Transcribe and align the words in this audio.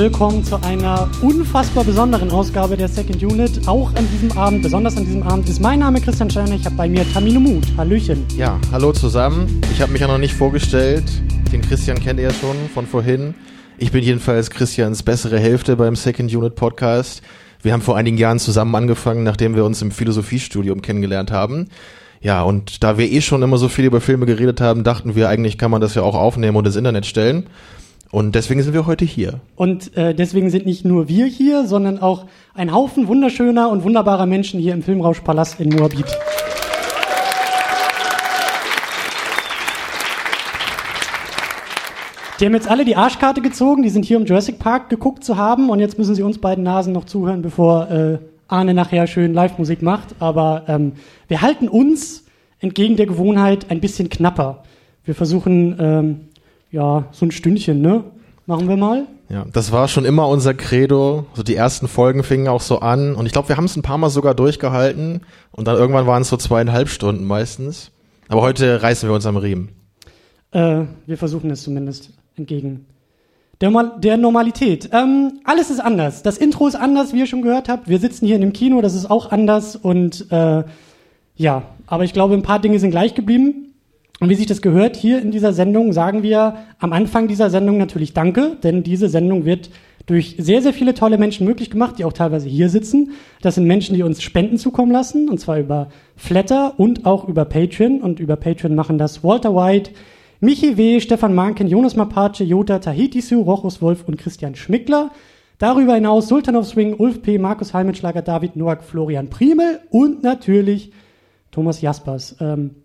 Willkommen 0.00 0.42
zu 0.42 0.56
einer 0.62 1.10
unfassbar 1.20 1.84
besonderen 1.84 2.30
Ausgabe 2.30 2.74
der 2.74 2.88
Second 2.88 3.22
Unit. 3.22 3.68
Auch 3.68 3.94
an 3.94 4.08
diesem 4.10 4.32
Abend, 4.32 4.62
besonders 4.62 4.96
an 4.96 5.04
diesem 5.04 5.22
Abend, 5.22 5.46
ist 5.46 5.60
mein 5.60 5.80
Name 5.80 6.00
Christian 6.00 6.30
Steiner. 6.30 6.54
Ich 6.54 6.64
habe 6.64 6.74
bei 6.74 6.88
mir 6.88 7.04
Tamino 7.12 7.38
Mut. 7.38 7.66
Hallöchen. 7.76 8.24
Ja, 8.34 8.58
hallo 8.72 8.92
zusammen. 8.92 9.60
Ich 9.70 9.82
habe 9.82 9.92
mich 9.92 10.00
ja 10.00 10.06
noch 10.06 10.16
nicht 10.16 10.32
vorgestellt. 10.32 11.04
Den 11.52 11.60
Christian 11.60 12.00
kennt 12.00 12.18
ihr 12.18 12.28
ja 12.28 12.32
schon 12.32 12.56
von 12.72 12.86
vorhin. 12.86 13.34
Ich 13.76 13.92
bin 13.92 14.02
jedenfalls 14.02 14.48
Christians 14.48 15.02
bessere 15.02 15.38
Hälfte 15.38 15.76
beim 15.76 15.94
Second 15.94 16.34
Unit 16.34 16.54
Podcast. 16.54 17.20
Wir 17.60 17.74
haben 17.74 17.82
vor 17.82 17.98
einigen 17.98 18.16
Jahren 18.16 18.38
zusammen 18.38 18.74
angefangen, 18.74 19.22
nachdem 19.22 19.54
wir 19.54 19.66
uns 19.66 19.82
im 19.82 19.90
Philosophiestudium 19.90 20.80
kennengelernt 20.80 21.30
haben. 21.30 21.68
Ja, 22.22 22.42
und 22.42 22.82
da 22.82 22.96
wir 22.96 23.12
eh 23.12 23.20
schon 23.20 23.42
immer 23.42 23.58
so 23.58 23.68
viel 23.68 23.84
über 23.84 24.00
Filme 24.00 24.24
geredet 24.24 24.62
haben, 24.62 24.82
dachten 24.82 25.14
wir, 25.14 25.28
eigentlich 25.28 25.58
kann 25.58 25.70
man 25.70 25.82
das 25.82 25.94
ja 25.94 26.00
auch 26.00 26.14
aufnehmen 26.14 26.56
und 26.56 26.66
ins 26.66 26.76
Internet 26.76 27.04
stellen. 27.04 27.48
Und 28.12 28.34
deswegen 28.34 28.60
sind 28.62 28.74
wir 28.74 28.86
heute 28.86 29.04
hier. 29.04 29.40
Und 29.54 29.96
äh, 29.96 30.14
deswegen 30.14 30.50
sind 30.50 30.66
nicht 30.66 30.84
nur 30.84 31.08
wir 31.08 31.26
hier, 31.26 31.66
sondern 31.66 32.00
auch 32.00 32.26
ein 32.54 32.74
Haufen 32.74 33.06
wunderschöner 33.06 33.70
und 33.70 33.84
wunderbarer 33.84 34.26
Menschen 34.26 34.58
hier 34.58 34.74
im 34.74 34.82
Filmrauschpalast 34.82 35.60
in 35.60 35.68
Moabit. 35.68 36.06
Die 42.40 42.46
haben 42.46 42.54
jetzt 42.54 42.68
alle 42.68 42.84
die 42.84 42.96
Arschkarte 42.96 43.42
gezogen, 43.42 43.82
die 43.82 43.90
sind 43.90 44.04
hier 44.06 44.16
im 44.16 44.24
Jurassic 44.24 44.58
Park 44.58 44.88
geguckt 44.88 45.22
zu 45.22 45.36
haben 45.36 45.68
und 45.68 45.78
jetzt 45.78 45.98
müssen 45.98 46.14
sie 46.14 46.22
uns 46.22 46.38
beiden 46.38 46.64
Nasen 46.64 46.92
noch 46.92 47.04
zuhören, 47.04 47.42
bevor 47.42 47.90
äh, 47.90 48.18
Arne 48.48 48.74
nachher 48.74 49.06
schön 49.06 49.34
Live-Musik 49.34 49.82
macht. 49.82 50.16
Aber 50.18 50.64
ähm, 50.66 50.94
wir 51.28 51.42
halten 51.42 51.68
uns 51.68 52.24
entgegen 52.58 52.96
der 52.96 53.06
Gewohnheit 53.06 53.70
ein 53.70 53.80
bisschen 53.80 54.08
knapper. 54.08 54.64
Wir 55.04 55.14
versuchen 55.14 55.76
ähm, 55.78 56.20
ja, 56.70 57.06
so 57.12 57.26
ein 57.26 57.30
Stündchen, 57.30 57.80
ne? 57.80 58.04
Machen 58.46 58.68
wir 58.68 58.76
mal. 58.76 59.06
Ja, 59.28 59.46
das 59.52 59.70
war 59.70 59.86
schon 59.86 60.04
immer 60.04 60.28
unser 60.28 60.54
Credo. 60.54 61.26
So 61.34 61.42
die 61.42 61.54
ersten 61.54 61.86
Folgen 61.86 62.24
fingen 62.24 62.48
auch 62.48 62.60
so 62.60 62.80
an 62.80 63.14
und 63.14 63.26
ich 63.26 63.32
glaube, 63.32 63.48
wir 63.48 63.56
haben 63.56 63.66
es 63.66 63.76
ein 63.76 63.82
paar 63.82 63.98
Mal 63.98 64.10
sogar 64.10 64.34
durchgehalten 64.34 65.20
und 65.52 65.68
dann 65.68 65.76
irgendwann 65.76 66.06
waren 66.06 66.22
es 66.22 66.28
so 66.28 66.36
zweieinhalb 66.36 66.88
Stunden 66.88 67.24
meistens. 67.24 67.92
Aber 68.28 68.42
heute 68.42 68.82
reißen 68.82 69.08
wir 69.08 69.14
uns 69.14 69.26
am 69.26 69.36
Riemen. 69.36 69.70
Äh, 70.50 70.84
wir 71.06 71.16
versuchen 71.16 71.50
es 71.50 71.62
zumindest 71.62 72.10
entgegen 72.36 72.86
der, 73.60 73.92
der 73.98 74.16
Normalität. 74.16 74.90
Ähm, 74.92 75.40
alles 75.44 75.70
ist 75.70 75.80
anders. 75.80 76.22
Das 76.22 76.38
Intro 76.38 76.66
ist 76.66 76.74
anders, 76.74 77.12
wie 77.12 77.20
ihr 77.20 77.26
schon 77.26 77.42
gehört 77.42 77.68
habt. 77.68 77.88
Wir 77.88 77.98
sitzen 77.98 78.26
hier 78.26 78.36
in 78.36 78.40
dem 78.40 78.52
Kino, 78.52 78.80
das 78.80 78.94
ist 78.94 79.10
auch 79.10 79.30
anders 79.30 79.76
und 79.76 80.30
äh, 80.30 80.64
ja, 81.36 81.62
aber 81.86 82.04
ich 82.04 82.12
glaube, 82.12 82.34
ein 82.34 82.42
paar 82.42 82.58
Dinge 82.58 82.78
sind 82.78 82.90
gleich 82.90 83.14
geblieben. 83.14 83.69
Und 84.20 84.28
wie 84.28 84.34
sich 84.34 84.46
das 84.46 84.60
gehört, 84.60 84.96
hier 84.96 85.20
in 85.20 85.30
dieser 85.30 85.54
Sendung 85.54 85.94
sagen 85.94 86.22
wir 86.22 86.56
am 86.78 86.92
Anfang 86.92 87.26
dieser 87.26 87.48
Sendung 87.48 87.78
natürlich 87.78 88.12
Danke, 88.12 88.58
denn 88.62 88.82
diese 88.82 89.08
Sendung 89.08 89.46
wird 89.46 89.70
durch 90.04 90.36
sehr, 90.38 90.60
sehr 90.60 90.74
viele 90.74 90.92
tolle 90.92 91.16
Menschen 91.16 91.46
möglich 91.46 91.70
gemacht, 91.70 91.98
die 91.98 92.04
auch 92.04 92.12
teilweise 92.12 92.48
hier 92.48 92.68
sitzen. 92.68 93.12
Das 93.40 93.54
sind 93.54 93.66
Menschen, 93.66 93.94
die 93.94 94.02
uns 94.02 94.22
Spenden 94.22 94.58
zukommen 94.58 94.92
lassen, 94.92 95.28
und 95.28 95.38
zwar 95.38 95.58
über 95.58 95.88
Flatter 96.16 96.74
und 96.78 97.06
auch 97.06 97.28
über 97.28 97.46
Patreon. 97.46 98.02
Und 98.02 98.20
über 98.20 98.36
Patreon 98.36 98.74
machen 98.74 98.98
das 98.98 99.24
Walter 99.24 99.54
White, 99.54 99.92
Michi 100.40 100.76
W., 100.76 101.00
Stefan 101.00 101.34
Manken, 101.34 101.68
Jonas 101.68 101.96
Mapace, 101.96 102.40
Jota, 102.40 102.78
Tahiti 102.78 103.20
Su, 103.20 103.40
Rochus 103.40 103.80
Wolf 103.80 104.04
und 104.06 104.18
Christian 104.18 104.54
Schmickler. 104.54 105.12
Darüber 105.58 105.94
hinaus 105.94 106.28
Sultan 106.28 106.56
of 106.56 106.66
Swing, 106.66 106.94
Ulf 106.94 107.22
P., 107.22 107.38
Markus 107.38 107.72
Heimitschlager, 107.72 108.22
David 108.22 108.56
Noack, 108.56 108.82
Florian 108.82 109.28
Primel 109.28 109.80
und 109.90 110.22
natürlich 110.22 110.92
Thomas 111.50 111.82
Jaspers. 111.82 112.36
Ähm, 112.40 112.76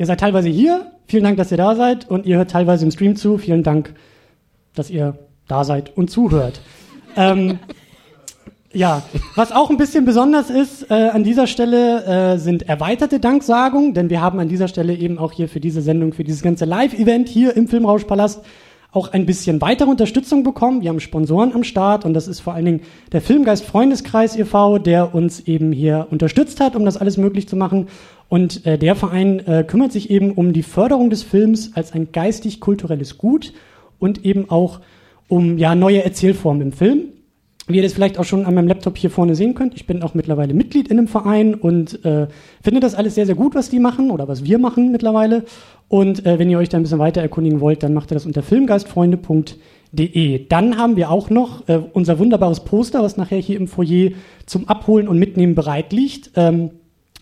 Ihr 0.00 0.06
seid 0.06 0.18
teilweise 0.18 0.48
hier. 0.48 0.92
Vielen 1.08 1.24
Dank, 1.24 1.36
dass 1.36 1.50
ihr 1.50 1.58
da 1.58 1.74
seid. 1.74 2.08
Und 2.08 2.24
ihr 2.24 2.38
hört 2.38 2.50
teilweise 2.50 2.86
im 2.86 2.90
Stream 2.90 3.16
zu. 3.16 3.36
Vielen 3.36 3.62
Dank, 3.62 3.92
dass 4.74 4.88
ihr 4.88 5.18
da 5.46 5.62
seid 5.62 5.94
und 5.94 6.10
zuhört. 6.10 6.62
ähm, 7.16 7.58
ja, 8.72 9.02
was 9.36 9.52
auch 9.52 9.68
ein 9.68 9.76
bisschen 9.76 10.06
besonders 10.06 10.48
ist 10.48 10.90
äh, 10.90 10.94
an 10.94 11.22
dieser 11.22 11.46
Stelle 11.46 12.04
äh, 12.04 12.38
sind 12.38 12.66
erweiterte 12.66 13.20
Danksagungen, 13.20 13.92
denn 13.92 14.08
wir 14.08 14.22
haben 14.22 14.40
an 14.40 14.48
dieser 14.48 14.68
Stelle 14.68 14.94
eben 14.94 15.18
auch 15.18 15.32
hier 15.32 15.50
für 15.50 15.60
diese 15.60 15.82
Sendung, 15.82 16.14
für 16.14 16.24
dieses 16.24 16.40
ganze 16.40 16.64
Live-Event 16.64 17.28
hier 17.28 17.54
im 17.54 17.68
Filmrauschpalast 17.68 18.40
auch 18.92 19.12
ein 19.12 19.26
bisschen 19.26 19.60
weitere 19.60 19.88
Unterstützung 19.88 20.42
bekommen. 20.42 20.82
Wir 20.82 20.88
haben 20.88 21.00
Sponsoren 21.00 21.52
am 21.54 21.62
Start 21.62 22.04
und 22.04 22.14
das 22.14 22.26
ist 22.26 22.40
vor 22.40 22.54
allen 22.54 22.64
Dingen 22.64 22.80
der 23.12 23.20
Filmgeist 23.20 23.64
Freundeskreis 23.64 24.36
e.V., 24.36 24.78
der 24.78 25.14
uns 25.14 25.40
eben 25.40 25.72
hier 25.72 26.08
unterstützt 26.10 26.60
hat, 26.60 26.74
um 26.74 26.84
das 26.84 26.96
alles 26.96 27.16
möglich 27.16 27.48
zu 27.48 27.56
machen. 27.56 27.88
Und 28.30 28.64
äh, 28.64 28.78
der 28.78 28.94
Verein 28.94 29.40
äh, 29.40 29.64
kümmert 29.66 29.92
sich 29.92 30.08
eben 30.08 30.30
um 30.30 30.54
die 30.54 30.62
Förderung 30.62 31.10
des 31.10 31.24
Films 31.24 31.72
als 31.74 31.92
ein 31.92 32.12
geistig-kulturelles 32.12 33.18
Gut 33.18 33.52
und 33.98 34.24
eben 34.24 34.48
auch 34.48 34.80
um 35.28 35.58
ja 35.58 35.74
neue 35.74 36.04
Erzählformen 36.04 36.62
im 36.62 36.72
Film. 36.72 37.08
Wie 37.66 37.78
ihr 37.78 37.82
das 37.82 37.92
vielleicht 37.92 38.18
auch 38.18 38.24
schon 38.24 38.46
an 38.46 38.54
meinem 38.54 38.68
Laptop 38.68 38.96
hier 38.96 39.10
vorne 39.10 39.34
sehen 39.34 39.54
könnt, 39.54 39.74
ich 39.74 39.84
bin 39.84 40.04
auch 40.04 40.14
mittlerweile 40.14 40.54
Mitglied 40.54 40.86
in 40.88 40.98
einem 40.98 41.08
Verein 41.08 41.56
und 41.56 42.04
äh, 42.04 42.28
finde 42.62 42.78
das 42.80 42.94
alles 42.94 43.16
sehr, 43.16 43.26
sehr 43.26 43.34
gut, 43.34 43.56
was 43.56 43.68
die 43.68 43.80
machen 43.80 44.12
oder 44.12 44.28
was 44.28 44.44
wir 44.44 44.60
machen 44.60 44.92
mittlerweile. 44.92 45.42
Und 45.88 46.24
äh, 46.24 46.38
wenn 46.38 46.48
ihr 46.48 46.58
euch 46.58 46.68
da 46.68 46.76
ein 46.78 46.84
bisschen 46.84 47.00
weiter 47.00 47.20
erkundigen 47.20 47.60
wollt, 47.60 47.82
dann 47.82 47.94
macht 47.94 48.12
ihr 48.12 48.14
das 48.14 48.26
unter 48.26 48.44
filmgeistfreunde.de. 48.44 50.46
Dann 50.46 50.78
haben 50.78 50.94
wir 50.94 51.10
auch 51.10 51.30
noch 51.30 51.68
äh, 51.68 51.80
unser 51.92 52.20
wunderbares 52.20 52.60
Poster, 52.60 53.02
was 53.02 53.16
nachher 53.16 53.38
hier 53.38 53.56
im 53.56 53.66
Foyer 53.66 54.12
zum 54.46 54.68
Abholen 54.68 55.08
und 55.08 55.18
Mitnehmen 55.18 55.56
bereit 55.56 55.92
liegt. 55.92 56.30
Ähm, 56.36 56.70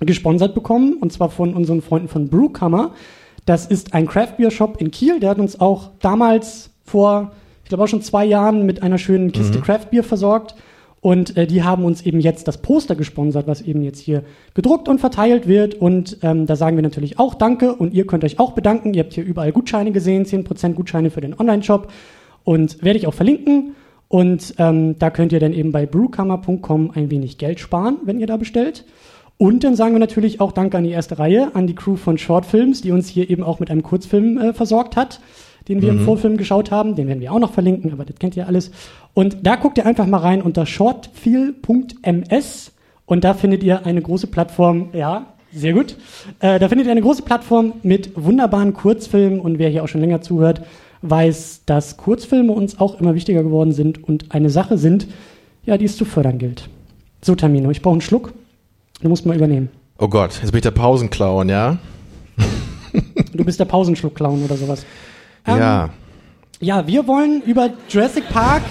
gesponsert 0.00 0.54
bekommen, 0.54 0.94
und 0.94 1.12
zwar 1.12 1.30
von 1.30 1.54
unseren 1.54 1.82
Freunden 1.82 2.08
von 2.08 2.28
Brewkammer. 2.28 2.92
Das 3.46 3.66
ist 3.66 3.94
ein 3.94 4.06
Craft 4.06 4.36
Beer 4.36 4.50
Shop 4.50 4.80
in 4.80 4.90
Kiel, 4.90 5.20
der 5.20 5.30
hat 5.30 5.38
uns 5.38 5.60
auch 5.60 5.90
damals 6.00 6.70
vor, 6.84 7.32
ich 7.62 7.68
glaube 7.68 7.84
auch 7.84 7.88
schon 7.88 8.02
zwei 8.02 8.24
Jahren 8.24 8.66
mit 8.66 8.82
einer 8.82 8.98
schönen 8.98 9.32
Kiste 9.32 9.58
mhm. 9.58 9.62
Craft 9.62 9.90
Beer 9.90 10.04
versorgt. 10.04 10.54
Und 11.00 11.36
äh, 11.36 11.46
die 11.46 11.62
haben 11.62 11.84
uns 11.84 12.02
eben 12.02 12.20
jetzt 12.20 12.48
das 12.48 12.58
Poster 12.58 12.96
gesponsert, 12.96 13.46
was 13.46 13.62
eben 13.62 13.82
jetzt 13.82 14.00
hier 14.00 14.24
gedruckt 14.54 14.88
und 14.88 14.98
verteilt 14.98 15.46
wird. 15.46 15.74
Und 15.74 16.18
ähm, 16.22 16.46
da 16.46 16.56
sagen 16.56 16.76
wir 16.76 16.82
natürlich 16.82 17.20
auch 17.20 17.34
Danke. 17.34 17.74
Und 17.74 17.94
ihr 17.94 18.06
könnt 18.06 18.24
euch 18.24 18.40
auch 18.40 18.52
bedanken. 18.52 18.94
Ihr 18.94 19.04
habt 19.04 19.12
hier 19.12 19.24
überall 19.24 19.52
Gutscheine 19.52 19.92
gesehen, 19.92 20.24
10% 20.24 20.74
Gutscheine 20.74 21.10
für 21.10 21.20
den 21.20 21.38
Online-Shop. 21.38 21.92
Und 22.42 22.82
werde 22.82 22.98
ich 22.98 23.06
auch 23.06 23.14
verlinken. 23.14 23.76
Und 24.08 24.54
ähm, 24.58 24.98
da 24.98 25.10
könnt 25.10 25.32
ihr 25.32 25.40
dann 25.40 25.52
eben 25.52 25.70
bei 25.70 25.86
brewkammer.com 25.86 26.90
ein 26.94 27.10
wenig 27.10 27.38
Geld 27.38 27.60
sparen, 27.60 27.98
wenn 28.04 28.18
ihr 28.18 28.26
da 28.26 28.36
bestellt. 28.36 28.84
Und 29.38 29.62
dann 29.62 29.76
sagen 29.76 29.94
wir 29.94 30.00
natürlich 30.00 30.40
auch 30.40 30.50
Danke 30.50 30.76
an 30.76 30.84
die 30.84 30.90
erste 30.90 31.20
Reihe, 31.20 31.54
an 31.54 31.68
die 31.68 31.76
Crew 31.76 31.94
von 31.94 32.18
Shortfilms, 32.18 32.82
die 32.82 32.90
uns 32.90 33.08
hier 33.08 33.30
eben 33.30 33.44
auch 33.44 33.60
mit 33.60 33.70
einem 33.70 33.84
Kurzfilm 33.84 34.36
äh, 34.36 34.52
versorgt 34.52 34.96
hat, 34.96 35.20
den 35.68 35.80
wir 35.80 35.92
mhm. 35.92 36.00
im 36.00 36.04
Vorfilm 36.04 36.36
geschaut 36.36 36.72
haben. 36.72 36.96
Den 36.96 37.06
werden 37.06 37.20
wir 37.20 37.32
auch 37.32 37.38
noch 37.38 37.52
verlinken, 37.52 37.92
aber 37.92 38.04
das 38.04 38.18
kennt 38.18 38.36
ihr 38.36 38.48
alles. 38.48 38.72
Und 39.14 39.46
da 39.46 39.54
guckt 39.54 39.78
ihr 39.78 39.86
einfach 39.86 40.06
mal 40.06 40.18
rein 40.18 40.42
unter 40.42 40.66
shortfeel.ms 40.66 42.72
und 43.06 43.24
da 43.24 43.34
findet 43.34 43.62
ihr 43.62 43.86
eine 43.86 44.02
große 44.02 44.26
Plattform, 44.26 44.88
ja, 44.92 45.26
sehr 45.52 45.72
gut. 45.72 45.96
Äh, 46.40 46.58
da 46.58 46.68
findet 46.68 46.88
ihr 46.88 46.92
eine 46.92 47.00
große 47.00 47.22
Plattform 47.22 47.74
mit 47.82 48.10
wunderbaren 48.16 48.74
Kurzfilmen 48.74 49.40
und 49.40 49.58
wer 49.58 49.70
hier 49.70 49.84
auch 49.84 49.88
schon 49.88 50.00
länger 50.00 50.20
zuhört, 50.20 50.62
weiß, 51.02 51.62
dass 51.64 51.96
Kurzfilme 51.96 52.52
uns 52.52 52.80
auch 52.80 53.00
immer 53.00 53.14
wichtiger 53.14 53.44
geworden 53.44 53.72
sind 53.72 54.02
und 54.02 54.32
eine 54.32 54.50
Sache 54.50 54.78
sind, 54.78 55.06
ja, 55.64 55.78
die 55.78 55.84
es 55.84 55.96
zu 55.96 56.04
fördern 56.04 56.38
gilt. 56.38 56.68
So, 57.22 57.34
Tamino, 57.34 57.70
ich 57.70 57.82
brauche 57.82 57.94
einen 57.94 58.00
Schluck. 58.00 58.32
Du 59.00 59.08
musst 59.08 59.26
mal 59.26 59.36
übernehmen. 59.36 59.68
Oh 59.98 60.08
Gott, 60.08 60.38
jetzt 60.40 60.50
bin 60.50 60.58
ich 60.58 60.62
der 60.62 60.70
Pausenclown, 60.70 61.48
ja? 61.48 61.78
du 63.32 63.44
bist 63.44 63.60
der 63.60 63.64
Pausenschluck-Clown 63.64 64.44
oder 64.44 64.56
sowas. 64.56 64.84
Ähm, 65.46 65.58
ja. 65.58 65.90
Ja, 66.60 66.86
wir 66.86 67.06
wollen 67.06 67.42
über 67.42 67.70
Jurassic 67.88 68.28
Park 68.28 68.62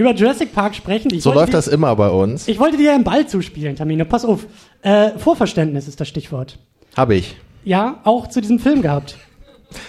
über 0.00 0.14
Jurassic 0.14 0.54
Park 0.54 0.74
sprechen. 0.74 1.12
Ich 1.12 1.22
so 1.22 1.32
läuft 1.32 1.48
dir, 1.48 1.52
das 1.52 1.68
immer 1.68 1.94
bei 1.94 2.08
uns. 2.08 2.48
Ich 2.48 2.58
wollte 2.58 2.76
dir 2.76 2.94
einen 2.94 3.04
Ball 3.04 3.26
zuspielen, 3.26 3.76
Tamino. 3.76 4.04
Pass 4.04 4.24
auf. 4.24 4.46
Äh, 4.82 5.10
Vorverständnis 5.18 5.86
ist 5.86 6.00
das 6.00 6.08
Stichwort. 6.08 6.58
Habe 6.96 7.16
ich. 7.16 7.36
Ja, 7.64 8.00
auch 8.04 8.28
zu 8.28 8.40
diesem 8.40 8.58
Film 8.58 8.82
gehabt. 8.82 9.18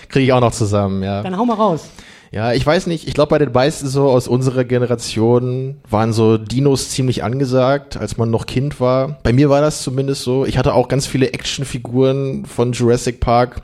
Kriege 0.09 0.25
ich 0.25 0.33
auch 0.33 0.41
noch 0.41 0.51
zusammen, 0.51 1.01
ja. 1.01 1.23
Dann 1.23 1.37
hau 1.37 1.45
mal 1.45 1.53
raus. 1.55 1.89
Ja, 2.31 2.53
ich 2.53 2.65
weiß 2.65 2.87
nicht, 2.87 3.09
ich 3.09 3.13
glaube 3.13 3.31
bei 3.31 3.39
den 3.39 3.51
meisten 3.51 3.87
so 3.87 4.09
aus 4.09 4.29
unserer 4.29 4.63
Generation 4.63 5.81
waren 5.89 6.13
so 6.13 6.37
Dinos 6.37 6.89
ziemlich 6.89 7.25
angesagt, 7.25 7.97
als 7.97 8.15
man 8.15 8.31
noch 8.31 8.45
Kind 8.45 8.79
war. 8.79 9.17
Bei 9.23 9.33
mir 9.33 9.49
war 9.49 9.59
das 9.59 9.83
zumindest 9.83 10.23
so. 10.23 10.45
Ich 10.45 10.57
hatte 10.57 10.73
auch 10.73 10.87
ganz 10.87 11.05
viele 11.05 11.33
Actionfiguren 11.33 12.45
von 12.45 12.71
Jurassic 12.71 13.19
Park. 13.19 13.61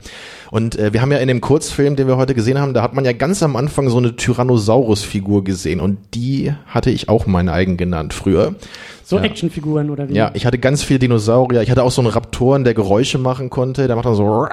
Und 0.50 0.78
äh, 0.78 0.92
wir 0.92 1.00
haben 1.00 1.10
ja 1.12 1.18
in 1.18 1.28
dem 1.28 1.40
Kurzfilm, 1.40 1.96
den 1.96 2.08
wir 2.08 2.18
heute 2.18 2.34
gesehen 2.34 2.58
haben, 2.58 2.74
da 2.74 2.82
hat 2.82 2.92
man 2.92 3.06
ja 3.06 3.12
ganz 3.12 3.42
am 3.42 3.56
Anfang 3.56 3.88
so 3.88 3.96
eine 3.96 4.16
Tyrannosaurus-Figur 4.16 5.44
gesehen. 5.44 5.80
Und 5.80 5.98
die 6.12 6.52
hatte 6.66 6.90
ich 6.90 7.08
auch 7.08 7.24
mein 7.24 7.48
eigen 7.48 7.78
genannt 7.78 8.12
früher. 8.12 8.54
So 9.02 9.16
ja. 9.16 9.22
Actionfiguren 9.22 9.88
oder 9.88 10.10
wie? 10.10 10.14
Ja, 10.14 10.30
ich 10.34 10.44
hatte 10.44 10.58
ganz 10.58 10.82
viele 10.82 10.98
Dinosaurier. 10.98 11.62
Ich 11.62 11.70
hatte 11.70 11.84
auch 11.84 11.90
so 11.90 12.02
einen 12.02 12.10
Raptoren, 12.10 12.64
der 12.64 12.74
Geräusche 12.74 13.16
machen 13.16 13.48
konnte. 13.48 13.86
Der 13.86 13.96
macht 13.96 14.04
dann 14.04 14.14
so. 14.14 14.46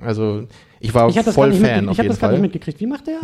Also 0.00 0.44
ich 0.80 0.94
war 0.94 1.08
ich 1.08 1.20
voll 1.20 1.52
Fan. 1.52 1.88
Ich 1.90 1.98
habe 1.98 2.08
das 2.08 2.18
gar 2.18 2.32
nicht 2.32 2.40
mitgekriegt. 2.40 2.80
Wie 2.80 2.86
macht 2.86 3.06
der? 3.06 3.18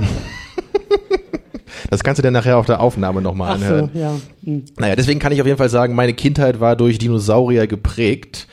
das 1.90 2.04
kannst 2.04 2.18
du 2.18 2.22
dann 2.22 2.34
nachher 2.34 2.58
auf 2.58 2.66
der 2.66 2.80
Aufnahme 2.80 3.22
nochmal 3.22 3.54
anhören. 3.54 3.90
So, 3.92 3.98
ja. 3.98 4.14
Hm. 4.44 4.64
Naja, 4.78 4.94
deswegen 4.94 5.18
kann 5.18 5.32
ich 5.32 5.40
auf 5.40 5.46
jeden 5.46 5.58
Fall 5.58 5.70
sagen, 5.70 5.94
meine 5.94 6.12
Kindheit 6.12 6.60
war 6.60 6.76
durch 6.76 6.98
Dinosaurier 6.98 7.66
geprägt. 7.66 8.46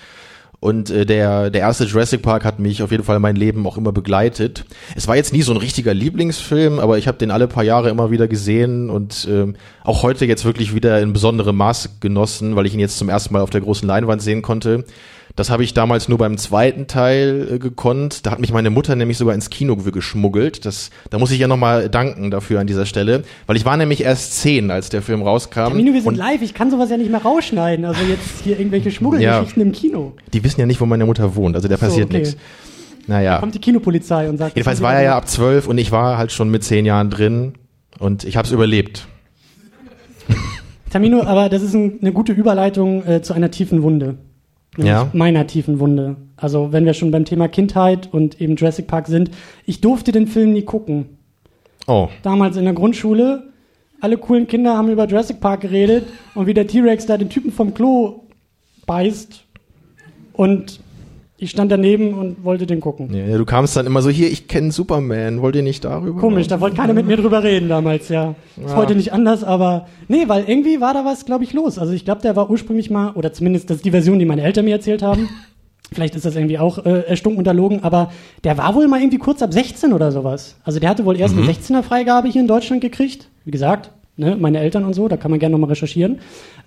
Und 0.63 0.89
äh, 0.89 1.05
der, 1.05 1.49
der 1.49 1.59
erste 1.59 1.83
Jurassic 1.83 2.21
Park 2.21 2.45
hat 2.45 2.57
mich 2.57 2.81
auf 2.81 2.91
jeden 2.91 3.03
Fall 3.03 3.19
mein 3.19 3.35
Leben 3.35 3.67
auch 3.67 3.75
immer 3.75 3.91
begleitet. 3.91 4.63
Es 4.95 5.09
war 5.09 5.17
jetzt 5.17 5.33
nie 5.33 5.41
so 5.41 5.51
ein 5.51 5.57
richtiger 5.57 5.93
Lieblingsfilm, 5.93 6.79
aber 6.79 6.97
ich 6.97 7.09
habe 7.09 7.17
den 7.17 7.31
alle 7.31 7.49
paar 7.49 7.65
Jahre 7.65 7.89
immer 7.89 8.11
wieder 8.11 8.29
gesehen 8.29 8.89
und 8.89 9.27
ähm, 9.29 9.57
auch 9.83 10.03
heute 10.03 10.25
jetzt 10.25 10.45
wirklich 10.45 10.73
wieder 10.73 11.01
in 11.01 11.11
besonderem 11.11 11.57
Maß 11.57 11.99
genossen, 11.99 12.55
weil 12.55 12.65
ich 12.65 12.73
ihn 12.73 12.79
jetzt 12.79 12.97
zum 12.97 13.09
ersten 13.09 13.33
Mal 13.33 13.41
auf 13.41 13.49
der 13.49 13.59
großen 13.59 13.85
Leinwand 13.85 14.21
sehen 14.21 14.41
konnte. 14.41 14.85
Das 15.35 15.49
habe 15.49 15.63
ich 15.63 15.73
damals 15.73 16.09
nur 16.09 16.19
beim 16.19 16.37
zweiten 16.37 16.85
Teil 16.85 17.47
äh, 17.53 17.59
gekonnt. 17.59 18.25
Da 18.25 18.31
hat 18.31 18.39
mich 18.39 18.53
meine 18.53 18.69
Mutter 18.69 18.95
nämlich 18.95 19.17
sogar 19.17 19.33
ins 19.33 19.49
Kino 19.49 19.75
geschmuggelt. 19.75 20.65
Das, 20.65 20.91
da 21.09 21.17
muss 21.17 21.31
ich 21.31 21.39
ja 21.39 21.47
nochmal 21.47 21.89
danken 21.89 22.29
dafür 22.29 22.59
an 22.59 22.67
dieser 22.67 22.85
Stelle, 22.85 23.23
weil 23.47 23.55
ich 23.55 23.65
war 23.65 23.75
nämlich 23.75 24.03
erst 24.03 24.39
zehn, 24.39 24.69
als 24.69 24.89
der 24.89 25.01
Film 25.01 25.23
rauskam. 25.23 25.69
Termino, 25.69 25.93
wir 25.93 26.01
sind 26.03 26.17
live, 26.17 26.41
ich 26.43 26.53
kann 26.53 26.69
sowas 26.69 26.89
ja 26.91 26.97
nicht 26.97 27.09
mehr 27.09 27.21
rausschneiden. 27.21 27.85
Also 27.85 28.03
jetzt 28.03 28.43
hier 28.43 28.59
irgendwelche 28.59 28.91
Schmuggelgeschichten 28.91 29.61
ja, 29.61 29.65
im 29.67 29.71
Kino. 29.71 30.13
Die 30.33 30.43
wissen 30.43 30.59
ja 30.59 30.67
nicht, 30.67 30.79
wo 30.79 30.85
meine 30.85 31.05
Mutter 31.05 31.35
wohnt, 31.35 31.55
also 31.55 31.67
da 31.67 31.77
passiert 31.77 32.11
so, 32.11 32.17
okay. 32.17 32.19
nichts. 32.19 32.37
Naja. 33.07 33.33
Da 33.33 33.39
kommt 33.39 33.55
die 33.55 33.59
Kinopolizei 33.59 34.29
und 34.29 34.37
sagt. 34.37 34.55
Jedenfalls 34.55 34.81
war 34.81 34.93
er 34.93 35.01
ja 35.01 35.17
ab 35.17 35.27
zwölf 35.27 35.67
und 35.67 35.77
ich 35.77 35.91
war 35.91 36.17
halt 36.17 36.31
schon 36.31 36.49
mit 36.49 36.63
zehn 36.63 36.85
Jahren 36.85 37.09
drin 37.09 37.53
und 37.99 38.23
ich 38.23 38.37
habe 38.37 38.45
es 38.45 38.51
überlebt. 38.51 39.07
Tamino, 40.91 41.23
aber 41.23 41.49
das 41.49 41.63
ist 41.63 41.73
ein, 41.73 41.97
eine 42.01 42.13
gute 42.13 42.33
Überleitung 42.33 43.03
äh, 43.05 43.21
zu 43.23 43.33
einer 43.33 43.49
tiefen 43.49 43.81
Wunde 43.81 44.19
ja. 44.77 45.09
meiner 45.13 45.47
tiefen 45.47 45.79
Wunde. 45.79 46.15
Also 46.37 46.71
wenn 46.71 46.85
wir 46.85 46.93
schon 46.93 47.11
beim 47.11 47.25
Thema 47.25 47.47
Kindheit 47.47 48.09
und 48.11 48.41
eben 48.41 48.55
Jurassic 48.55 48.87
Park 48.87 49.07
sind, 49.07 49.31
ich 49.65 49.81
durfte 49.81 50.11
den 50.11 50.27
Film 50.27 50.53
nie 50.53 50.63
gucken. 50.63 51.17
Oh. 51.87 52.09
Damals 52.21 52.57
in 52.57 52.63
der 52.63 52.73
Grundschule, 52.73 53.51
alle 54.01 54.17
coolen 54.17 54.47
Kinder 54.47 54.75
haben 54.77 54.89
über 54.89 55.07
Jurassic 55.07 55.39
Park 55.39 55.61
geredet 55.61 56.05
und 56.35 56.47
wie 56.47 56.53
der 56.53 56.67
T-Rex 56.67 57.05
da 57.05 57.17
den 57.17 57.29
Typen 57.29 57.51
vom 57.51 57.73
Klo 57.73 58.23
beißt 58.85 59.43
und 60.33 60.79
ich 61.43 61.51
stand 61.51 61.71
daneben 61.71 62.13
und 62.13 62.43
wollte 62.43 62.65
den 62.65 62.79
gucken. 62.79 63.13
Ja, 63.13 63.37
du 63.37 63.45
kamst 63.45 63.75
dann 63.75 63.85
immer 63.85 64.01
so, 64.01 64.09
hier, 64.09 64.31
ich 64.31 64.47
kenne 64.47 64.71
Superman, 64.71 65.41
wollt 65.41 65.55
ihr 65.55 65.61
nicht 65.61 65.83
darüber? 65.83 66.19
Komisch, 66.19 66.47
da 66.47 66.61
wollte 66.61 66.77
keiner 66.77 66.93
mit 66.93 67.05
mir 67.05 67.17
drüber 67.17 67.43
reden 67.43 67.69
damals, 67.69 68.09
ja. 68.09 68.35
ja. 68.55 68.65
Ist 68.65 68.75
heute 68.75 68.95
nicht 68.95 69.11
anders, 69.13 69.43
aber 69.43 69.87
nee, 70.07 70.23
weil 70.27 70.45
irgendwie 70.47 70.79
war 70.79 70.93
da 70.93 71.05
was, 71.05 71.25
glaube 71.25 71.43
ich, 71.43 71.53
los. 71.53 71.77
Also 71.77 71.93
ich 71.93 72.05
glaube, 72.05 72.21
der 72.21 72.35
war 72.35 72.49
ursprünglich 72.49 72.89
mal, 72.89 73.11
oder 73.11 73.33
zumindest 73.33 73.69
das 73.69 73.77
ist 73.77 73.85
die 73.85 73.91
Version, 73.91 74.19
die 74.19 74.25
meine 74.25 74.41
Eltern 74.41 74.65
mir 74.65 74.75
erzählt 74.75 75.01
haben. 75.01 75.29
Vielleicht 75.91 76.15
ist 76.15 76.25
das 76.25 76.35
irgendwie 76.35 76.57
auch 76.57 76.83
äh, 76.85 77.01
erstunken 77.01 77.37
unterlogen, 77.37 77.83
aber 77.83 78.11
der 78.43 78.57
war 78.57 78.73
wohl 78.73 78.87
mal 78.87 78.99
irgendwie 78.99 79.19
kurz 79.19 79.43
ab 79.43 79.53
16 79.53 79.93
oder 79.93 80.11
sowas. 80.11 80.55
Also 80.63 80.79
der 80.79 80.89
hatte 80.89 81.05
wohl 81.05 81.19
erst 81.19 81.35
mhm. 81.35 81.43
eine 81.43 81.51
16er 81.51 81.83
Freigabe 81.83 82.29
hier 82.29 82.41
in 82.41 82.47
Deutschland 82.47 82.81
gekriegt. 82.81 83.27
Wie 83.45 83.51
gesagt, 83.51 83.91
ne, 84.15 84.35
meine 84.39 84.59
Eltern 84.59 84.85
und 84.85 84.93
so, 84.93 85.07
da 85.07 85.17
kann 85.17 85.29
man 85.29 85.39
gerne 85.39 85.53
nochmal 85.53 85.69
recherchieren. 85.69 86.19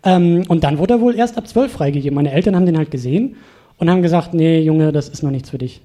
Ähm, 0.05 0.45
und 0.49 0.63
dann 0.63 0.79
wurde 0.79 0.95
er 0.95 1.01
wohl 1.01 1.17
erst 1.17 1.39
ab 1.39 1.49
12 1.49 1.73
freigegeben. 1.73 2.15
Meine 2.15 2.31
Eltern 2.31 2.55
haben 2.55 2.67
den 2.67 2.79
halt 2.79 2.91
gesehen 2.91 3.37
und 3.79 3.91
haben 3.91 4.03
gesagt, 4.03 4.35
nee, 4.35 4.61
Junge, 4.61 4.93
das 4.93 5.09
ist 5.09 5.23
noch 5.23 5.31
nichts 5.31 5.51
für 5.51 5.59
dich. 5.59 5.83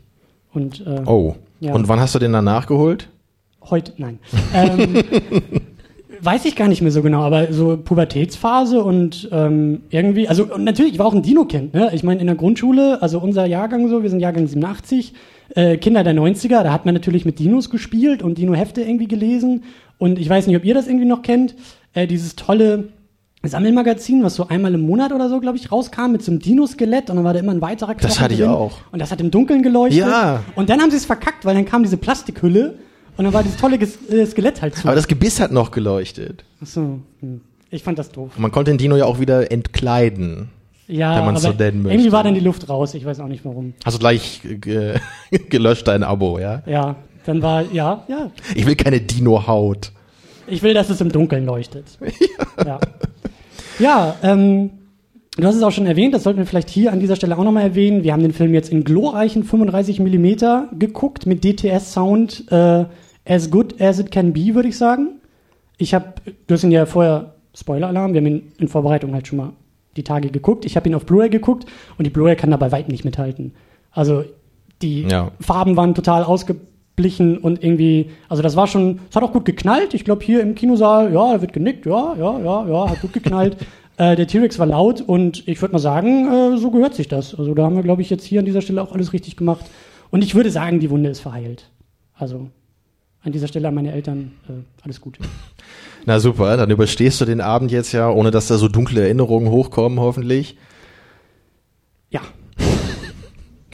Und, 0.54 0.86
äh, 0.86 1.02
oh. 1.06 1.36
Ja. 1.60 1.74
Und 1.74 1.88
wann 1.88 2.00
hast 2.00 2.16
du 2.16 2.20
den 2.20 2.34
dann 2.34 2.46
nachgeholt? 2.46 3.10
Heute, 3.70 3.94
nein. 3.98 4.20
ähm, 4.54 4.96
weiß 6.22 6.46
ich 6.46 6.56
gar 6.56 6.68
nicht 6.68 6.82
mehr 6.82 6.92
so 6.92 7.02
genau, 7.02 7.22
aber 7.22 7.52
so 7.52 7.78
Pubertätsphase 7.78 8.84
und 8.84 9.30
ähm, 9.32 9.82
irgendwie, 9.90 10.28
also 10.28 10.46
und 10.46 10.64
natürlich, 10.64 10.94
ich 10.94 11.00
war 11.00 11.08
auch 11.08 11.14
ein 11.14 11.24
Dino-Kind, 11.24 11.74
ne? 11.74 11.90
Ich 11.94 12.04
meine, 12.04 12.20
in 12.20 12.28
der 12.28 12.36
Grundschule, 12.36 13.02
also 13.02 13.20
unser 13.20 13.46
Jahrgang 13.46 13.88
so, 13.90 14.04
wir 14.04 14.10
sind 14.10 14.20
Jahrgang 14.20 14.48
87, 14.48 15.14
äh, 15.56 15.78
Kinder 15.78 16.04
der 16.04 16.14
90er, 16.14 16.64
da 16.64 16.72
hat 16.72 16.86
man 16.86 16.94
natürlich 16.94 17.26
mit 17.26 17.40
Dinos 17.40 17.70
gespielt 17.70 18.24
und 18.24 18.38
Dino-Hefte 18.38 18.82
irgendwie 18.82 19.08
gelesen. 19.08 19.64
Und 19.98 20.20
ich 20.20 20.30
weiß 20.30 20.48
nicht, 20.48 20.56
ob 20.56 20.66
ihr 20.66 20.74
das 20.74 20.88
irgendwie 20.88 21.06
noch 21.06 21.22
kennt, 21.22 21.56
äh, 21.94 22.08
dieses 22.08 22.36
tolle 22.36 22.90
Sammelmagazin, 23.50 24.24
was 24.24 24.36
so 24.36 24.48
einmal 24.48 24.74
im 24.74 24.82
Monat 24.82 25.12
oder 25.12 25.28
so, 25.28 25.40
glaube 25.40 25.58
ich, 25.58 25.72
rauskam 25.72 26.12
mit 26.12 26.22
so 26.24 26.32
einem 26.32 26.40
Dino-Skelett 26.40 27.10
und 27.10 27.16
dann 27.16 27.26
war 27.26 27.34
da 27.34 27.40
immer 27.40 27.52
ein 27.52 27.62
weiterer 27.62 27.96
Knochen 27.96 28.08
Das 28.08 28.20
hatte 28.20 28.36
ich 28.36 28.44
auch. 28.44 28.78
Und 28.92 29.00
das 29.00 29.12
hat 29.12 29.20
im 29.20 29.32
Dunkeln 29.32 29.64
geleuchtet. 29.64 30.00
Ja. 30.00 30.44
Und 30.56 30.70
dann 30.70 30.80
haben 30.80 30.92
sie 30.92 30.98
es 30.98 31.06
verkackt, 31.06 31.44
weil 31.46 31.56
dann 31.56 31.66
kam 31.66 31.82
diese 31.82 31.98
Plastikhülle 31.98 32.76
und 33.18 33.26
dann 33.26 33.34
war 33.34 33.42
dieses 33.42 33.58
tolle 33.58 33.80
Ges 33.80 33.98
äh, 34.10 34.26
Skelett 34.26 34.62
halt 34.62 34.76
zu. 34.76 34.88
Aber 34.88 34.96
das 34.96 35.08
Gebiss 35.08 35.40
hat 35.40 35.52
noch 35.52 35.72
geleuchtet. 35.72 36.44
Ach 36.62 36.68
so. 36.68 37.00
Hm. 37.20 37.42
Ich 37.72 37.84
fand 37.84 37.98
das 37.98 38.12
doof. 38.12 38.32
Und 38.36 38.42
man 38.42 38.52
konnte 38.52 38.70
den 38.70 38.78
Dino 38.78 38.96
ja 38.96 39.06
auch 39.06 39.20
wieder 39.20 39.52
entkleiden. 39.52 40.50
Ja, 40.88 41.18
wenn 41.18 41.26
man 41.26 41.38
so 41.38 41.52
nennen 41.52 41.84
möchte. 41.84 41.96
irgendwie 41.96 42.12
war 42.12 42.24
dann 42.24 42.34
die 42.34 42.42
Luft 42.42 42.68
raus. 42.68 42.94
Ich 42.96 43.06
weiß 43.06 43.22
auch 43.22 43.28
nicht 43.28 43.46
warum. 43.46 43.74
Hast 43.86 43.96
du 43.96 44.00
gleich 44.00 44.42
ge 44.44 44.96
gelöscht 45.50 45.88
dein 45.88 46.04
Abo, 46.04 46.38
ja? 46.38 46.64
Ja, 46.66 46.98
dann 47.26 47.42
war, 47.42 47.64
ja, 47.72 48.04
ja. 48.10 48.30
Ich 48.56 48.66
will 48.66 48.76
keine 48.76 49.00
Dino-Haut. 49.00 49.94
Ich 50.48 50.62
will, 50.64 50.74
dass 50.74 50.90
es 50.90 51.00
im 51.00 51.10
Dunkeln 51.10 51.46
leuchtet. 51.46 51.86
ja. 52.58 52.66
ja. 52.66 52.80
Ja, 53.82 54.16
ähm, 54.22 54.70
du 55.38 55.44
hast 55.44 55.56
es 55.56 55.64
auch 55.64 55.72
schon 55.72 55.88
erwähnt, 55.88 56.14
das 56.14 56.22
sollten 56.22 56.38
wir 56.38 56.46
vielleicht 56.46 56.70
hier 56.70 56.94
an 56.94 57.00
dieser 57.00 57.16
Stelle 57.16 57.36
auch 57.36 57.44
nochmal 57.44 57.64
erwähnen. 57.64 58.04
Wir 58.04 58.14
haben 58.14 58.22
den 58.22 58.32
Film 58.32 58.54
jetzt 58.54 58.72
in 58.72 58.84
glorreichen 58.84 59.44
35 59.44 60.00
Millimeter 60.00 60.70
geguckt 60.78 61.26
mit 61.26 61.44
DTS-Sound, 61.44 62.52
äh, 62.52 62.86
as 63.26 63.50
good 63.50 63.82
as 63.82 63.98
it 63.98 64.12
can 64.12 64.34
be, 64.34 64.54
würde 64.54 64.70
ich 64.70 64.78
sagen. 64.78 65.20
Ich 65.78 65.96
habe, 65.96 66.14
du 66.46 66.54
hast 66.54 66.64
ihn 66.64 66.70
ja 66.70 66.86
vorher, 66.86 67.34
Spoiler-Alarm, 67.56 68.14
wir 68.14 68.22
haben 68.22 68.28
ihn 68.28 68.52
in 68.60 68.68
Vorbereitung 68.68 69.14
halt 69.14 69.28
schon 69.28 69.38
mal 69.38 69.54
die 69.98 70.04
Tage 70.04 70.30
geguckt. 70.30 70.64
Ich 70.64 70.76
habe 70.76 70.88
ihn 70.88 70.94
auf 70.94 71.08
Blu-ray 71.08 71.30
geguckt 71.30 71.66
und 71.98 72.06
die 72.06 72.12
Blu-ray 72.12 72.36
kann 72.36 72.52
dabei 72.52 72.72
weit 72.72 72.88
nicht 72.88 73.04
mithalten. 73.04 73.54
Also 73.92 74.24
die 74.84 75.04
ja. 75.04 75.32
Farben 75.40 75.76
waren 75.76 75.96
total 75.96 76.24
ausgeblichen 77.02 77.38
und 77.38 77.64
irgendwie, 77.64 78.12
also 78.30 78.44
das 78.44 78.56
war 78.56 78.68
schon, 78.68 79.00
es 79.10 79.16
hat 79.16 79.24
auch 79.24 79.34
gut 79.34 79.46
geknallt. 79.46 79.94
Ich 79.94 80.06
glaube 80.06 80.24
hier 80.24 80.42
im 80.42 80.56
Kinosaal, 80.56 81.14
ja, 81.14 81.34
da 81.34 81.42
wird 81.42 81.54
genickt, 81.54 81.86
ja, 81.86 82.16
ja, 82.18 82.40
ja, 82.40 82.68
ja, 82.68 82.90
hat 82.90 83.02
gut 83.02 83.14
geknallt. 83.14 83.58
äh, 83.98 84.16
der 84.16 84.28
T-Rex 84.28 84.60
war 84.60 84.68
laut 84.68 85.02
und 85.02 85.48
ich 85.48 85.62
würde 85.62 85.74
mal 85.74 85.80
sagen, 85.80 86.28
äh, 86.28 86.58
so 86.58 86.72
gehört 86.72 86.96
sich 86.96 87.08
das. 87.08 87.36
Also 87.36 87.54
da 87.54 87.64
haben 87.64 87.76
wir, 87.76 87.84
glaube 87.84 88.02
ich, 88.02 88.10
jetzt 88.10 88.26
hier 88.26 88.40
an 88.40 88.46
dieser 88.46 88.62
Stelle 88.62 88.82
auch 88.82 88.94
alles 88.94 89.14
richtig 89.14 89.36
gemacht. 89.36 89.66
Und 90.10 90.24
ich 90.24 90.36
würde 90.36 90.52
sagen, 90.52 90.80
die 90.80 90.90
Wunde 90.90 91.10
ist 91.10 91.22
verheilt. 91.22 91.70
Also 92.16 92.50
an 93.24 93.32
dieser 93.32 93.48
Stelle 93.48 93.68
an 93.68 93.76
meine 93.76 93.92
Eltern, 93.92 94.32
äh, 94.50 94.54
alles 94.84 95.02
gut. 95.02 95.18
Na 96.06 96.20
super, 96.20 96.58
dann 96.58 96.72
überstehst 96.72 97.22
du 97.22 97.26
den 97.26 97.42
Abend 97.42 97.72
jetzt 97.72 97.92
ja, 97.92 98.10
ohne 98.10 98.32
dass 98.32 98.48
da 98.48 98.58
so 98.58 98.68
dunkle 98.68 99.02
Erinnerungen 99.02 99.52
hochkommen, 99.52 100.00
hoffentlich. 100.00 100.58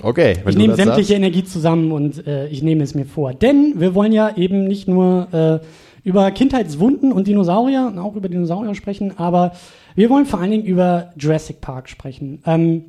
Okay. 0.02 0.38
Ich 0.48 0.56
nehme 0.56 0.76
sämtliche 0.76 1.10
sagst. 1.10 1.12
Energie 1.12 1.44
zusammen 1.44 1.92
und 1.92 2.26
äh, 2.28 2.48
ich 2.48 2.62
nehme 2.64 2.84
es 2.84 2.96
mir 2.96 3.06
vor. 3.06 3.34
Denn 3.34 3.74
wir 3.78 3.96
wollen 3.96 4.12
ja 4.12 4.36
eben 4.36 4.66
nicht 4.66 4.88
nur 4.88 5.28
äh, 5.32 5.66
über 6.08 6.32
Kindheitswunden 6.32 7.12
und 7.12 7.28
Dinosaurier, 7.28 7.94
auch 7.98 8.16
über 8.16 8.30
Dinosaurier 8.30 8.76
sprechen, 8.76 9.18
aber 9.18 9.54
wir 9.96 10.10
wollen 10.10 10.26
vor 10.26 10.40
allen 10.40 10.52
Dingen 10.52 10.66
über 10.66 11.12
Jurassic 11.18 11.60
Park 11.60 11.90
sprechen. 11.90 12.42
Ähm, 12.46 12.86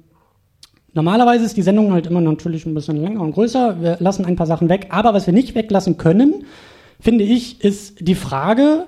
normalerweise 0.93 1.45
ist 1.45 1.57
die 1.57 1.63
Sendung 1.63 1.93
halt 1.93 2.07
immer 2.07 2.21
natürlich 2.21 2.67
ein 2.67 2.75
bisschen 2.75 3.01
länger 3.01 3.23
und 3.23 3.33
größer. 3.33 3.81
Wir 3.81 3.97
lassen 3.99 4.25
ein 4.25 4.37
paar 4.37 4.47
Sachen 4.47 4.69
weg, 4.69 4.89
aber 4.91 5.15
was 5.15 5.27
wir 5.27 5.35
nicht 5.35 5.55
weglassen 5.55 5.97
können, 5.97 6.45
finde 7.01 7.25
ich, 7.25 7.65
ist 7.65 8.07
die 8.07 8.15
Frage, 8.15 8.87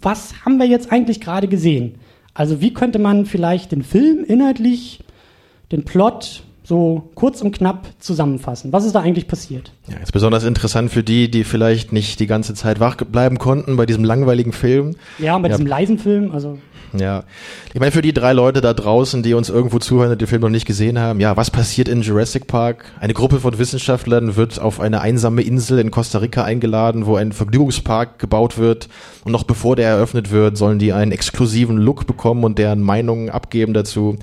was 0.00 0.44
haben 0.44 0.58
wir 0.58 0.66
jetzt 0.66 0.90
eigentlich 0.90 1.20
gerade 1.20 1.48
gesehen? 1.48 1.96
Also 2.34 2.60
wie 2.60 2.72
könnte 2.72 2.98
man 2.98 3.26
vielleicht 3.26 3.72
den 3.72 3.82
Film 3.82 4.24
inhaltlich, 4.24 5.00
den 5.70 5.84
Plot 5.84 6.42
so 6.68 7.08
kurz 7.14 7.40
und 7.40 7.52
knapp 7.52 7.88
zusammenfassen? 7.98 8.74
Was 8.74 8.84
ist 8.84 8.94
da 8.94 9.00
eigentlich 9.00 9.26
passiert? 9.26 9.72
Ja, 9.88 9.96
ist 9.96 10.12
besonders 10.12 10.44
interessant 10.44 10.90
für 10.90 11.02
die, 11.02 11.30
die 11.30 11.44
vielleicht 11.44 11.94
nicht 11.94 12.20
die 12.20 12.26
ganze 12.26 12.52
Zeit 12.52 12.78
wach 12.78 12.96
bleiben 12.96 13.38
konnten 13.38 13.76
bei 13.76 13.86
diesem 13.86 14.04
langweiligen 14.04 14.52
Film. 14.52 14.96
Ja, 15.18 15.38
bei 15.38 15.48
ja. 15.48 15.54
diesem 15.54 15.66
leisen 15.66 15.98
Film, 15.98 16.30
also. 16.30 16.58
Ja, 16.92 17.24
ich 17.72 17.80
meine 17.80 17.92
für 17.92 18.02
die 18.02 18.12
drei 18.12 18.32
Leute 18.32 18.60
da 18.60 18.74
draußen, 18.74 19.22
die 19.22 19.34
uns 19.34 19.48
irgendwo 19.48 19.78
zuhören 19.78 20.12
und 20.12 20.20
den 20.20 20.28
Film 20.28 20.42
noch 20.42 20.48
nicht 20.50 20.66
gesehen 20.66 20.98
haben, 20.98 21.20
ja, 21.20 21.36
was 21.36 21.50
passiert 21.50 21.88
in 21.88 22.02
Jurassic 22.02 22.46
Park? 22.46 22.84
Eine 23.00 23.14
Gruppe 23.14 23.40
von 23.40 23.58
Wissenschaftlern 23.58 24.36
wird 24.36 24.60
auf 24.60 24.80
eine 24.80 25.00
einsame 25.00 25.42
Insel 25.42 25.78
in 25.78 25.90
Costa 25.90 26.18
Rica 26.18 26.44
eingeladen, 26.44 27.06
wo 27.06 27.16
ein 27.16 27.32
Vergnügungspark 27.32 28.18
gebaut 28.18 28.58
wird 28.58 28.88
und 29.24 29.32
noch 29.32 29.44
bevor 29.44 29.76
der 29.76 29.88
eröffnet 29.88 30.30
wird, 30.30 30.56
sollen 30.58 30.78
die 30.78 30.92
einen 30.92 31.12
exklusiven 31.12 31.78
Look 31.78 32.06
bekommen 32.06 32.44
und 32.44 32.58
deren 32.58 32.82
Meinungen 32.82 33.30
abgeben 33.30 33.72
dazu. 33.74 34.18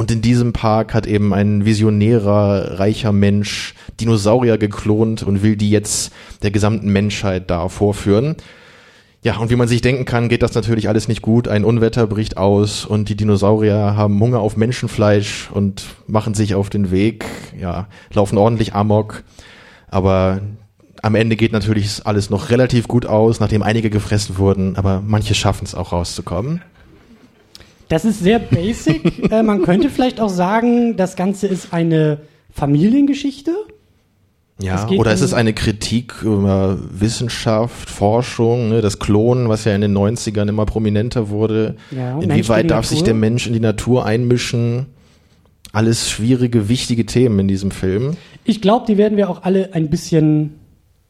Und 0.00 0.10
in 0.10 0.22
diesem 0.22 0.54
Park 0.54 0.94
hat 0.94 1.06
eben 1.06 1.34
ein 1.34 1.66
visionärer, 1.66 2.78
reicher 2.78 3.12
Mensch 3.12 3.74
Dinosaurier 4.00 4.56
geklont 4.56 5.22
und 5.22 5.42
will 5.42 5.56
die 5.56 5.68
jetzt 5.68 6.10
der 6.42 6.50
gesamten 6.50 6.90
Menschheit 6.90 7.50
da 7.50 7.68
vorführen. 7.68 8.36
Ja, 9.22 9.36
und 9.36 9.50
wie 9.50 9.56
man 9.56 9.68
sich 9.68 9.82
denken 9.82 10.06
kann, 10.06 10.30
geht 10.30 10.42
das 10.42 10.54
natürlich 10.54 10.88
alles 10.88 11.06
nicht 11.06 11.20
gut. 11.20 11.48
Ein 11.48 11.66
Unwetter 11.66 12.06
bricht 12.06 12.38
aus 12.38 12.86
und 12.86 13.10
die 13.10 13.14
Dinosaurier 13.14 13.94
haben 13.94 14.18
Hunger 14.20 14.40
auf 14.40 14.56
Menschenfleisch 14.56 15.50
und 15.52 15.84
machen 16.06 16.32
sich 16.32 16.54
auf 16.54 16.70
den 16.70 16.90
Weg, 16.90 17.26
ja, 17.60 17.86
laufen 18.10 18.38
ordentlich 18.38 18.74
amok. 18.74 19.22
Aber 19.88 20.40
am 21.02 21.14
Ende 21.14 21.36
geht 21.36 21.52
natürlich 21.52 22.06
alles 22.06 22.30
noch 22.30 22.48
relativ 22.48 22.88
gut 22.88 23.04
aus, 23.04 23.38
nachdem 23.38 23.62
einige 23.62 23.90
gefressen 23.90 24.38
wurden, 24.38 24.76
aber 24.76 25.02
manche 25.06 25.34
schaffen 25.34 25.66
es 25.66 25.74
auch 25.74 25.92
rauszukommen. 25.92 26.62
Das 27.90 28.06
ist 28.06 28.20
sehr 28.20 28.38
basic. 28.38 29.30
äh, 29.30 29.42
man 29.42 29.60
könnte 29.62 29.90
vielleicht 29.90 30.18
auch 30.18 30.30
sagen, 30.30 30.96
das 30.96 31.14
Ganze 31.14 31.46
ist 31.46 31.74
eine 31.74 32.22
Familiengeschichte. 32.50 33.52
Ja, 34.62 34.86
oder 34.88 35.12
ist 35.12 35.22
es 35.22 35.32
eine 35.32 35.54
Kritik 35.54 36.22
über 36.22 36.78
Wissenschaft, 36.90 37.88
Forschung, 37.88 38.68
ne, 38.68 38.82
das 38.82 38.98
Klonen, 38.98 39.48
was 39.48 39.64
ja 39.64 39.74
in 39.74 39.80
den 39.80 39.96
90ern 39.96 40.48
immer 40.48 40.66
prominenter 40.66 41.30
wurde? 41.30 41.76
Ja, 41.90 42.18
Inwieweit 42.20 42.70
darf 42.70 42.84
Natur. 42.84 42.96
sich 42.96 43.02
der 43.02 43.14
Mensch 43.14 43.46
in 43.46 43.52
die 43.54 43.60
Natur 43.60 44.06
einmischen? 44.06 44.86
alles 45.72 46.10
schwierige, 46.10 46.68
wichtige 46.68 47.06
Themen 47.06 47.38
in 47.40 47.48
diesem 47.48 47.70
Film. 47.70 48.16
Ich 48.44 48.60
glaube, 48.60 48.86
die 48.86 48.98
werden 48.98 49.16
wir 49.16 49.30
auch 49.30 49.42
alle 49.42 49.74
ein 49.74 49.90
bisschen 49.90 50.58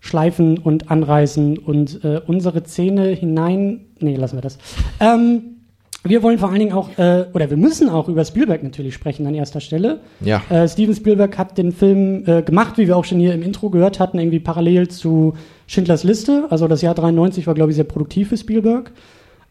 schleifen 0.01 0.59
und 0.59 0.91
anreißen 0.91 1.59
und 1.59 2.05
äh, 2.05 2.21
unsere 2.27 2.63
Zähne 2.65 3.09
hinein. 3.09 3.87
Nee, 4.01 4.17
lassen 4.17 4.37
wir 4.37 4.43
das. 4.43 4.59
Ähm, 4.99 5.60
wir 6.03 6.23
wollen 6.23 6.39
vor 6.39 6.49
allen 6.49 6.59
Dingen 6.61 6.73
auch, 6.73 6.97
äh, 6.99 7.27
oder 7.35 7.51
wir 7.51 7.57
müssen 7.57 7.91
auch 7.91 8.09
über 8.09 8.25
Spielberg 8.25 8.63
natürlich 8.63 8.95
sprechen 8.95 9.27
an 9.27 9.35
erster 9.35 9.61
Stelle. 9.61 10.01
Ja. 10.21 10.43
Äh, 10.49 10.67
Steven 10.67 10.95
Spielberg 10.95 11.37
hat 11.37 11.59
den 11.59 11.73
Film 11.73 12.25
äh, 12.27 12.43
gemacht, 12.43 12.79
wie 12.79 12.87
wir 12.87 12.97
auch 12.97 13.05
schon 13.05 13.19
hier 13.19 13.35
im 13.35 13.43
Intro 13.43 13.69
gehört 13.69 14.01
hatten, 14.01 14.19
irgendwie 14.19 14.41
parallel 14.41 14.89
zu 14.89 15.35
Schindlers 15.67 16.03
Liste. 16.03 16.47
Also 16.49 16.69
das 16.69 16.81
Jahr 16.81 16.95
93 16.95 17.47
war, 17.47 17.55
glaube 17.55 17.71
ich, 17.71 17.77
sehr 17.77 17.85
produktiv 17.85 18.31
für 18.31 18.39
Spielberg. 18.39 18.93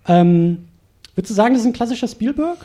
Ähm, 0.08 0.65
würdest 1.13 1.32
du 1.32 1.36
sagen, 1.36 1.53
das 1.53 1.62
ist 1.62 1.68
ein 1.68 1.74
klassischer 1.74 2.08
Spielberg? 2.08 2.58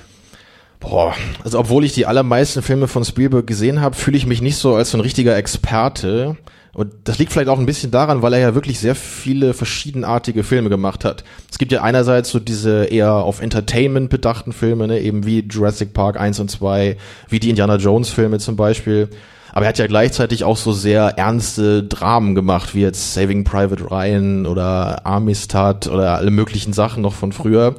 Boah, 0.81 1.15
also 1.45 1.59
obwohl 1.59 1.85
ich 1.85 1.93
die 1.93 2.07
allermeisten 2.07 2.63
Filme 2.63 2.89
von 2.89 3.05
Spielberg 3.05 3.47
gesehen 3.47 3.81
habe, 3.81 3.97
fühle 3.97 4.17
ich 4.17 4.27
mich 4.27 4.41
nicht 4.41 4.57
so 4.57 4.75
als 4.75 4.91
so 4.91 4.99
ein 4.99 5.03
richtiger 5.03 5.37
Experte. 5.37 6.37
Und 6.75 6.93
das 7.05 7.19
liegt 7.19 7.33
vielleicht 7.33 7.49
auch 7.49 7.59
ein 7.59 7.67
bisschen 7.67 7.93
daran, 7.93 8.21
weil 8.23 8.33
er 8.33 8.41
ja 8.41 8.55
wirklich 8.55 8.81
sehr 8.81 8.97
viele 8.97 9.55
verschiedenartige 9.55 10.43
Filme 10.43 10.69
gemacht 10.69 11.05
hat. 11.05 11.23
Es 11.51 11.59
gibt 11.59 11.71
ja 11.71 11.83
einerseits 11.83 12.31
so 12.31 12.41
diese 12.41 12.87
eher 12.87 13.13
auf 13.13 13.41
Entertainment 13.41 14.11
bedachten 14.11 14.53
Filme, 14.53 14.89
ne, 14.89 15.01
eben 15.01 15.25
wie 15.25 15.41
Jurassic 15.49 15.95
Park 15.95 16.19
1 16.19 16.41
und 16.41 16.51
2, 16.51 16.97
wie 17.29 17.39
die 17.39 17.51
Indiana 17.51 17.77
Jones 17.77 18.11
Filme 18.11 18.41
zum 18.41 18.57
Beispiel. 18.57 19.09
Aber 19.53 19.67
er 19.67 19.69
hat 19.69 19.79
ja 19.79 19.87
gleichzeitig 19.87 20.43
auch 20.43 20.57
so 20.57 20.73
sehr 20.73 21.17
ernste 21.17 21.85
Dramen 21.85 22.35
gemacht, 22.35 22.75
wie 22.75 22.81
jetzt 22.81 23.15
Saving 23.15 23.45
Private 23.45 23.89
Ryan 23.89 24.47
oder 24.47 25.07
Amistad 25.07 25.87
oder 25.87 26.17
alle 26.17 26.33
möglichen 26.33 26.73
Sachen 26.73 27.03
noch 27.03 27.15
von 27.15 27.31
früher. 27.31 27.77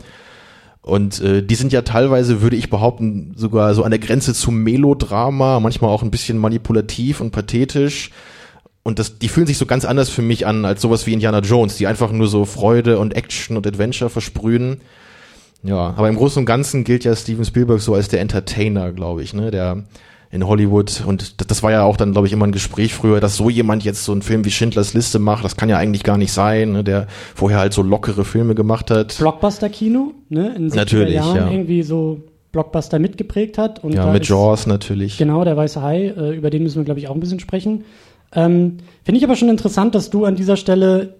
Und 0.82 1.20
äh, 1.20 1.44
die 1.44 1.56
sind 1.56 1.74
ja 1.74 1.82
teilweise, 1.82 2.42
würde 2.42 2.56
ich 2.56 2.70
behaupten, 2.70 3.34
sogar 3.36 3.74
so 3.74 3.84
an 3.84 3.92
der 3.92 4.00
Grenze 4.00 4.34
zum 4.34 4.64
Melodrama, 4.64 5.60
manchmal 5.60 5.92
auch 5.92 6.02
ein 6.02 6.12
bisschen 6.12 6.38
manipulativ 6.38 7.20
und 7.20 7.32
pathetisch. 7.32 8.12
Und 8.88 9.00
das, 9.00 9.18
die 9.18 9.30
fühlen 9.30 9.48
sich 9.48 9.58
so 9.58 9.65
ganz 9.65 9.84
anders 9.84 10.10
für 10.12 10.22
mich 10.22 10.46
an 10.46 10.63
als 10.63 10.80
sowas 10.80 11.08
wie 11.08 11.13
Indiana 11.13 11.39
Jones, 11.39 11.75
die 11.77 11.88
einfach 11.88 12.12
nur 12.12 12.27
so 12.27 12.46
Freude 12.46 13.00
und 13.00 13.15
Action 13.15 13.58
und 13.58 13.65
Adventure 13.65 14.12
versprühen. 14.12 14.82
Ja, 15.63 15.96
aber 15.98 16.08
im 16.08 16.15
Großen 16.18 16.39
und 16.39 16.46
Ganzen 16.46 16.84
gilt 16.84 17.04
ja 17.04 17.15
Steven 17.15 17.44
Spielberg 17.44 17.82
so 17.82 17.96
als 17.96 18.10
der 18.10 18.22
Entertainer, 18.22 18.92
glaube 18.92 19.24
ich, 19.24 19.34
ne, 19.34 19.50
der 19.50 19.86
in 20.30 20.46
Hollywood 20.46 21.04
und 21.08 21.50
das, 21.50 21.63
war 21.63 21.72
ja 21.72 21.82
auch 21.84 21.98
dann, 21.98 22.12
glaube 22.12 22.27
ich, 22.27 22.34
immer 22.34 22.46
ein 22.46 22.51
Gespräch 22.51 22.94
früher, 22.94 23.20
dass 23.20 23.38
so 23.38 23.50
jemand 23.50 23.84
jetzt 23.84 24.04
so 24.06 24.12
einen 24.12 24.22
Film 24.22 24.46
wie 24.46 24.51
Schindlers 24.51 24.94
Liste 24.94 25.18
macht, 25.18 25.44
das 25.44 25.58
kann 25.58 25.70
ja 25.70 25.77
eigentlich 25.77 26.04
gar 26.04 26.18
nicht 26.20 26.32
sein, 26.32 26.74
ne, 26.74 26.84
der 26.84 27.08
vorher 27.34 27.58
halt 27.58 27.74
so 27.74 27.82
lockere 27.82 28.24
Filme 28.24 28.54
gemacht 28.54 28.92
hat. 28.92 29.18
Blockbuster-Kino, 29.18 30.12
ne? 30.30 30.54
In 30.56 30.70
70er 30.70 30.75
Natürlich, 30.75 31.15
Jahren 31.15 31.36
ja. 31.36 31.50
irgendwie 31.50 31.82
so 31.82 32.22
Blockbuster 32.51 33.00
mitgeprägt 33.00 33.58
hat. 33.58 33.84
Und 33.84 33.94
Ja, 33.94 34.12
mit 34.12 34.24
ist- 34.24 34.30
Jaws 34.30 34.68
natürlich. 34.68 35.18
Genau, 35.18 35.44
der 35.44 35.58
weiße 35.58 35.82
Hai, 35.82 36.08
äh, 36.08 36.36
über 36.36 36.50
den 36.51 36.63
müssen 36.63 36.77
wir, 36.77 36.86
glaube 36.86 37.00
ich, 37.00 37.08
auch 37.08 37.13
ein 37.15 37.20
bisschen 37.20 37.39
sprechen. 37.39 37.84
Ähm, 38.34 38.77
Finde 39.03 39.17
ich 39.17 39.24
aber 39.24 39.36
schon 39.36 39.50
interessant, 39.50 39.96
dass 39.96 40.10
du 40.10 40.25
an 40.25 40.36
dieser 40.36 40.58
Stelle 40.58 41.15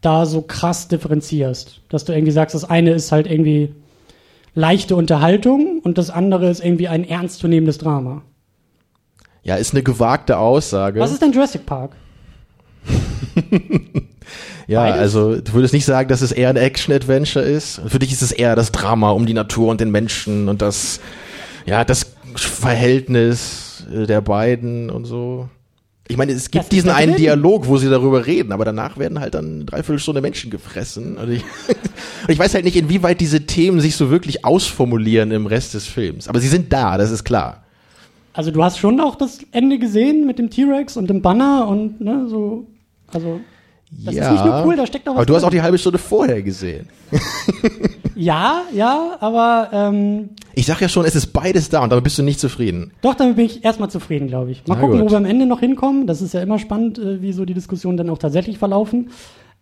da 0.00 0.26
so 0.26 0.42
krass 0.42 0.88
differenzierst. 0.88 1.80
Dass 1.88 2.04
du 2.04 2.12
irgendwie 2.12 2.32
sagst, 2.32 2.54
das 2.54 2.64
eine 2.64 2.92
ist 2.92 3.12
halt 3.12 3.26
irgendwie 3.26 3.74
leichte 4.54 4.96
Unterhaltung 4.96 5.80
und 5.82 5.98
das 5.98 6.10
andere 6.10 6.50
ist 6.50 6.64
irgendwie 6.64 6.88
ein 6.88 7.04
ernstzunehmendes 7.04 7.78
Drama. 7.78 8.22
Ja, 9.42 9.56
ist 9.56 9.72
eine 9.72 9.82
gewagte 9.82 10.38
Aussage. 10.38 11.00
Was 11.00 11.12
ist 11.12 11.22
denn 11.22 11.32
Jurassic 11.32 11.64
Park? 11.66 11.92
Ja, 14.70 14.82
Beides? 14.82 15.00
also 15.00 15.40
du 15.40 15.52
würdest 15.54 15.74
nicht 15.74 15.84
sagen, 15.84 16.08
dass 16.08 16.20
es 16.20 16.30
eher 16.30 16.48
ein 16.48 16.56
Action-Adventure 16.56 17.44
ist. 17.44 17.80
Für 17.88 17.98
dich 17.98 18.12
ist 18.12 18.22
es 18.22 18.30
eher 18.30 18.54
das 18.54 18.70
Drama 18.70 19.10
um 19.10 19.26
die 19.26 19.34
Natur 19.34 19.68
und 19.68 19.80
den 19.80 19.90
Menschen 19.90 20.48
und 20.48 20.62
das, 20.62 21.00
ja, 21.66 21.84
das 21.84 22.14
Verhältnis 22.36 23.84
äh, 23.92 24.06
der 24.06 24.20
beiden 24.20 24.88
und 24.88 25.06
so. 25.06 25.48
Ich 26.10 26.16
meine, 26.16 26.32
es 26.32 26.50
gibt 26.50 26.64
Das 26.64 26.68
diesen 26.70 26.90
einen 26.90 27.12
drin. 27.12 27.22
Dialog, 27.22 27.68
wo 27.68 27.76
sie 27.76 27.88
darüber 27.88 28.26
reden, 28.26 28.50
aber 28.50 28.64
danach 28.64 28.98
werden 28.98 29.20
halt 29.20 29.34
dann 29.34 29.54
eine 29.54 29.64
Dreiviertelstunde 29.64 30.20
Menschen 30.20 30.50
gefressen. 30.50 31.16
Und 31.16 31.30
ich, 31.30 31.44
und 31.68 32.28
ich 32.28 32.38
weiß 32.38 32.52
halt 32.54 32.64
nicht, 32.64 32.74
inwieweit 32.74 33.20
diese 33.20 33.46
Themen 33.46 33.80
sich 33.80 33.94
so 33.94 34.10
wirklich 34.10 34.44
ausformulieren 34.44 35.30
im 35.30 35.46
Rest 35.46 35.74
des 35.74 35.86
Films. 35.86 36.26
Aber 36.26 36.40
sie 36.40 36.48
sind 36.48 36.72
da, 36.72 36.98
das 36.98 37.12
ist 37.12 37.22
klar. 37.22 37.62
Also 38.32 38.50
du 38.50 38.64
hast 38.64 38.78
schon 38.78 38.98
auch 39.00 39.14
das 39.14 39.38
Ende 39.52 39.78
gesehen 39.78 40.26
mit 40.26 40.40
dem 40.40 40.50
T-Rex 40.50 40.96
und 40.96 41.08
dem 41.08 41.22
Banner 41.22 41.68
und 41.68 42.00
ne, 42.00 42.26
so. 42.28 42.66
Also 43.12 43.40
das 43.90 44.14
ist 44.14 44.30
nicht 44.30 44.44
nur 44.44 44.64
cool, 44.66 44.76
da 44.76 44.86
steckt 44.86 45.08
auch 45.08 45.12
was 45.12 45.18
Aber 45.18 45.26
du 45.26 45.34
hast 45.34 45.44
auch 45.44 45.50
die 45.50 45.62
halbe 45.62 45.78
Stunde 45.78 45.98
vorher 45.98 46.42
gesehen. 46.42 46.88
ja, 48.14 48.62
ja, 48.72 49.16
aber 49.20 49.68
ähm, 49.72 50.30
Ich 50.54 50.66
sag 50.66 50.80
ja 50.80 50.88
schon, 50.88 51.04
es 51.04 51.14
ist 51.16 51.28
beides 51.28 51.68
da 51.68 51.82
und 51.82 51.90
damit 51.90 52.04
bist 52.04 52.18
du 52.18 52.22
nicht 52.22 52.40
zufrieden. 52.40 52.92
Doch, 53.02 53.14
damit 53.14 53.36
bin 53.36 53.46
ich 53.46 53.64
erstmal 53.64 53.90
zufrieden, 53.90 54.28
glaube 54.28 54.52
ich. 54.52 54.66
Mal 54.66 54.74
Na 54.74 54.80
gucken, 54.80 54.98
gut. 54.98 55.06
wo 55.06 55.10
wir 55.12 55.18
am 55.18 55.24
Ende 55.24 55.46
noch 55.46 55.60
hinkommen. 55.60 56.06
Das 56.06 56.22
ist 56.22 56.34
ja 56.34 56.42
immer 56.42 56.58
spannend, 56.58 56.98
äh, 56.98 57.20
wie 57.20 57.32
so 57.32 57.44
die 57.44 57.54
Diskussionen 57.54 57.96
dann 57.96 58.10
auch 58.10 58.18
tatsächlich 58.18 58.58
verlaufen. 58.58 59.10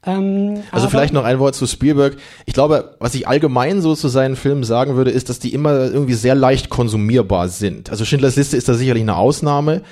Ähm, 0.07 0.63
Also 0.71 0.89
vielleicht 0.89 1.13
noch 1.13 1.25
ein 1.25 1.39
Wort 1.39 1.55
zu 1.55 1.67
Spielberg. 1.67 2.17
Ich 2.47 2.55
glaube, 2.55 2.97
was 3.01 3.15
ich 3.15 3.27
allgemein 3.27 3.81
so 3.81 3.95
zu 3.95 4.09
seinen 4.09 4.37
Filmen 4.37 4.63
sagen 4.63 4.95
würde, 4.95 5.11
ist, 5.11 5.29
dass 5.29 5.39
die 5.39 5.53
immer 5.53 5.73
irgendwie 5.73 6.15
sehr 6.15 6.35
leicht 6.35 6.69
konsumierbar 6.71 7.49
sind. 7.49 7.91
Also 7.91 8.05
Schindlers 8.05 8.37
Liste 8.37 8.57
ist 8.57 8.69
da 8.69 8.75
sicherlich 8.75 9.03
eine 9.03 9.17
Ausnahme. 9.17 9.83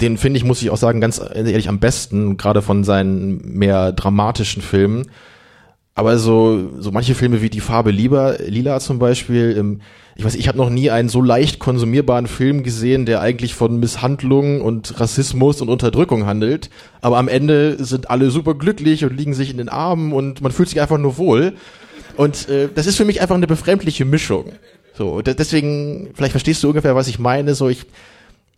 Den 0.00 0.18
finde 0.18 0.38
ich, 0.38 0.44
muss 0.44 0.62
ich 0.62 0.70
auch 0.70 0.76
sagen, 0.76 1.00
ganz 1.00 1.20
ehrlich 1.20 1.68
am 1.68 1.78
besten, 1.80 2.36
gerade 2.36 2.60
von 2.62 2.84
seinen 2.84 3.56
mehr 3.58 3.92
dramatischen 3.92 4.62
Filmen. 4.62 5.06
Aber 5.94 6.18
so, 6.18 6.72
so 6.78 6.90
manche 6.90 7.14
Filme 7.14 7.40
wie 7.40 7.48
Die 7.48 7.60
Farbe 7.60 7.90
Lieber, 7.90 8.36
Lila 8.46 8.80
zum 8.80 8.98
Beispiel, 8.98 9.56
ähm, 9.58 9.80
ich 10.14 10.24
weiß, 10.24 10.34
ich 10.34 10.48
habe 10.48 10.58
noch 10.58 10.68
nie 10.68 10.90
einen 10.90 11.08
so 11.08 11.22
leicht 11.22 11.58
konsumierbaren 11.58 12.26
Film 12.26 12.62
gesehen, 12.62 13.06
der 13.06 13.22
eigentlich 13.22 13.54
von 13.54 13.80
Misshandlung 13.80 14.60
und 14.60 15.00
Rassismus 15.00 15.62
und 15.62 15.70
Unterdrückung 15.70 16.26
handelt. 16.26 16.68
Aber 17.00 17.16
am 17.16 17.28
Ende 17.28 17.82
sind 17.82 18.10
alle 18.10 18.30
super 18.30 18.54
glücklich 18.54 19.04
und 19.04 19.16
liegen 19.16 19.32
sich 19.32 19.50
in 19.50 19.56
den 19.56 19.70
Armen 19.70 20.12
und 20.12 20.42
man 20.42 20.52
fühlt 20.52 20.68
sich 20.68 20.80
einfach 20.82 20.98
nur 20.98 21.16
wohl. 21.16 21.54
Und 22.16 22.48
äh, 22.50 22.68
das 22.74 22.86
ist 22.86 22.96
für 22.96 23.04
mich 23.06 23.22
einfach 23.22 23.34
eine 23.34 23.46
befremdliche 23.46 24.04
Mischung. 24.04 24.52
So, 24.94 25.22
de- 25.22 25.34
deswegen, 25.34 26.10
vielleicht 26.14 26.32
verstehst 26.32 26.62
du 26.62 26.68
ungefähr, 26.68 26.94
was 26.94 27.08
ich 27.08 27.18
meine. 27.18 27.54
So, 27.54 27.68
ich, 27.68 27.84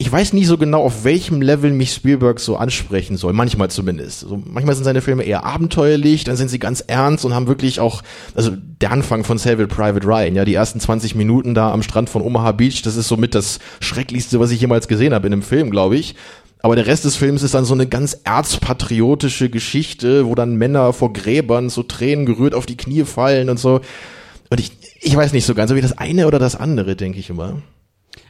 ich 0.01 0.11
weiß 0.11 0.33
nie 0.33 0.45
so 0.45 0.57
genau, 0.57 0.83
auf 0.83 1.03
welchem 1.03 1.43
Level 1.43 1.73
mich 1.73 1.93
Spielberg 1.93 2.39
so 2.39 2.57
ansprechen 2.57 3.17
soll. 3.17 3.33
Manchmal 3.33 3.69
zumindest. 3.69 4.21
So, 4.21 4.41
manchmal 4.45 4.77
sind 4.77 4.85
seine 4.85 5.01
Filme 5.01 5.25
eher 5.25 5.45
abenteuerlich, 5.45 6.23
dann 6.23 6.37
sind 6.37 6.49
sie 6.49 6.61
ganz 6.61 6.81
ernst 6.81 7.25
und 7.25 7.35
haben 7.35 7.49
wirklich 7.49 7.81
auch, 7.81 8.03
also 8.37 8.53
der 8.55 8.93
Anfang 8.93 9.25
von 9.25 9.39
Saving 9.39 9.67
Private 9.67 10.07
Ryan, 10.07 10.37
ja, 10.37 10.45
die 10.45 10.55
ersten 10.55 10.79
20 10.79 11.17
Minuten 11.17 11.53
da 11.53 11.73
am 11.73 11.83
Strand 11.83 12.11
von 12.11 12.23
Omaha 12.23 12.53
Beach, 12.53 12.83
das 12.83 12.95
ist 12.95 13.09
somit 13.09 13.35
das 13.35 13.59
Schrecklichste, 13.81 14.39
was 14.39 14.53
ich 14.53 14.61
jemals 14.61 14.87
gesehen 14.87 15.13
habe 15.13 15.27
in 15.27 15.33
einem 15.33 15.43
Film, 15.43 15.69
glaube 15.71 15.97
ich. 15.97 16.15
Aber 16.61 16.77
der 16.77 16.87
Rest 16.87 17.05
des 17.05 17.17
Films 17.17 17.43
ist 17.43 17.55
dann 17.55 17.65
so 17.65 17.75
eine 17.75 17.89
ganz 17.89 18.21
erzpatriotische 18.23 19.51
Geschichte, 19.51 20.27
wo 20.27 20.37
dann 20.37 20.55
Männer 20.55 20.93
vor 20.93 21.13
Gräbern 21.13 21.71
so 21.71 21.83
Tränen 21.83 22.25
gerührt 22.25 22.55
auf 22.55 22.67
die 22.67 22.77
Knie 22.77 23.05
fallen 23.05 23.51
und 23.51 23.59
so. 23.59 23.81
Und 24.49 24.61
ich, 24.61 24.73
ich 25.01 25.17
weiß 25.17 25.33
nicht 25.33 25.45
so 25.45 25.55
ganz, 25.57 25.73
ob 25.73 25.77
ich 25.77 25.83
das 25.83 25.99
eine 25.99 26.29
oder 26.29 26.39
das 26.39 26.55
andere, 26.55 26.95
denke 26.95 27.19
ich 27.19 27.31
immer. 27.31 27.63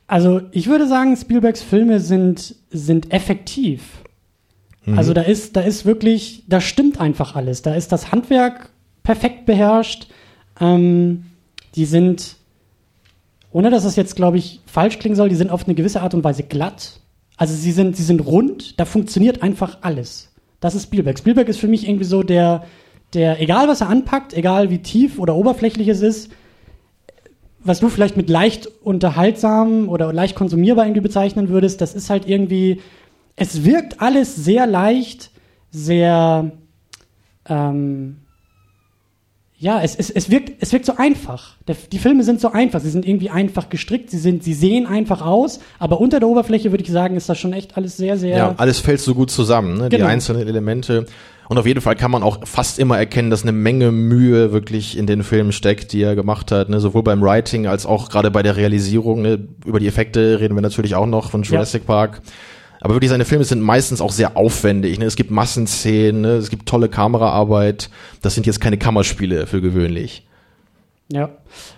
Also 0.09 0.41
ich 0.53 0.67
würde 0.67 0.89
sagen, 0.89 1.17
Spielbergs 1.17 1.63
Filme 1.63 2.01
sind, 2.01 2.57
sind 2.71 3.13
effektiv. 3.13 4.03
Mhm. 4.87 4.99
Also 4.99 5.13
da 5.13 5.21
ist, 5.21 5.55
da 5.55 5.61
ist 5.61 5.85
wirklich, 5.85 6.45
da 6.49 6.61
stimmt 6.61 6.99
einfach 6.99 7.37
alles. 7.37 7.63
Da 7.63 7.75
ist 7.75 7.93
das 7.93 8.11
Handwerk 8.11 8.71
perfekt 9.03 9.47
beherrscht. 9.47 10.09
Ähm, 10.61 11.27
die 11.75 11.85
sind, 11.85 12.37
ohne 13.53 13.71
dass 13.71 13.85
das 13.85 13.97
jetzt, 13.97 14.17
glaube 14.17 14.39
ich, 14.39 14.61
falsch 14.67 14.99
klingen 14.99 15.15
soll, 15.15 15.29
die 15.29 15.37
sind 15.37 15.51
auf 15.51 15.67
eine 15.67 15.75
gewisse 15.75 16.01
Art 16.01 16.15
und 16.15 16.25
Weise 16.25 16.43
glatt. 16.43 17.01
Also 17.37 17.55
sie 17.55 17.73
sind, 17.73 17.97
sie 17.97 18.03
sind 18.03 18.21
rund, 18.21 18.81
da 18.81 18.87
funktioniert 18.87 19.43
einfach 19.43 19.79
alles. 19.83 20.33
Das 20.59 20.75
ist 20.75 20.85
Spielberg. 20.85 21.19
Spielberg 21.19 21.49
ist 21.49 21.61
für 21.61 21.69
mich 21.69 21.87
irgendwie 21.87 22.05
so 22.05 22.23
der, 22.23 22.65
der, 23.13 23.41
egal 23.43 23.69
was 23.69 23.83
er 23.83 23.91
anpackt, 23.91 24.33
egal 24.33 24.71
wie 24.71 24.79
tief 24.79 25.19
oder 25.19 25.37
oberflächlich 25.37 25.87
es 25.87 26.01
ist, 26.01 26.33
was 27.69 27.81
du 27.81 27.89
vielleicht 27.89 28.17
mit 28.17 28.31
leicht 28.31 28.67
unterhaltsam 28.83 29.89
oder 29.89 30.13
leicht 30.13 30.35
konsumierbar 30.35 30.87
irgendwie 30.87 31.03
bezeichnen 31.03 31.49
würdest, 31.51 31.81
das 31.81 31.95
ist 31.95 32.11
halt 32.11 32.27
irgendwie, 32.27 32.81
es 33.37 33.65
wirkt 33.65 34.01
alles 34.01 34.35
sehr 34.35 34.67
leicht, 34.67 35.31
sehr, 35.71 36.51
ähm, 37.49 38.23
ja, 39.61 39.83
es, 39.83 39.97
es, 39.97 40.09
es, 40.11 40.31
wirkt, 40.31 40.53
es 40.61 40.73
wirkt 40.73 40.87
so 40.87 40.97
einfach. 40.97 41.57
Der, 41.67 41.77
die 41.91 41.99
Filme 41.99 42.23
sind 42.23 42.41
so 42.41 42.53
einfach, 42.53 42.81
sie 42.81 42.91
sind 42.91 43.07
irgendwie 43.07 43.31
einfach 43.31 43.69
gestrickt, 43.69 44.11
sie, 44.11 44.19
sind, 44.19 44.45
sie 44.45 44.55
sehen 44.55 44.87
einfach 44.87 45.21
aus, 45.21 45.59
aber 45.81 46.01
unter 46.01 46.21
der 46.21 46.29
Oberfläche 46.29 46.71
würde 46.71 46.85
ich 46.85 46.91
sagen, 46.91 47.17
ist 47.17 47.29
das 47.29 47.39
schon 47.39 47.53
echt 47.53 47.77
alles 47.77 47.97
sehr, 47.97 48.17
sehr. 48.17 48.37
Ja, 48.37 48.55
alles 48.57 48.79
fällt 48.79 49.01
so 49.01 49.15
gut 49.15 49.31
zusammen, 49.33 49.77
ne? 49.79 49.89
die 49.89 49.97
Genau. 49.97 50.09
einzelnen 50.09 50.47
Elemente. 50.47 51.07
Und 51.49 51.59
auf 51.59 51.67
jeden 51.67 51.81
Fall 51.81 51.97
kann 51.97 52.11
man 52.11 52.23
auch 52.23 52.47
fast 52.47 52.79
immer 52.79 52.99
erkennen, 52.99 53.31
dass 53.31 53.43
eine 53.43 53.53
Menge 53.53 53.91
Mühe 53.91 54.53
wirklich 54.53 54.97
in 54.97 55.07
den 55.07 55.23
Filmen 55.25 55.51
steckt, 55.51 55.93
die 55.93 56.03
er 56.03 56.15
gemacht 56.15 56.53
hat, 56.53 56.69
ne? 56.69 56.79
sowohl 56.79 57.03
beim 57.03 57.23
Writing 57.23 57.67
als 57.67 57.85
auch 57.87 58.11
gerade 58.11 58.31
bei 58.31 58.43
der 58.43 58.57
Realisierung. 58.57 59.23
Ne? 59.23 59.49
Über 59.65 59.81
die 59.81 59.89
Effekte 59.89 60.39
reden 60.41 60.55
wir 60.55 60.61
natürlich 60.61 60.95
auch 60.95 61.07
noch 61.07 61.31
von 61.31 61.43
Jurassic 61.43 61.87
Park. 61.87 62.21
Aber 62.81 62.95
wirklich 62.95 63.11
seine 63.11 63.25
Filme 63.25 63.45
sind 63.45 63.61
meistens 63.61 64.01
auch 64.01 64.13
sehr 64.13 64.37
aufwendig. 64.37 64.99
Ne? 64.99 65.05
Es 65.05 65.17
gibt 65.17 65.31
Massenszenen, 65.31 66.21
ne? 66.23 66.29
es 66.37 66.51
gibt 66.51 66.67
tolle 66.67 66.89
Kameraarbeit. 66.89 67.91
Das 68.23 68.35
sind 68.35 68.47
jetzt 68.47 68.61
keine 68.61 68.79
Kammerspiele 68.79 69.47
für 69.47 69.61
gewöhnlich. 69.61 70.25
Ja, 71.11 71.31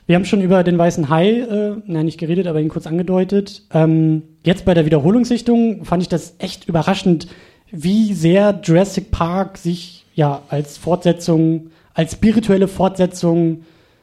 wir 0.06 0.16
haben 0.16 0.24
schon 0.24 0.42
über 0.42 0.64
den 0.64 0.76
weißen 0.76 1.08
Hai, 1.08 1.30
äh, 1.30 1.76
nein, 1.86 2.06
nicht 2.06 2.18
geredet, 2.18 2.48
aber 2.48 2.60
ihn 2.60 2.68
kurz 2.68 2.88
angedeutet. 2.88 3.62
Ähm, 3.72 4.22
jetzt 4.42 4.64
bei 4.64 4.74
der 4.74 4.86
Wiederholungssichtung 4.86 5.84
fand 5.84 6.02
ich 6.02 6.08
das 6.08 6.34
echt 6.38 6.68
überraschend, 6.68 7.28
wie 7.70 8.12
sehr 8.12 8.60
Jurassic 8.64 9.12
Park 9.12 9.56
sich 9.56 10.04
ja 10.14 10.42
als 10.48 10.78
Fortsetzung, 10.78 11.70
als 11.94 12.12
spirituelle 12.12 12.66
Fortsetzung 12.66 13.62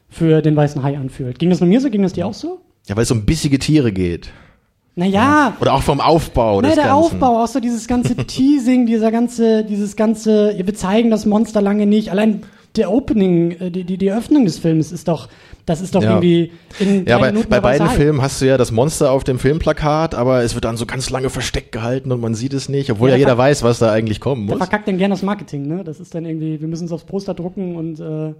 für 0.09 0.41
den 0.41 0.55
weißen 0.55 0.81
Hai 0.81 0.97
anfühlt. 0.97 1.39
Ging 1.39 1.49
das 1.49 1.59
mit 1.59 1.69
mir 1.69 1.81
so? 1.81 1.89
Ging 1.89 2.03
das 2.03 2.13
dir 2.13 2.25
auch 2.25 2.33
so? 2.33 2.61
Ja, 2.87 2.95
weil 2.95 3.03
es 3.03 3.11
um 3.11 3.25
bissige 3.25 3.59
Tiere 3.59 3.91
geht. 3.91 4.29
Naja. 4.97 5.55
Oder 5.61 5.73
auch 5.75 5.83
vom 5.83 6.01
Aufbau 6.01 6.55
Nein, 6.59 6.71
des 6.71 6.75
der 6.75 6.85
Ganzen. 6.87 6.97
Aufbau, 7.05 7.43
auch 7.43 7.47
so 7.47 7.59
dieses 7.59 7.87
ganze 7.87 8.15
Teasing, 8.27 8.85
dieser 8.87 9.11
ganze, 9.11 9.63
dieses 9.63 9.95
ganze, 9.95 10.55
wir 10.57 10.73
zeigen 10.75 11.09
das 11.11 11.25
Monster 11.25 11.61
lange 11.61 11.85
nicht. 11.85 12.09
Allein 12.11 12.41
der 12.75 12.91
Opening, 12.91 13.51
äh, 13.51 13.71
die, 13.71 13.83
die, 13.83 13.97
die 13.97 14.11
Öffnung 14.11 14.43
des 14.45 14.57
Films 14.59 14.91
ist 14.91 15.07
doch, 15.07 15.29
das 15.67 15.81
ist 15.81 15.93
doch 15.95 16.01
Ja. 16.03 16.09
irgendwie 16.15 16.51
in 16.79 17.05
Ja, 17.05 17.19
bei, 17.19 17.27
Minuten 17.31 17.49
bei 17.49 17.57
der 17.57 17.61
beiden. 17.61 17.89
Filmen 17.89 18.21
hast 18.23 18.41
du 18.41 18.45
ja 18.45 18.57
das 18.57 18.71
Monster 18.71 19.11
auf 19.11 19.23
dem 19.23 19.37
Filmplakat, 19.37 20.15
aber 20.15 20.41
es 20.43 20.55
wird 20.55 20.65
dann 20.65 20.77
so 20.77 20.85
ganz 20.87 21.09
lange 21.11 21.29
versteckt 21.29 21.71
gehalten 21.71 22.11
und 22.11 22.19
man 22.19 22.33
sieht 22.33 22.53
es 22.53 22.67
nicht, 22.67 22.89
obwohl 22.91 23.09
Ja, 23.09 23.15
ja, 23.15 23.17
der 23.19 23.27
jeder 23.33 23.37
weiß, 23.37 23.61
was 23.63 23.77
da 23.79 23.91
eigentlich 23.91 24.19
kommen 24.19 24.47
Der 24.47 24.57
muss. 24.57 24.65
verkackt 24.67 24.87
dann 24.87 24.97
gerne 24.97 25.13
das 25.13 25.21
Marketing, 25.21 25.67
ne? 25.67 25.83
Das 25.83 25.99
ist 25.99 26.15
dann 26.15 26.25
irgendwie, 26.25 26.59
wir 26.59 26.67
müssen 26.67 26.85
es 26.85 26.91
aufs 26.91 27.03
Poster 27.05 27.35
drucken 27.35 27.75
und 27.75 27.99
äh, 27.99 28.33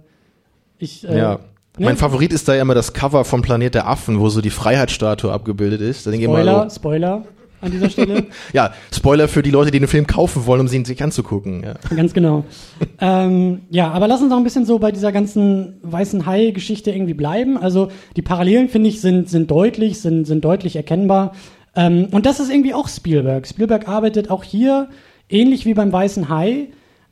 ich. 0.78 1.08
Äh, 1.08 1.18
Ja. 1.18 1.38
Ne? 1.78 1.86
Mein 1.86 1.96
Favorit 1.96 2.32
ist 2.32 2.48
da 2.48 2.54
ja 2.54 2.62
immer 2.62 2.74
das 2.74 2.92
Cover 2.92 3.24
vom 3.24 3.42
Planet 3.42 3.74
der 3.74 3.88
Affen, 3.88 4.20
wo 4.20 4.28
so 4.28 4.40
die 4.40 4.50
Freiheitsstatue 4.50 5.32
abgebildet 5.32 5.80
ist. 5.80 6.06
Da 6.06 6.12
Spoiler, 6.12 6.68
so, 6.68 6.76
Spoiler 6.76 7.24
an 7.60 7.70
dieser 7.70 7.90
Stelle. 7.90 8.26
ja, 8.52 8.72
Spoiler 8.92 9.28
für 9.28 9.42
die 9.42 9.50
Leute, 9.50 9.70
die 9.70 9.78
den 9.78 9.88
Film 9.88 10.06
kaufen 10.06 10.46
wollen, 10.46 10.60
um 10.60 10.68
sie 10.68 10.82
sich 10.84 11.02
anzugucken. 11.02 11.62
Ja. 11.62 11.74
Ganz 11.94 12.12
genau. 12.14 12.44
ähm, 13.00 13.62
ja, 13.70 13.90
aber 13.90 14.08
lass 14.08 14.20
uns 14.20 14.30
noch 14.30 14.36
ein 14.36 14.44
bisschen 14.44 14.64
so 14.64 14.78
bei 14.78 14.92
dieser 14.92 15.12
ganzen 15.12 15.78
weißen 15.82 16.26
Hai-Geschichte 16.26 16.90
irgendwie 16.90 17.14
bleiben. 17.14 17.56
Also 17.56 17.88
die 18.16 18.22
Parallelen, 18.22 18.68
finde 18.68 18.88
ich, 18.88 19.00
sind, 19.00 19.28
sind 19.28 19.50
deutlich, 19.50 20.00
sind, 20.00 20.26
sind 20.26 20.44
deutlich 20.44 20.76
erkennbar. 20.76 21.32
Ähm, 21.74 22.08
und 22.10 22.26
das 22.26 22.40
ist 22.40 22.50
irgendwie 22.50 22.74
auch 22.74 22.88
Spielberg. 22.88 23.46
Spielberg 23.46 23.88
arbeitet 23.88 24.30
auch 24.30 24.44
hier 24.44 24.88
ähnlich 25.28 25.66
wie 25.66 25.74
beim 25.74 25.92
weißen 25.92 26.28
Hai. 26.28 26.68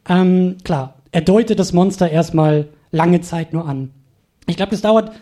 Ähm, 0.08 0.56
klar, 0.64 0.94
er 1.12 1.20
deutet 1.20 1.58
das 1.58 1.72
Monster 1.72 2.10
erstmal 2.10 2.68
lange 2.90 3.20
Zeit 3.20 3.52
nur 3.52 3.66
an. 3.66 3.90
Ich 4.46 4.56
glaube, 4.56 4.70
das 4.70 4.80
dauert 4.80 5.12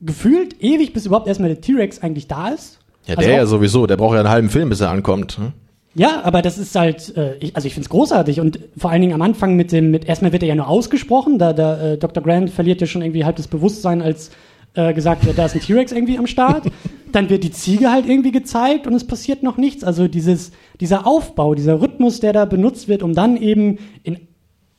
gefühlt 0.00 0.62
ewig, 0.62 0.92
bis 0.92 1.06
überhaupt 1.06 1.26
erstmal 1.26 1.48
der 1.48 1.60
T-Rex 1.60 2.02
eigentlich 2.02 2.28
da 2.28 2.48
ist. 2.48 2.78
Ja, 3.06 3.16
Also 3.16 3.28
der 3.28 3.36
ja 3.38 3.46
sowieso, 3.46 3.86
der 3.86 3.96
braucht 3.96 4.14
ja 4.14 4.20
einen 4.20 4.28
halben 4.28 4.50
Film, 4.50 4.68
bis 4.68 4.80
er 4.80 4.90
ankommt. 4.90 5.38
hm? 5.38 5.52
Ja, 5.94 6.22
aber 6.22 6.42
das 6.42 6.58
ist 6.58 6.76
halt, 6.76 7.16
äh, 7.16 7.36
ich, 7.38 7.56
also 7.56 7.66
ich 7.66 7.74
find's 7.74 7.88
großartig 7.88 8.40
und 8.40 8.60
vor 8.76 8.90
allen 8.90 9.00
Dingen 9.00 9.14
am 9.14 9.22
Anfang 9.22 9.56
mit 9.56 9.72
dem, 9.72 9.90
mit 9.90 10.04
erstmal 10.04 10.32
wird 10.32 10.42
er 10.42 10.48
ja 10.48 10.54
nur 10.54 10.68
ausgesprochen, 10.68 11.38
da, 11.38 11.52
da 11.52 11.92
äh, 11.92 11.98
Dr. 11.98 12.22
Grant 12.22 12.50
verliert 12.50 12.80
ja 12.80 12.86
schon 12.86 13.02
irgendwie 13.02 13.24
halb 13.24 13.36
das 13.36 13.48
Bewusstsein, 13.48 14.00
als 14.02 14.30
äh, 14.74 14.92
gesagt 14.92 15.26
wird, 15.26 15.38
da 15.38 15.46
ist 15.46 15.54
ein 15.54 15.60
T-Rex 15.60 15.90
irgendwie 15.90 16.18
am 16.18 16.26
Start. 16.26 16.64
Dann 17.12 17.30
wird 17.30 17.42
die 17.42 17.50
Ziege 17.50 17.90
halt 17.90 18.06
irgendwie 18.06 18.32
gezeigt 18.32 18.86
und 18.86 18.94
es 18.94 19.06
passiert 19.06 19.42
noch 19.42 19.56
nichts. 19.56 19.82
Also 19.82 20.08
dieses, 20.08 20.52
dieser 20.78 21.06
Aufbau, 21.06 21.54
dieser 21.54 21.80
Rhythmus, 21.80 22.20
der 22.20 22.34
da 22.34 22.44
benutzt 22.44 22.86
wird, 22.86 23.02
um 23.02 23.14
dann 23.14 23.38
eben 23.38 23.78
in 24.02 24.27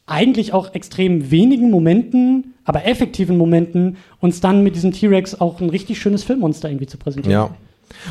eigentlich 0.09 0.53
auch 0.53 0.73
extrem 0.73 1.31
wenigen 1.31 1.69
Momenten, 1.69 2.53
aber 2.65 2.85
effektiven 2.85 3.37
Momenten, 3.37 3.97
uns 4.19 4.41
dann 4.41 4.63
mit 4.63 4.75
diesem 4.75 4.91
T-Rex 4.91 5.39
auch 5.39 5.61
ein 5.61 5.69
richtig 5.69 5.99
schönes 5.99 6.23
Filmmonster 6.23 6.69
irgendwie 6.69 6.87
zu 6.87 6.97
präsentieren. 6.97 7.31
Ja. 7.31 7.55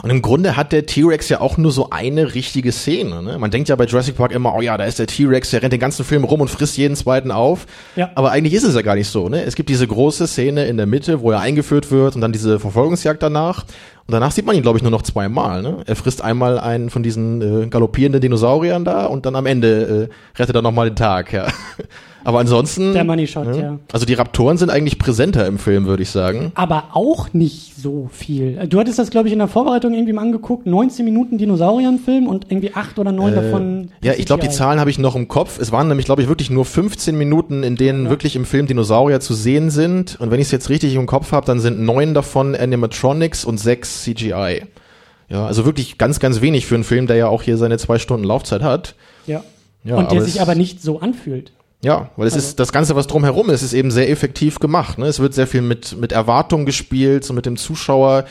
Und 0.02 0.10
im 0.10 0.22
Grunde 0.22 0.56
hat 0.56 0.72
der 0.72 0.86
T-Rex 0.86 1.28
ja 1.28 1.40
auch 1.40 1.56
nur 1.56 1.72
so 1.72 1.90
eine 1.90 2.34
richtige 2.34 2.72
Szene. 2.72 3.22
Ne? 3.22 3.38
Man 3.38 3.50
denkt 3.50 3.68
ja 3.68 3.76
bei 3.76 3.84
Jurassic 3.84 4.16
Park 4.16 4.32
immer, 4.32 4.54
oh 4.54 4.60
ja, 4.60 4.76
da 4.76 4.84
ist 4.84 4.98
der 4.98 5.06
T-Rex, 5.06 5.50
der 5.50 5.62
rennt 5.62 5.72
den 5.72 5.80
ganzen 5.80 6.04
Film 6.04 6.24
rum 6.24 6.40
und 6.40 6.48
frisst 6.48 6.76
jeden 6.76 6.96
zweiten 6.96 7.30
auf. 7.30 7.66
Ja. 7.96 8.10
Aber 8.14 8.30
eigentlich 8.30 8.54
ist 8.54 8.64
es 8.64 8.74
ja 8.74 8.82
gar 8.82 8.94
nicht 8.94 9.08
so. 9.08 9.28
Ne? 9.28 9.42
Es 9.44 9.54
gibt 9.54 9.68
diese 9.68 9.86
große 9.86 10.26
Szene 10.26 10.66
in 10.66 10.76
der 10.76 10.86
Mitte, 10.86 11.20
wo 11.20 11.30
er 11.30 11.40
eingeführt 11.40 11.90
wird 11.90 12.14
und 12.14 12.20
dann 12.20 12.32
diese 12.32 12.58
Verfolgungsjagd 12.60 13.22
danach. 13.22 13.64
Und 14.06 14.12
danach 14.12 14.32
sieht 14.32 14.46
man 14.46 14.56
ihn, 14.56 14.62
glaube 14.62 14.78
ich, 14.78 14.82
nur 14.82 14.90
noch 14.90 15.02
zweimal. 15.02 15.62
Ne? 15.62 15.82
Er 15.86 15.94
frisst 15.94 16.22
einmal 16.22 16.58
einen 16.58 16.88
von 16.88 17.02
diesen 17.02 17.64
äh, 17.64 17.66
galoppierenden 17.68 18.22
Dinosauriern 18.22 18.84
da 18.84 19.04
und 19.04 19.26
dann 19.26 19.36
am 19.36 19.44
Ende 19.44 20.08
äh, 20.10 20.38
rettet 20.40 20.56
er 20.56 20.62
nochmal 20.62 20.88
den 20.88 20.96
Tag. 20.96 21.32
Ja. 21.32 21.48
Aber 22.28 22.40
ansonsten. 22.40 22.92
Der 22.92 23.04
Money 23.04 23.26
Shot, 23.26 23.46
ne? 23.46 23.58
ja. 23.58 23.78
Also 23.90 24.04
die 24.04 24.12
Raptoren 24.12 24.58
sind 24.58 24.68
eigentlich 24.68 24.98
präsenter 24.98 25.46
im 25.46 25.58
Film, 25.58 25.86
würde 25.86 26.02
ich 26.02 26.10
sagen. 26.10 26.52
aber 26.56 26.88
auch 26.92 27.32
nicht 27.32 27.72
so 27.74 28.10
viel. 28.12 28.66
Du 28.68 28.78
hattest 28.78 28.98
das, 28.98 29.08
glaube 29.08 29.28
ich, 29.28 29.32
in 29.32 29.38
der 29.38 29.48
Vorbereitung 29.48 29.94
irgendwie 29.94 30.12
mal 30.12 30.20
angeguckt. 30.20 30.66
19 30.66 31.06
Minuten 31.06 31.38
Dinosaurier-Film 31.38 32.26
und 32.26 32.44
irgendwie 32.50 32.74
acht 32.74 32.98
oder 32.98 33.12
neun 33.12 33.34
davon. 33.34 33.88
Äh, 34.02 34.08
Ja, 34.08 34.12
ich 34.18 34.26
glaube, 34.26 34.42
die. 34.42 34.50
Zahlen 34.50 34.78
habe 34.78 34.90
ich 34.90 34.98
noch 34.98 35.16
im 35.16 35.26
Kopf. 35.26 35.58
Es 35.58 35.72
waren 35.72 35.88
nämlich, 35.88 36.04
glaube 36.04 36.20
ich, 36.20 36.28
wirklich 36.28 36.50
nur 36.50 36.66
15 36.66 37.16
Minuten, 37.16 37.62
in 37.62 37.76
denen 37.76 38.04
Ja. 38.04 38.10
wirklich 38.10 38.36
im 38.36 38.44
Film 38.44 38.66
Dinosaurier 38.66 39.20
zu 39.20 39.32
sehen 39.32 39.70
sind. 39.70 40.20
Und 40.20 40.30
wenn 40.30 40.38
ich 40.38 40.48
es 40.48 40.52
jetzt 40.52 40.68
richtig 40.68 40.94
im 40.96 41.06
Kopf 41.06 41.32
habe, 41.32 41.46
dann 41.46 41.60
sind 41.60 41.80
neun 41.80 42.12
davon 42.12 42.54
Animatronics 42.54 43.46
und 43.46 43.58
sechs 43.58 44.02
CGI. 44.02 44.64
Ja, 45.30 45.46
also 45.46 45.64
wirklich 45.64 45.96
ganz, 45.96 46.20
ganz 46.20 46.42
wenig 46.42 46.66
für 46.66 46.74
einen 46.74 46.84
Film, 46.84 47.06
der 47.06 47.16
ja 47.16 47.28
auch 47.28 47.40
hier 47.42 47.56
seine 47.56 47.78
zwei 47.78 47.98
Stunden 47.98 48.24
Laufzeit 48.24 48.62
hat. 48.62 48.96
Ja. 49.26 49.42
Ja, 49.84 49.96
und 49.96 50.12
der 50.12 50.20
sich 50.22 50.42
aber 50.42 50.54
nicht 50.54 50.82
so 50.82 51.00
anfühlt. 51.00 51.52
Ja, 51.82 52.10
weil 52.16 52.26
es 52.26 52.34
Also- 52.34 52.46
ist 52.48 52.58
das 52.60 52.72
Ganze, 52.72 52.96
was 52.96 53.06
drumherum 53.06 53.50
ist, 53.50 53.62
ist 53.62 53.72
eben 53.72 53.90
sehr 53.90 54.10
effektiv 54.10 54.58
gemacht. 54.58 54.98
Ne? 54.98 55.06
Es 55.06 55.20
wird 55.20 55.34
sehr 55.34 55.46
viel 55.46 55.62
mit 55.62 55.96
mit 55.98 56.12
Erwartung 56.12 56.66
gespielt, 56.66 57.24
so 57.24 57.32
mit 57.32 57.46
dem 57.46 57.56
Zuschauer 57.56 58.24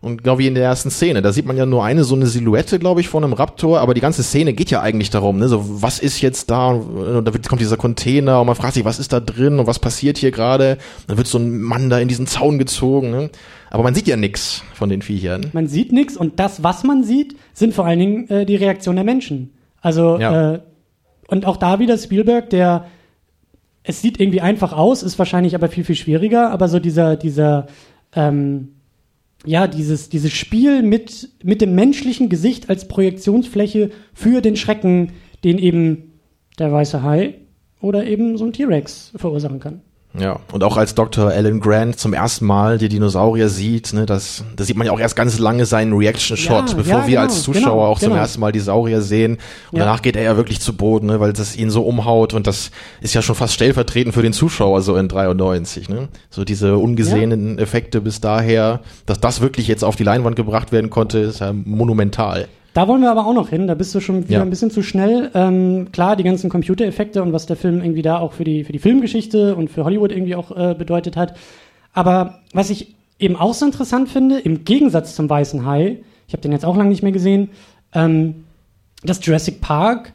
und 0.00 0.22
genau 0.22 0.38
wie 0.38 0.46
in 0.46 0.54
der 0.54 0.64
ersten 0.64 0.90
Szene. 0.90 1.20
Da 1.22 1.32
sieht 1.32 1.44
man 1.46 1.56
ja 1.58 1.66
nur 1.66 1.84
eine 1.84 2.04
so 2.04 2.14
eine 2.14 2.26
Silhouette, 2.26 2.78
glaube 2.78 3.00
ich, 3.02 3.08
von 3.08 3.22
einem 3.24 3.32
Raptor, 3.34 3.80
aber 3.80 3.92
die 3.94 4.00
ganze 4.00 4.22
Szene 4.22 4.54
geht 4.54 4.70
ja 4.70 4.80
eigentlich 4.80 5.10
darum, 5.10 5.38
ne? 5.38 5.48
So 5.48 5.82
was 5.82 5.98
ist 5.98 6.20
jetzt 6.22 6.50
da? 6.50 6.68
Und 6.68 7.26
da 7.26 7.32
wird, 7.34 7.46
kommt 7.48 7.60
dieser 7.60 7.76
Container 7.76 8.40
und 8.40 8.46
man 8.46 8.56
fragt 8.56 8.72
sich, 8.74 8.84
was 8.86 8.98
ist 8.98 9.12
da 9.12 9.20
drin 9.20 9.58
und 9.58 9.66
was 9.66 9.78
passiert 9.78 10.16
hier 10.16 10.30
gerade? 10.30 10.78
Dann 11.06 11.18
wird 11.18 11.26
so 11.26 11.36
ein 11.38 11.60
Mann 11.60 11.90
da 11.90 11.98
in 11.98 12.08
diesen 12.08 12.26
Zaun 12.26 12.58
gezogen. 12.58 13.10
Ne? 13.10 13.30
Aber 13.70 13.82
man 13.82 13.94
sieht 13.94 14.06
ja 14.06 14.16
nix 14.16 14.62
von 14.74 14.88
den 14.88 15.02
Viechern. 15.02 15.50
Man 15.52 15.66
sieht 15.66 15.92
nichts 15.92 16.16
und 16.16 16.38
das, 16.40 16.62
was 16.62 16.84
man 16.84 17.04
sieht, 17.04 17.36
sind 17.52 17.74
vor 17.74 17.84
allen 17.84 17.98
Dingen 17.98 18.28
äh, 18.30 18.46
die 18.46 18.56
Reaktionen 18.56 18.96
der 18.96 19.04
Menschen. 19.04 19.52
Also, 19.82 20.18
Ja. 20.18 20.54
äh, 20.54 20.60
und 21.28 21.46
auch 21.46 21.56
da 21.56 21.78
wieder 21.78 21.96
Spielberg, 21.96 22.50
der, 22.50 22.86
es 23.84 24.00
sieht 24.00 24.18
irgendwie 24.18 24.40
einfach 24.40 24.72
aus, 24.72 25.02
ist 25.02 25.18
wahrscheinlich 25.18 25.54
aber 25.54 25.68
viel, 25.68 25.84
viel 25.84 25.94
schwieriger, 25.94 26.50
aber 26.50 26.68
so 26.68 26.80
dieser, 26.80 27.16
dieser, 27.16 27.66
ähm, 28.14 28.70
ja, 29.44 29.66
dieses, 29.66 30.08
dieses 30.08 30.32
Spiel 30.32 30.82
mit, 30.82 31.28
mit 31.42 31.60
dem 31.60 31.74
menschlichen 31.74 32.30
Gesicht 32.30 32.70
als 32.70 32.88
Projektionsfläche 32.88 33.90
für 34.14 34.40
den 34.40 34.56
Schrecken, 34.56 35.12
den 35.44 35.58
eben 35.58 36.14
der 36.58 36.72
weiße 36.72 37.02
Hai 37.02 37.34
oder 37.80 38.06
eben 38.06 38.38
so 38.38 38.46
ein 38.46 38.54
T-Rex 38.54 39.12
verursachen 39.16 39.60
kann. 39.60 39.82
Ja, 40.16 40.38
und 40.52 40.62
auch 40.62 40.76
als 40.76 40.94
Dr. 40.94 41.30
Alan 41.30 41.58
Grant 41.58 41.98
zum 41.98 42.12
ersten 42.12 42.46
Mal 42.46 42.78
die 42.78 42.88
Dinosaurier 42.88 43.48
sieht, 43.48 43.92
ne, 43.92 44.06
das, 44.06 44.44
da 44.54 44.62
sieht 44.62 44.76
man 44.76 44.86
ja 44.86 44.92
auch 44.92 45.00
erst 45.00 45.16
ganz 45.16 45.40
lange 45.40 45.66
seinen 45.66 45.92
Reaction-Shot, 45.92 46.70
Ja, 46.70 46.76
bevor 46.76 46.98
ja, 47.00 47.06
wir 47.06 47.10
genau, 47.10 47.20
als 47.22 47.42
Zuschauer 47.42 47.62
genau, 47.62 47.84
auch 47.84 47.98
zum 47.98 48.10
genau. 48.10 48.20
ersten 48.20 48.40
Mal 48.40 48.52
die 48.52 48.60
Saurier 48.60 49.02
sehen. 49.02 49.38
Und 49.72 49.78
Ja. 49.78 49.86
danach 49.86 50.02
geht 50.02 50.14
er 50.14 50.22
ja 50.22 50.36
wirklich 50.36 50.60
zu 50.60 50.72
Boden, 50.76 51.06
ne, 51.08 51.18
weil 51.18 51.32
das 51.32 51.56
ihn 51.56 51.70
so 51.70 51.82
umhaut 51.82 52.32
und 52.32 52.46
das 52.46 52.70
ist 53.00 53.14
ja 53.14 53.22
schon 53.22 53.34
fast 53.34 53.54
stellvertretend 53.54 54.14
für 54.14 54.22
den 54.22 54.32
Zuschauer 54.32 54.82
so 54.82 54.96
in 54.96 55.08
93. 55.08 55.88
Ne? 55.88 56.08
So 56.30 56.44
diese 56.44 56.76
ungesehenen 56.76 57.58
Effekte 57.58 58.00
bis 58.00 58.20
daher, 58.20 58.80
dass 59.06 59.18
das 59.18 59.40
wirklich 59.40 59.66
jetzt 59.66 59.82
auf 59.82 59.96
die 59.96 60.04
Leinwand 60.04 60.36
gebracht 60.36 60.70
werden 60.70 60.90
konnte, 60.90 61.18
ist 61.18 61.40
ja 61.40 61.52
monumental. 61.52 62.46
Da 62.74 62.88
wollen 62.88 63.00
wir 63.02 63.10
aber 63.10 63.26
auch 63.26 63.32
noch 63.34 63.48
hin, 63.48 63.66
da 63.68 63.74
bist 63.74 63.94
du 63.94 64.00
schon 64.00 64.24
wieder 64.24 64.38
Ja. 64.38 64.42
ein 64.42 64.50
bisschen 64.50 64.70
zu 64.70 64.82
schnell. 64.82 65.30
Ähm, 65.34 65.88
klar, 65.92 66.16
die 66.16 66.24
ganzen 66.24 66.50
Computereffekte 66.50 67.22
und 67.22 67.32
was 67.32 67.46
der 67.46 67.56
Film 67.56 67.80
irgendwie 67.80 68.02
da 68.02 68.18
auch 68.18 68.32
für 68.32 68.44
die, 68.44 68.64
für 68.64 68.72
die 68.72 68.80
Filmgeschichte 68.80 69.54
und 69.54 69.70
für 69.70 69.84
Hollywood 69.84 70.10
irgendwie 70.10 70.34
auch 70.34 70.50
äh, 70.56 70.74
bedeutet 70.74 71.16
hat. 71.16 71.34
Aber 71.92 72.40
was 72.52 72.70
ich 72.70 72.94
eben 73.20 73.36
auch 73.36 73.54
so 73.54 73.64
interessant 73.64 74.08
finde, 74.08 74.40
im 74.40 74.64
Gegensatz 74.64 75.14
zum 75.14 75.30
Weißen 75.30 75.64
Hai, 75.64 76.00
ich 76.26 76.34
habe 76.34 76.42
den 76.42 76.50
jetzt 76.52 76.64
auch 76.64 76.76
lange 76.76 76.90
nicht 76.90 77.02
mehr 77.04 77.12
gesehen, 77.12 77.50
ähm, 77.94 78.44
dass 79.04 79.24
Jurassic 79.24 79.60
Park 79.60 80.12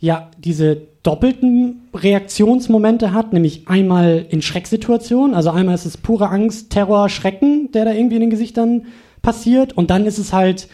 ja 0.00 0.30
diese 0.38 0.80
doppelten 1.02 1.82
Reaktionsmomente 1.94 3.12
hat, 3.12 3.32
nämlich 3.34 3.68
einmal 3.68 4.24
in 4.30 4.40
Schrecksituationen, 4.40 5.34
also 5.34 5.50
einmal 5.50 5.74
ist 5.74 5.84
es 5.84 5.96
pure 5.98 6.30
Angst, 6.30 6.70
Terror, 6.70 7.08
Schrecken, 7.10 7.70
der 7.72 7.84
da 7.84 7.92
irgendwie 7.92 8.16
in 8.16 8.22
den 8.22 8.30
Gesichtern 8.30 8.86
passiert 9.20 9.76
und 9.76 9.90
dann 9.90 10.06
ist 10.06 10.18
es 10.18 10.32
halt 10.32 10.68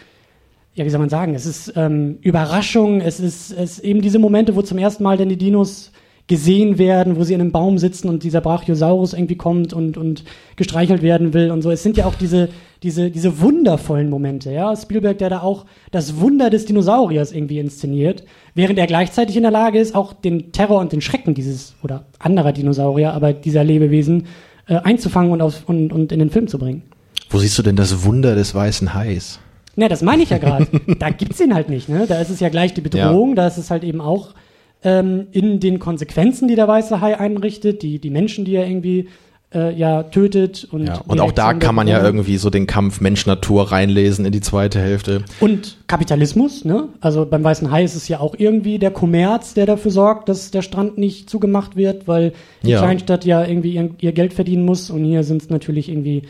ja, 0.74 0.84
wie 0.84 0.90
soll 0.90 1.00
man 1.00 1.08
sagen, 1.08 1.34
es 1.34 1.46
ist 1.46 1.72
ähm, 1.76 2.18
Überraschung, 2.20 3.00
es 3.00 3.20
ist, 3.20 3.52
es 3.52 3.78
ist 3.78 3.84
eben 3.84 4.00
diese 4.00 4.18
Momente, 4.18 4.56
wo 4.56 4.62
zum 4.62 4.78
ersten 4.78 5.04
Mal 5.04 5.16
denn 5.16 5.28
die 5.28 5.37
Dinos 5.37 5.92
gesehen 6.26 6.78
werden, 6.78 7.16
wo 7.16 7.24
sie 7.24 7.34
in 7.34 7.40
einem 7.40 7.52
Baum 7.52 7.76
sitzen 7.76 8.08
und 8.08 8.22
dieser 8.22 8.40
Brachiosaurus 8.40 9.12
irgendwie 9.12 9.37
kommt 9.37 9.74
und, 9.74 9.98
und 9.98 10.24
gestreichelt 10.56 11.02
werden 11.02 11.34
will 11.34 11.50
und 11.50 11.60
so. 11.60 11.70
Es 11.70 11.82
sind 11.82 11.98
ja 11.98 12.06
auch 12.06 12.14
diese, 12.14 12.48
diese, 12.82 13.10
diese 13.10 13.40
wundervollen 13.40 14.08
Momente, 14.08 14.50
ja. 14.50 14.74
Spielberg, 14.74 15.18
der 15.18 15.28
da 15.28 15.42
auch 15.42 15.66
das 15.90 16.18
Wunder 16.20 16.48
des 16.48 16.64
Dinosauriers 16.64 17.30
irgendwie 17.30 17.58
inszeniert, 17.58 18.24
während 18.54 18.78
er 18.78 18.87
gleichzeitig 18.87 19.37
in 19.37 19.42
der 19.42 19.52
Lage 19.52 19.78
ist, 19.78 19.94
auch 19.94 20.14
den 20.14 20.50
Terror 20.50 20.80
und 20.80 20.92
den 20.92 21.02
Schrecken 21.02 21.34
dieses 21.34 21.74
oder 21.82 22.06
anderer 22.18 22.52
Dinosaurier, 22.52 23.12
aber 23.12 23.34
dieser 23.34 23.62
Lebewesen 23.62 24.26
äh, 24.66 24.76
einzufangen 24.76 25.30
und, 25.30 25.42
auf, 25.42 25.64
und, 25.66 25.92
und 25.92 26.10
in 26.10 26.20
den 26.20 26.30
Film 26.30 26.48
zu 26.48 26.58
bringen. 26.58 26.82
Wo 27.28 27.38
siehst 27.38 27.58
du 27.58 27.62
denn 27.62 27.76
das 27.76 28.04
Wunder 28.04 28.34
des 28.34 28.54
weißen 28.54 28.94
Hais? 28.94 29.40
Ne, 29.76 29.88
das 29.88 30.02
meine 30.02 30.22
ich 30.22 30.30
ja 30.30 30.38
gerade. 30.38 30.66
da 30.98 31.10
gibt's 31.10 31.40
ihn 31.40 31.54
halt 31.54 31.68
nicht, 31.68 31.88
ne? 31.88 32.06
Da 32.06 32.20
ist 32.20 32.30
es 32.30 32.40
ja 32.40 32.48
gleich 32.48 32.74
die 32.74 32.80
Bedrohung, 32.80 33.34
da 33.37 33.46
ist 33.46 33.58
es 33.58 33.70
halt 33.70 33.84
eben 33.84 34.00
auch 34.00 34.34
ähm, 34.82 35.26
in 35.32 35.60
den 35.60 35.78
Konsequenzen, 35.78 36.48
die 36.48 36.54
der 36.56 36.68
weiße 36.68 37.00
Hai 37.00 37.18
einrichtet, 37.18 37.82
die, 37.82 37.98
die 37.98 38.10
Menschen, 38.10 38.44
die 38.44 38.54
er 38.54 38.66
irgendwie 38.66 39.08
äh, 39.54 39.72
ja 39.74 40.02
tötet 40.02 40.66
und 40.70 40.87
Ja, 40.87 41.00
und 41.06 41.20
auch 41.20 41.32
da 41.32 41.54
kann 41.54 41.74
man 41.74 41.87
ja 41.87 42.02
irgendwie 42.02 42.37
so 42.37 42.50
den 42.50 42.66
Kampf 42.66 43.00
Mensch-Natur 43.00 43.70
reinlesen 43.72 44.24
in 44.24 44.32
die 44.32 44.40
zweite 44.40 44.80
Hälfte. 44.80 45.24
Und 45.40 45.78
Kapitalismus, 45.87 46.64
ne? 46.64 46.88
Also 47.00 47.24
beim 47.24 47.42
Weißen 47.44 47.70
Hai 47.70 47.84
ist 47.84 47.94
es 47.94 48.08
ja 48.08 48.20
auch 48.20 48.34
irgendwie 48.37 48.78
der 48.78 48.90
Kommerz, 48.90 49.54
der 49.54 49.66
dafür 49.66 49.90
sorgt, 49.90 50.28
dass 50.28 50.50
der 50.50 50.62
Strand 50.62 50.98
nicht 50.98 51.30
zugemacht 51.30 51.76
wird, 51.76 52.06
weil 52.08 52.32
die 52.62 52.70
Ja. 52.70 52.80
Kleinstadt 52.80 53.24
ja 53.24 53.44
irgendwie 53.44 53.74
ihr, 53.74 53.90
ihr 54.00 54.12
Geld 54.12 54.34
verdienen 54.34 54.64
muss. 54.64 54.90
Und 54.90 55.04
hier 55.04 55.22
sind 55.24 55.42
es 55.42 55.50
natürlich 55.50 55.88
irgendwie, 55.88 56.22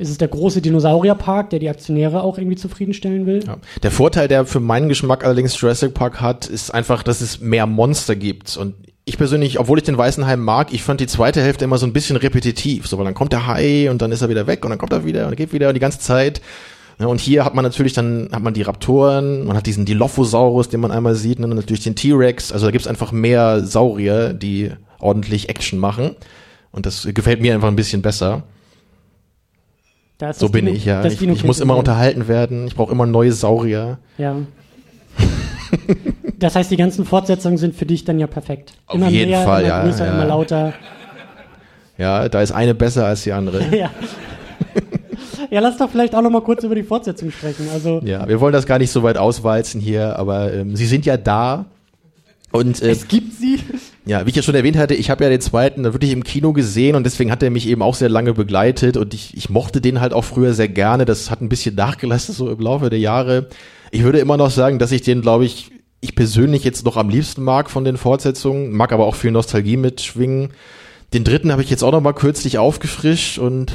ist 0.00 0.08
es 0.08 0.18
der 0.18 0.28
große 0.28 0.62
Dinosaurierpark, 0.62 1.50
der 1.50 1.58
die 1.58 1.68
Aktionäre 1.68 2.22
auch 2.22 2.38
irgendwie 2.38 2.56
zufriedenstellen 2.56 3.26
will. 3.26 3.44
Ja. 3.46 3.58
Der 3.82 3.90
Vorteil, 3.90 4.28
der 4.28 4.46
für 4.46 4.60
meinen 4.60 4.88
Geschmack 4.88 5.24
allerdings 5.24 5.60
Jurassic 5.60 5.92
Park 5.92 6.20
hat, 6.20 6.46
ist 6.46 6.72
einfach, 6.72 7.02
dass 7.02 7.20
es 7.20 7.40
mehr 7.40 7.66
Monster 7.66 8.16
gibt. 8.16 8.56
Und 8.56 8.74
ich 9.04 9.18
persönlich, 9.18 9.60
obwohl 9.60 9.78
ich 9.78 9.84
den 9.84 9.98
Weißen 9.98 10.26
Hai 10.26 10.36
mag, 10.36 10.72
ich 10.72 10.82
fand 10.82 11.00
die 11.00 11.06
zweite 11.06 11.42
Hälfte 11.42 11.64
immer 11.64 11.76
so 11.76 11.86
ein 11.86 11.92
bisschen 11.92 12.16
repetitiv. 12.16 12.86
So, 12.86 12.96
weil 12.96 13.04
dann 13.04 13.14
kommt 13.14 13.32
der 13.32 13.46
Hai 13.46 13.90
und 13.90 14.00
dann 14.00 14.10
ist 14.10 14.22
er 14.22 14.30
wieder 14.30 14.46
weg 14.46 14.64
und 14.64 14.70
dann 14.70 14.78
kommt 14.78 14.92
er 14.92 15.04
wieder 15.04 15.26
und 15.26 15.36
geht 15.36 15.52
wieder 15.52 15.68
und 15.68 15.74
die 15.74 15.80
ganze 15.80 15.98
Zeit. 15.98 16.40
Und 16.98 17.20
hier 17.20 17.44
hat 17.44 17.54
man 17.54 17.64
natürlich 17.64 17.92
dann, 17.92 18.28
hat 18.32 18.42
man 18.42 18.54
die 18.54 18.62
Raptoren, 18.62 19.46
man 19.46 19.56
hat 19.56 19.66
diesen 19.66 19.84
Dilophosaurus, 19.84 20.68
den 20.68 20.80
man 20.80 20.90
einmal 20.90 21.14
sieht, 21.14 21.38
und 21.38 21.48
dann 21.48 21.56
natürlich 21.56 21.82
den 21.82 21.96
T-Rex. 21.96 22.52
Also 22.52 22.66
da 22.66 22.72
gibt's 22.72 22.86
einfach 22.86 23.12
mehr 23.12 23.64
Saurier, 23.64 24.32
die 24.32 24.72
ordentlich 24.98 25.48
Action 25.48 25.78
machen. 25.78 26.16
Und 26.72 26.86
das 26.86 27.08
gefällt 27.12 27.40
mir 27.40 27.54
einfach 27.54 27.68
ein 27.68 27.76
bisschen 27.76 28.02
besser. 28.02 28.44
So 30.32 30.48
bin 30.48 30.66
Dino- 30.66 30.76
ich 30.76 30.84
ja. 30.84 31.04
Ich, 31.04 31.20
ich 31.20 31.44
muss 31.44 31.60
immer 31.60 31.76
unterhalten 31.76 32.28
werden. 32.28 32.66
Ich 32.66 32.74
brauche 32.74 32.92
immer 32.92 33.06
neue 33.06 33.32
Saurier. 33.32 33.98
Ja. 34.18 34.36
das 36.38 36.56
heißt, 36.56 36.70
die 36.70 36.76
ganzen 36.76 37.04
Fortsetzungen 37.04 37.58
sind 37.58 37.74
für 37.74 37.86
dich 37.86 38.04
dann 38.04 38.18
ja 38.18 38.26
perfekt. 38.26 38.72
Auf 38.86 38.96
immer 38.96 39.08
jeden 39.08 39.30
mehr, 39.30 39.42
Fall, 39.42 39.62
immer 39.62 39.68
ja, 39.68 39.84
größer, 39.84 40.06
ja. 40.06 40.12
immer 40.12 40.26
lauter. 40.26 40.72
Ja, 41.98 42.28
da 42.28 42.40
ist 42.40 42.52
eine 42.52 42.74
besser 42.74 43.06
als 43.06 43.22
die 43.22 43.32
andere. 43.32 43.64
ja. 43.76 43.90
ja, 45.50 45.60
lass 45.60 45.76
doch 45.76 45.90
vielleicht 45.90 46.14
auch 46.14 46.22
noch 46.22 46.30
mal 46.30 46.42
kurz 46.42 46.64
über 46.64 46.74
die 46.74 46.82
Fortsetzung 46.82 47.30
sprechen. 47.30 47.68
Also 47.72 48.00
Ja, 48.04 48.26
wir 48.26 48.40
wollen 48.40 48.52
das 48.52 48.66
gar 48.66 48.78
nicht 48.78 48.90
so 48.90 49.02
weit 49.02 49.18
auswalzen 49.18 49.80
hier, 49.80 50.18
aber 50.18 50.52
ähm, 50.52 50.76
sie 50.76 50.86
sind 50.86 51.04
ja 51.06 51.16
da. 51.16 51.66
Und 52.52 52.82
äh, 52.82 52.90
es 52.90 53.06
gibt 53.06 53.34
sie. 53.34 53.60
Ja, 54.06 54.24
wie 54.24 54.30
ich 54.30 54.36
ja 54.36 54.42
schon 54.42 54.54
erwähnt 54.54 54.76
hatte, 54.76 54.94
ich 54.94 55.10
habe 55.10 55.24
ja 55.24 55.30
den 55.30 55.40
zweiten 55.40 55.82
da 55.82 55.92
wirklich 55.92 56.12
im 56.12 56.24
Kino 56.24 56.52
gesehen 56.52 56.96
und 56.96 57.04
deswegen 57.04 57.30
hat 57.30 57.42
er 57.42 57.50
mich 57.50 57.68
eben 57.68 57.82
auch 57.82 57.94
sehr 57.94 58.08
lange 58.08 58.32
begleitet 58.32 58.96
und 58.96 59.12
ich, 59.12 59.36
ich 59.36 59.50
mochte 59.50 59.80
den 59.80 60.00
halt 60.00 60.12
auch 60.12 60.24
früher 60.24 60.54
sehr 60.54 60.68
gerne. 60.68 61.04
Das 61.04 61.30
hat 61.30 61.40
ein 61.40 61.48
bisschen 61.48 61.74
nachgelassen 61.76 62.34
so 62.34 62.50
im 62.50 62.60
Laufe 62.60 62.90
der 62.90 62.98
Jahre. 62.98 63.48
Ich 63.90 64.02
würde 64.02 64.18
immer 64.18 64.36
noch 64.36 64.50
sagen, 64.50 64.78
dass 64.78 64.92
ich 64.92 65.02
den, 65.02 65.20
glaube 65.20 65.44
ich, 65.44 65.70
ich 66.00 66.14
persönlich 66.14 66.64
jetzt 66.64 66.84
noch 66.84 66.96
am 66.96 67.10
liebsten 67.10 67.42
mag 67.42 67.70
von 67.70 67.84
den 67.84 67.98
Fortsetzungen, 67.98 68.72
mag 68.72 68.92
aber 68.92 69.06
auch 69.06 69.14
viel 69.14 69.32
Nostalgie 69.32 69.76
mitschwingen. 69.76 70.50
Den 71.12 71.24
dritten 71.24 71.52
habe 71.52 71.62
ich 71.62 71.68
jetzt 71.70 71.82
auch 71.82 71.92
noch 71.92 72.00
mal 72.00 72.14
kürzlich 72.14 72.56
aufgefrischt 72.56 73.38
und 73.38 73.72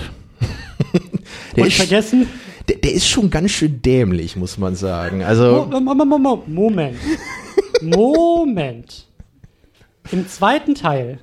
ist, 1.55 1.75
vergessen. 1.75 2.27
der, 2.67 2.77
der 2.77 2.93
ist 2.93 3.07
schon 3.07 3.29
ganz 3.29 3.51
schön 3.51 3.81
dämlich, 3.81 4.35
muss 4.35 4.57
man 4.57 4.75
sagen. 4.75 5.23
Also 5.23 5.67
Mo 5.69 5.79
Mo 5.79 6.05
Mo 6.05 6.17
Mo 6.17 6.43
Moment. 6.47 6.97
Moment. 7.81 9.04
Im 10.11 10.27
zweiten 10.27 10.75
Teil 10.75 11.19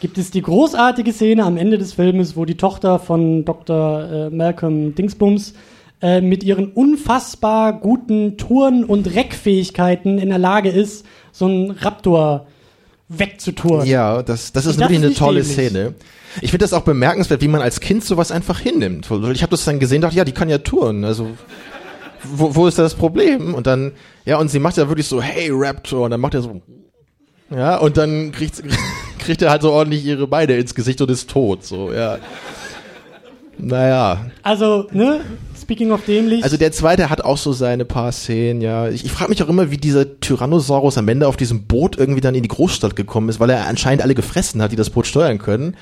gibt 0.00 0.18
es 0.18 0.30
die 0.30 0.42
großartige 0.42 1.12
Szene 1.12 1.44
am 1.44 1.56
Ende 1.56 1.78
des 1.78 1.94
Filmes, 1.94 2.36
wo 2.36 2.44
die 2.44 2.56
Tochter 2.56 2.98
von 2.98 3.44
Dr. 3.44 4.10
Äh, 4.10 4.30
Malcolm 4.30 4.94
Dingsbums 4.94 5.54
äh, 6.02 6.20
mit 6.20 6.44
ihren 6.44 6.72
unfassbar 6.72 7.72
guten 7.80 8.36
Touren- 8.36 8.84
und 8.84 9.14
Reckfähigkeiten 9.14 10.18
in 10.18 10.28
der 10.28 10.38
Lage 10.38 10.68
ist, 10.68 11.06
so 11.32 11.46
einen 11.46 11.70
Raptor 11.70 12.46
wegzutouren. 13.08 13.86
Ja, 13.86 14.22
das, 14.22 14.52
das 14.52 14.66
ist 14.66 14.74
Und 14.74 14.80
das 14.82 14.90
wirklich 14.90 14.98
ist 14.98 15.06
eine 15.06 15.14
tolle 15.14 15.40
dämlich. 15.40 15.54
Szene. 15.54 15.94
Ich 16.42 16.50
finde 16.50 16.64
das 16.64 16.72
auch 16.72 16.82
bemerkenswert, 16.82 17.40
wie 17.40 17.48
man 17.48 17.62
als 17.62 17.80
Kind 17.80 18.04
sowas 18.04 18.30
einfach 18.30 18.58
hinnimmt. 18.60 19.08
Ich 19.32 19.42
habe 19.42 19.50
das 19.50 19.64
dann 19.64 19.78
gesehen, 19.78 20.02
dachte, 20.02 20.16
ja, 20.16 20.24
die 20.24 20.32
kann 20.32 20.48
ja 20.50 20.58
touren. 20.58 21.04
Also 21.04 21.30
wo, 22.24 22.54
wo 22.54 22.66
ist 22.66 22.78
da 22.78 22.82
das 22.82 22.94
Problem? 22.94 23.54
Und 23.54 23.66
dann, 23.66 23.92
ja, 24.24 24.38
und 24.38 24.50
sie 24.50 24.58
macht 24.58 24.76
ja 24.76 24.88
wirklich 24.88 25.06
so, 25.06 25.22
hey 25.22 25.48
Raptor, 25.50 26.04
und 26.04 26.10
dann 26.10 26.20
macht 26.20 26.34
er 26.34 26.42
so, 26.42 26.60
ja, 27.50 27.76
und 27.78 27.96
dann 27.96 28.32
kriegt, 28.32 28.62
kriegt 29.18 29.42
er 29.42 29.50
halt 29.50 29.62
so 29.62 29.72
ordentlich 29.72 30.04
ihre 30.04 30.26
Beine 30.26 30.56
ins 30.56 30.74
Gesicht 30.74 31.00
und 31.00 31.10
ist 31.10 31.30
tot. 31.30 31.64
So, 31.64 31.92
ja. 31.92 32.18
Naja, 33.58 34.26
Also, 34.42 34.86
ne, 34.92 35.20
speaking 35.58 35.90
of 35.90 36.04
dämlich. 36.04 36.44
also 36.44 36.58
der 36.58 36.72
zweite 36.72 37.08
hat 37.08 37.22
auch 37.22 37.38
so 37.38 37.54
seine 37.54 37.86
paar 37.86 38.12
Szenen, 38.12 38.60
ja. 38.60 38.88
Ich, 38.88 39.04
ich 39.06 39.10
frage 39.12 39.30
mich 39.30 39.42
auch 39.42 39.48
immer, 39.48 39.70
wie 39.70 39.78
dieser 39.78 40.20
Tyrannosaurus 40.20 40.98
am 40.98 41.08
Ende 41.08 41.26
auf 41.26 41.38
diesem 41.38 41.62
Boot 41.64 41.96
irgendwie 41.96 42.20
dann 42.20 42.34
in 42.34 42.42
die 42.42 42.48
Großstadt 42.50 42.96
gekommen 42.96 43.30
ist, 43.30 43.40
weil 43.40 43.48
er 43.48 43.66
anscheinend 43.66 44.02
alle 44.02 44.14
gefressen 44.14 44.60
hat, 44.60 44.72
die 44.72 44.76
das 44.76 44.90
Boot 44.90 45.06
steuern 45.06 45.38
können. 45.38 45.74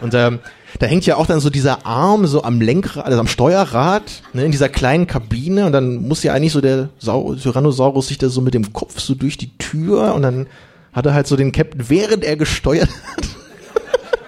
Und 0.00 0.14
ähm, 0.14 0.40
da 0.80 0.86
hängt 0.86 1.06
ja 1.06 1.16
auch 1.16 1.26
dann 1.26 1.40
so 1.40 1.50
dieser 1.50 1.86
Arm 1.86 2.26
so 2.26 2.42
am 2.42 2.60
Lenkrad, 2.60 3.04
also 3.04 3.20
am 3.20 3.28
Steuerrad, 3.28 4.02
ne, 4.32 4.44
in 4.44 4.50
dieser 4.50 4.68
kleinen 4.68 5.06
Kabine. 5.06 5.66
Und 5.66 5.72
dann 5.72 5.96
muss 6.08 6.24
ja 6.24 6.32
eigentlich 6.32 6.52
so 6.52 6.60
der 6.60 6.88
Sau 6.98 7.34
Tyrannosaurus 7.34 8.08
sich 8.08 8.18
da 8.18 8.28
so 8.28 8.40
mit 8.40 8.54
dem 8.54 8.72
Kopf 8.72 8.98
so 8.98 9.14
durch 9.14 9.36
die 9.36 9.56
Tür 9.58 10.14
und 10.14 10.22
dann 10.22 10.46
hat 10.92 11.06
er 11.06 11.14
halt 11.14 11.26
so 11.26 11.36
den 11.36 11.52
Captain, 11.52 11.88
während 11.88 12.24
er 12.24 12.36
gesteuert 12.36 12.88
hat. 12.88 13.28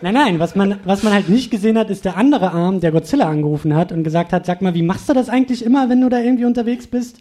Nein, 0.03 0.15
nein, 0.15 0.39
was 0.41 0.57
man, 0.57 0.81
was 0.85 1.05
man 1.05 1.13
halt 1.13 1.29
nicht 1.29 1.53
gesehen 1.53 1.79
hat, 1.79 1.89
ist 1.89 2.05
der 2.05 2.17
andere 2.17 2.51
Arm, 2.51 2.81
der 2.81 2.91
Godzilla 2.91 3.29
angerufen 3.29 3.77
hat 3.77 3.93
und 3.93 4.03
gesagt 4.03 4.33
hat, 4.33 4.45
sag 4.47 4.61
mal, 4.61 4.75
wie 4.75 4.83
machst 4.83 5.09
du 5.09 5.13
das 5.13 5.29
eigentlich 5.29 5.65
immer, 5.65 5.89
wenn 5.89 6.01
du 6.01 6.09
da 6.09 6.19
irgendwie 6.19 6.45
unterwegs 6.45 6.89
bist? 6.89 7.19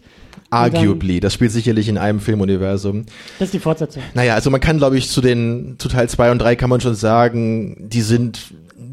Arguably, 0.50 1.20
das 1.20 1.32
spielt 1.32 1.52
sicherlich 1.52 1.88
in 1.88 1.96
einem 1.96 2.18
Filmuniversum. 2.18 3.06
Das 3.38 3.48
ist 3.48 3.54
die 3.54 3.60
Fortsetzung. 3.60 4.02
Naja, 4.14 4.34
also 4.34 4.50
man 4.50 4.60
kann, 4.60 4.78
glaube 4.78 4.98
ich, 4.98 5.08
zu 5.08 5.20
den, 5.20 5.76
zu 5.78 5.88
Teil 5.88 6.08
2 6.08 6.32
und 6.32 6.40
3 6.40 6.56
kann 6.56 6.70
man 6.70 6.80
schon 6.80 6.96
sagen, 6.96 7.76
die 7.88 8.02
sind 8.02 8.52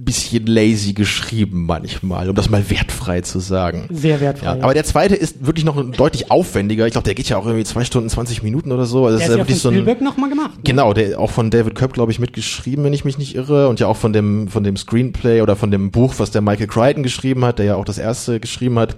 bisschen 0.09 0.47
lazy 0.47 0.93
geschrieben 0.93 1.65
manchmal, 1.67 2.29
um 2.29 2.35
das 2.35 2.49
mal 2.49 2.67
wertfrei 2.67 3.21
zu 3.21 3.37
sagen. 3.37 3.87
Sehr 3.91 4.19
wertvoll. 4.19 4.57
Ja, 4.57 4.63
aber 4.63 4.73
der 4.73 4.83
zweite 4.83 5.15
ist 5.15 5.45
wirklich 5.45 5.65
noch 5.65 5.79
deutlich 5.91 6.31
aufwendiger. 6.31 6.87
Ich 6.87 6.93
glaube, 6.93 7.05
der 7.05 7.13
geht 7.13 7.29
ja 7.29 7.37
auch 7.37 7.45
irgendwie 7.45 7.63
zwei 7.63 7.83
Stunden, 7.83 8.09
20 8.09 8.41
Minuten 8.41 8.71
oder 8.71 8.85
so. 8.85 9.05
Also 9.05 9.19
der 9.19 9.27
ist 9.27 9.31
ja 9.31 9.37
von 9.37 9.47
wirklich 9.47 9.61
so 9.61 9.69
ein, 9.69 9.75
Spielberg 9.75 10.01
nochmal 10.01 10.31
gemacht. 10.31 10.55
Ne? 10.57 10.63
Genau, 10.63 10.93
der 10.93 11.19
auch 11.19 11.29
von 11.29 11.51
David 11.51 11.75
Köpp, 11.75 11.93
glaube 11.93 12.11
ich, 12.11 12.17
mitgeschrieben, 12.17 12.83
wenn 12.83 12.93
ich 12.93 13.05
mich 13.05 13.19
nicht 13.19 13.35
irre, 13.35 13.67
und 13.67 13.79
ja 13.79 13.85
auch 13.85 13.97
von 13.97 14.11
dem 14.11 14.47
von 14.47 14.63
dem 14.63 14.77
Screenplay 14.77 15.41
oder 15.41 15.55
von 15.55 15.69
dem 15.69 15.91
Buch, 15.91 16.15
was 16.17 16.31
der 16.31 16.41
Michael 16.41 16.67
Crichton 16.67 17.03
geschrieben 17.03 17.45
hat, 17.45 17.59
der 17.59 17.65
ja 17.65 17.75
auch 17.75 17.85
das 17.85 17.99
erste 17.99 18.39
geschrieben 18.39 18.79
hat. 18.79 18.97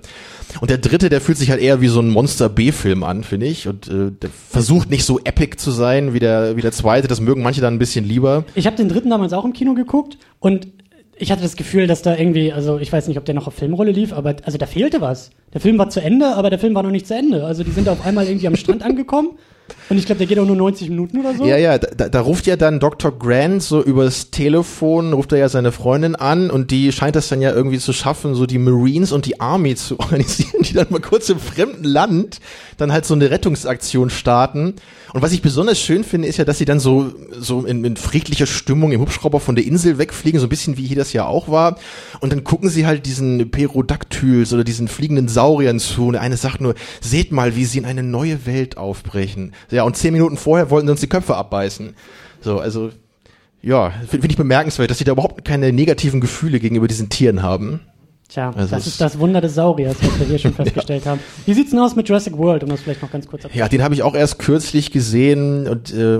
Und 0.61 0.69
der 0.69 0.77
dritte, 0.77 1.09
der 1.09 1.19
fühlt 1.19 1.37
sich 1.37 1.49
halt 1.49 1.61
eher 1.61 1.81
wie 1.81 1.87
so 1.87 2.01
ein 2.01 2.09
Monster 2.09 2.47
B-Film 2.47 3.03
an, 3.03 3.23
finde 3.23 3.47
ich, 3.47 3.67
und 3.67 3.87
äh, 3.89 4.11
der 4.11 4.29
versucht 4.49 4.89
nicht 4.89 5.05
so 5.05 5.19
epic 5.19 5.57
zu 5.57 5.71
sein 5.71 6.13
wie 6.13 6.19
der 6.19 6.55
wie 6.55 6.61
der 6.61 6.71
zweite. 6.71 7.09
Das 7.09 7.19
mögen 7.19 7.43
manche 7.43 7.59
dann 7.59 7.73
ein 7.73 7.79
bisschen 7.79 8.05
lieber. 8.05 8.45
Ich 8.55 8.65
habe 8.65 8.77
den 8.77 8.87
dritten 8.87 9.09
damals 9.09 9.33
auch 9.33 9.43
im 9.43 9.51
Kino 9.51 9.73
geguckt 9.73 10.17
und 10.39 10.67
ich 11.21 11.31
hatte 11.31 11.43
das 11.43 11.55
Gefühl, 11.55 11.85
dass 11.85 12.01
da 12.01 12.17
irgendwie, 12.17 12.51
also 12.51 12.79
ich 12.79 12.91
weiß 12.91 13.07
nicht, 13.07 13.17
ob 13.17 13.25
der 13.25 13.35
noch 13.35 13.45
auf 13.45 13.53
Filmrolle 13.53 13.91
lief, 13.91 14.11
aber 14.11 14.35
also 14.43 14.57
da 14.57 14.65
fehlte 14.65 15.01
was. 15.01 15.29
Der 15.53 15.61
Film 15.61 15.77
war 15.77 15.89
zu 15.89 16.01
Ende, 16.01 16.35
aber 16.35 16.49
der 16.49 16.57
Film 16.57 16.73
war 16.73 16.81
noch 16.81 16.89
nicht 16.89 17.05
zu 17.05 17.13
Ende. 17.13 17.45
Also 17.45 17.63
die 17.63 17.69
sind 17.69 17.87
auf 17.87 18.03
einmal 18.03 18.25
irgendwie 18.25 18.47
am 18.47 18.55
Strand 18.55 18.81
angekommen 18.83 19.37
und 19.89 19.97
ich 19.97 20.05
glaube, 20.05 20.19
der 20.19 20.27
geht 20.27 20.39
auch 20.39 20.45
nur 20.45 20.55
90 20.55 20.89
Minuten 20.89 21.19
oder 21.19 21.35
so. 21.35 21.45
Ja, 21.45 21.57
ja, 21.57 21.77
da, 21.77 22.09
da 22.09 22.21
ruft 22.21 22.47
ja 22.47 22.55
dann 22.55 22.79
Dr. 22.79 23.11
Grant 23.11 23.61
so 23.63 23.83
übers 23.83 24.31
Telefon, 24.31 25.13
ruft 25.13 25.31
er 25.31 25.39
ja 25.39 25.49
seine 25.49 25.71
Freundin 25.71 26.15
an 26.15 26.49
und 26.49 26.71
die 26.71 26.91
scheint 26.91 27.15
das 27.15 27.29
dann 27.29 27.41
ja 27.41 27.51
irgendwie 27.51 27.79
zu 27.79 27.93
schaffen, 27.93 28.35
so 28.35 28.45
die 28.45 28.57
Marines 28.57 29.11
und 29.11 29.25
die 29.25 29.39
Army 29.39 29.75
zu 29.75 29.99
organisieren, 29.99 30.63
die 30.63 30.73
dann 30.73 30.87
mal 30.89 31.01
kurz 31.01 31.29
im 31.29 31.39
fremden 31.39 31.83
Land 31.83 32.39
dann 32.77 32.91
halt 32.91 33.05
so 33.05 33.13
eine 33.13 33.29
Rettungsaktion 33.29 34.09
starten. 34.09 34.75
Und 35.13 35.21
was 35.21 35.33
ich 35.33 35.41
besonders 35.41 35.79
schön 35.79 36.03
finde, 36.03 36.27
ist 36.27 36.37
ja, 36.37 36.45
dass 36.45 36.57
sie 36.57 36.65
dann 36.65 36.79
so, 36.79 37.11
so 37.37 37.65
in, 37.65 37.83
in 37.83 37.97
friedlicher 37.97 38.45
Stimmung 38.45 38.91
im 38.93 39.01
Hubschrauber 39.01 39.39
von 39.39 39.55
der 39.55 39.65
Insel 39.65 39.97
wegfliegen, 39.97 40.39
so 40.39 40.45
ein 40.45 40.49
bisschen 40.49 40.77
wie 40.77 40.85
hier 40.85 40.95
das 40.95 41.11
ja 41.11 41.25
auch 41.25 41.49
war. 41.49 41.77
Und 42.21 42.31
dann 42.31 42.43
gucken 42.43 42.69
sie 42.69 42.85
halt 42.85 43.05
diesen 43.05 43.51
Perodactyls 43.51 44.53
oder 44.53 44.63
diesen 44.63 44.87
fliegenden 44.87 45.27
Sauriern 45.27 45.79
zu 45.79 46.07
und 46.07 46.13
der 46.13 46.21
eine 46.21 46.37
sagt 46.37 46.61
nur, 46.61 46.75
seht 47.01 47.31
mal, 47.31 47.55
wie 47.55 47.65
sie 47.65 47.79
in 47.79 47.85
eine 47.85 48.03
neue 48.03 48.45
Welt 48.45 48.77
aufbrechen. 48.77 49.53
Ja, 49.71 49.83
und 49.83 49.95
zehn 49.95 50.13
Minuten 50.13 50.37
vorher 50.37 50.69
wollten 50.69 50.87
sie 50.87 50.91
uns 50.91 51.01
die 51.01 51.07
Köpfe 51.09 51.35
abbeißen. 51.35 51.95
So, 52.41 52.59
also, 52.59 52.91
ja, 53.61 53.89
finde 53.91 54.21
find 54.21 54.31
ich 54.31 54.37
bemerkenswert, 54.37 54.89
dass 54.89 54.97
sie 54.97 55.03
da 55.03 55.11
überhaupt 55.13 55.45
keine 55.45 55.71
negativen 55.71 56.21
Gefühle 56.21 56.59
gegenüber 56.59 56.87
diesen 56.87 57.09
Tieren 57.09 57.41
haben. 57.41 57.81
Tja, 58.27 58.51
Also 58.55 58.75
das 58.75 58.87
ist 58.87 59.01
das 59.01 59.19
Wunder 59.19 59.41
des 59.41 59.55
Sauriers, 59.55 59.97
was 60.01 60.19
wir 60.19 60.25
hier 60.25 60.39
schon 60.39 60.53
festgestellt 60.55 61.05
haben. 61.05 61.19
Wie 61.45 61.53
sieht's 61.53 61.71
denn 61.71 61.79
aus 61.79 61.95
mit 61.95 62.07
Jurassic 62.07 62.37
World, 62.37 62.63
um 62.63 62.69
das 62.69 62.81
vielleicht 62.81 63.01
noch 63.01 63.11
ganz 63.11 63.27
kurz 63.27 63.43
abzuschließen? 63.45 63.59
Ja, 63.59 63.67
den 63.67 63.83
habe 63.83 63.93
ich 63.93 64.03
auch 64.03 64.15
erst 64.15 64.39
kürzlich 64.39 64.91
gesehen 64.91 65.67
und 65.67 65.93
äh, 65.93 66.19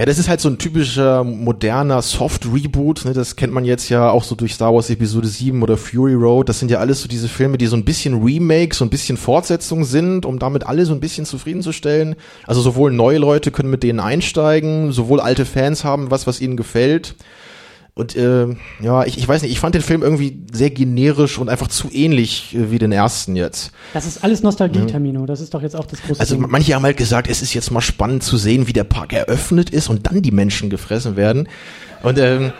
ja, 0.00 0.06
das 0.06 0.18
ist 0.18 0.30
halt 0.30 0.40
so 0.40 0.48
ein 0.48 0.56
typischer 0.56 1.24
moderner 1.24 2.00
Soft-Reboot. 2.00 3.04
Ne? 3.04 3.12
Das 3.12 3.36
kennt 3.36 3.52
man 3.52 3.66
jetzt 3.66 3.90
ja 3.90 4.08
auch 4.08 4.24
so 4.24 4.34
durch 4.34 4.54
Star 4.54 4.72
Wars 4.72 4.88
Episode 4.88 5.28
7 5.28 5.62
oder 5.62 5.76
Fury 5.76 6.14
Road. 6.14 6.48
Das 6.48 6.58
sind 6.58 6.70
ja 6.70 6.78
alles 6.78 7.02
so 7.02 7.06
diese 7.06 7.28
Filme, 7.28 7.58
die 7.58 7.66
so 7.66 7.76
ein 7.76 7.84
bisschen 7.84 8.22
Remake, 8.22 8.74
so 8.74 8.82
ein 8.82 8.88
bisschen 8.88 9.18
Fortsetzung 9.18 9.84
sind, 9.84 10.24
um 10.24 10.38
damit 10.38 10.66
alle 10.66 10.86
so 10.86 10.94
ein 10.94 11.00
bisschen 11.00 11.26
zufriedenzustellen. 11.26 12.16
Also 12.46 12.62
sowohl 12.62 12.92
neue 12.92 13.18
Leute 13.18 13.50
können 13.50 13.68
mit 13.68 13.82
denen 13.82 14.00
einsteigen, 14.00 14.90
sowohl 14.90 15.20
alte 15.20 15.44
Fans 15.44 15.84
haben 15.84 16.10
was, 16.10 16.26
was 16.26 16.40
ihnen 16.40 16.56
gefällt. 16.56 17.14
Und 18.00 18.16
äh, 18.16 18.46
ja, 18.80 19.04
ich, 19.04 19.18
ich 19.18 19.28
weiß 19.28 19.42
nicht, 19.42 19.52
ich 19.52 19.60
fand 19.60 19.74
den 19.74 19.82
Film 19.82 20.02
irgendwie 20.02 20.38
sehr 20.52 20.70
generisch 20.70 21.38
und 21.38 21.50
einfach 21.50 21.68
zu 21.68 21.88
ähnlich 21.92 22.54
äh, 22.54 22.70
wie 22.70 22.78
den 22.78 22.92
ersten 22.92 23.36
jetzt. 23.36 23.72
Das 23.92 24.06
ist 24.06 24.24
alles 24.24 24.42
Nostalgie, 24.42 24.86
Tamino. 24.86 25.26
Das 25.26 25.40
ist 25.40 25.52
doch 25.52 25.60
jetzt 25.60 25.76
auch 25.76 25.84
das 25.84 26.00
große 26.02 26.18
Also 26.18 26.36
Ding. 26.36 26.46
manche 26.48 26.74
haben 26.74 26.82
halt 26.84 26.96
gesagt, 26.96 27.28
es 27.28 27.42
ist 27.42 27.52
jetzt 27.52 27.70
mal 27.70 27.82
spannend 27.82 28.22
zu 28.22 28.38
sehen, 28.38 28.66
wie 28.66 28.72
der 28.72 28.84
Park 28.84 29.12
eröffnet 29.12 29.68
ist 29.68 29.88
und 29.90 30.06
dann 30.06 30.22
die 30.22 30.30
Menschen 30.30 30.70
gefressen 30.70 31.16
werden. 31.16 31.46
Und 32.02 32.18
ähm, 32.18 32.52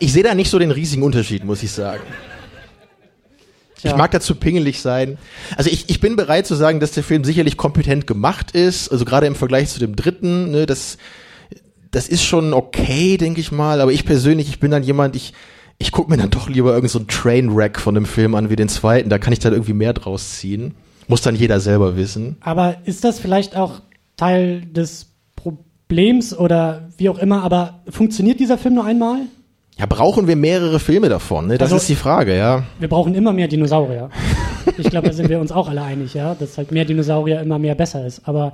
Ich 0.00 0.12
sehe 0.12 0.24
da 0.24 0.34
nicht 0.34 0.50
so 0.50 0.58
den 0.58 0.72
riesigen 0.72 1.02
Unterschied, 1.04 1.44
muss 1.44 1.62
ich 1.62 1.70
sagen. 1.70 2.02
Tja. 3.76 3.92
Ich 3.92 3.96
mag 3.96 4.10
dazu 4.10 4.34
pingelig 4.34 4.80
sein. 4.80 5.18
Also 5.56 5.70
ich, 5.70 5.88
ich 5.88 6.00
bin 6.00 6.16
bereit 6.16 6.46
zu 6.48 6.56
sagen, 6.56 6.80
dass 6.80 6.90
der 6.90 7.04
Film 7.04 7.22
sicherlich 7.22 7.56
kompetent 7.56 8.08
gemacht 8.08 8.50
ist. 8.50 8.88
Also 8.90 9.04
gerade 9.04 9.26
im 9.28 9.36
Vergleich 9.36 9.68
zu 9.68 9.78
dem 9.78 9.94
dritten, 9.94 10.50
ne, 10.50 10.66
das, 10.66 10.98
das 11.90 12.08
ist 12.08 12.22
schon 12.24 12.52
okay, 12.52 13.16
denke 13.16 13.40
ich 13.40 13.52
mal. 13.52 13.80
Aber 13.80 13.92
ich 13.92 14.04
persönlich, 14.04 14.48
ich 14.48 14.60
bin 14.60 14.70
dann 14.70 14.82
jemand, 14.82 15.16
ich, 15.16 15.32
ich 15.78 15.92
gucke 15.92 16.10
mir 16.10 16.16
dann 16.16 16.30
doch 16.30 16.48
lieber 16.48 16.72
irgend 16.74 16.90
so 16.90 16.98
ein 16.98 17.06
Trainwreck 17.08 17.78
von 17.78 17.94
dem 17.94 18.06
Film 18.06 18.34
an 18.34 18.50
wie 18.50 18.56
den 18.56 18.68
zweiten. 18.68 19.08
Da 19.08 19.18
kann 19.18 19.32
ich 19.32 19.38
dann 19.38 19.52
irgendwie 19.52 19.72
mehr 19.74 19.92
draus 19.92 20.36
ziehen. 20.38 20.74
Muss 21.06 21.22
dann 21.22 21.34
jeder 21.34 21.60
selber 21.60 21.96
wissen. 21.96 22.36
Aber 22.40 22.76
ist 22.84 23.04
das 23.04 23.18
vielleicht 23.18 23.56
auch 23.56 23.80
Teil 24.16 24.62
des 24.66 25.06
Problems 25.36 26.36
oder 26.36 26.88
wie 26.98 27.08
auch 27.08 27.18
immer, 27.18 27.42
aber 27.42 27.80
funktioniert 27.88 28.40
dieser 28.40 28.58
Film 28.58 28.74
nur 28.74 28.84
einmal? 28.84 29.20
Ja, 29.78 29.86
brauchen 29.86 30.26
wir 30.26 30.34
mehrere 30.36 30.80
Filme 30.80 31.08
davon? 31.08 31.46
Ne? 31.46 31.56
Das 31.56 31.66
Also- 31.72 31.76
ist 31.76 31.88
die 31.88 31.94
Frage, 31.94 32.36
ja. 32.36 32.64
Wir 32.80 32.88
brauchen 32.88 33.14
immer 33.14 33.32
mehr 33.32 33.48
Dinosaurier. 33.48 34.10
Ich 34.76 34.90
glaube, 34.90 35.06
da 35.08 35.14
sind 35.14 35.28
wir 35.30 35.40
uns 35.40 35.50
auch 35.52 35.68
alle 35.68 35.82
einig, 35.82 36.12
ja, 36.14 36.34
dass 36.34 36.58
halt 36.58 36.72
mehr 36.72 36.84
Dinosaurier 36.84 37.40
immer 37.40 37.58
mehr 37.58 37.74
besser 37.74 38.04
ist. 38.06 38.22
Aber 38.28 38.52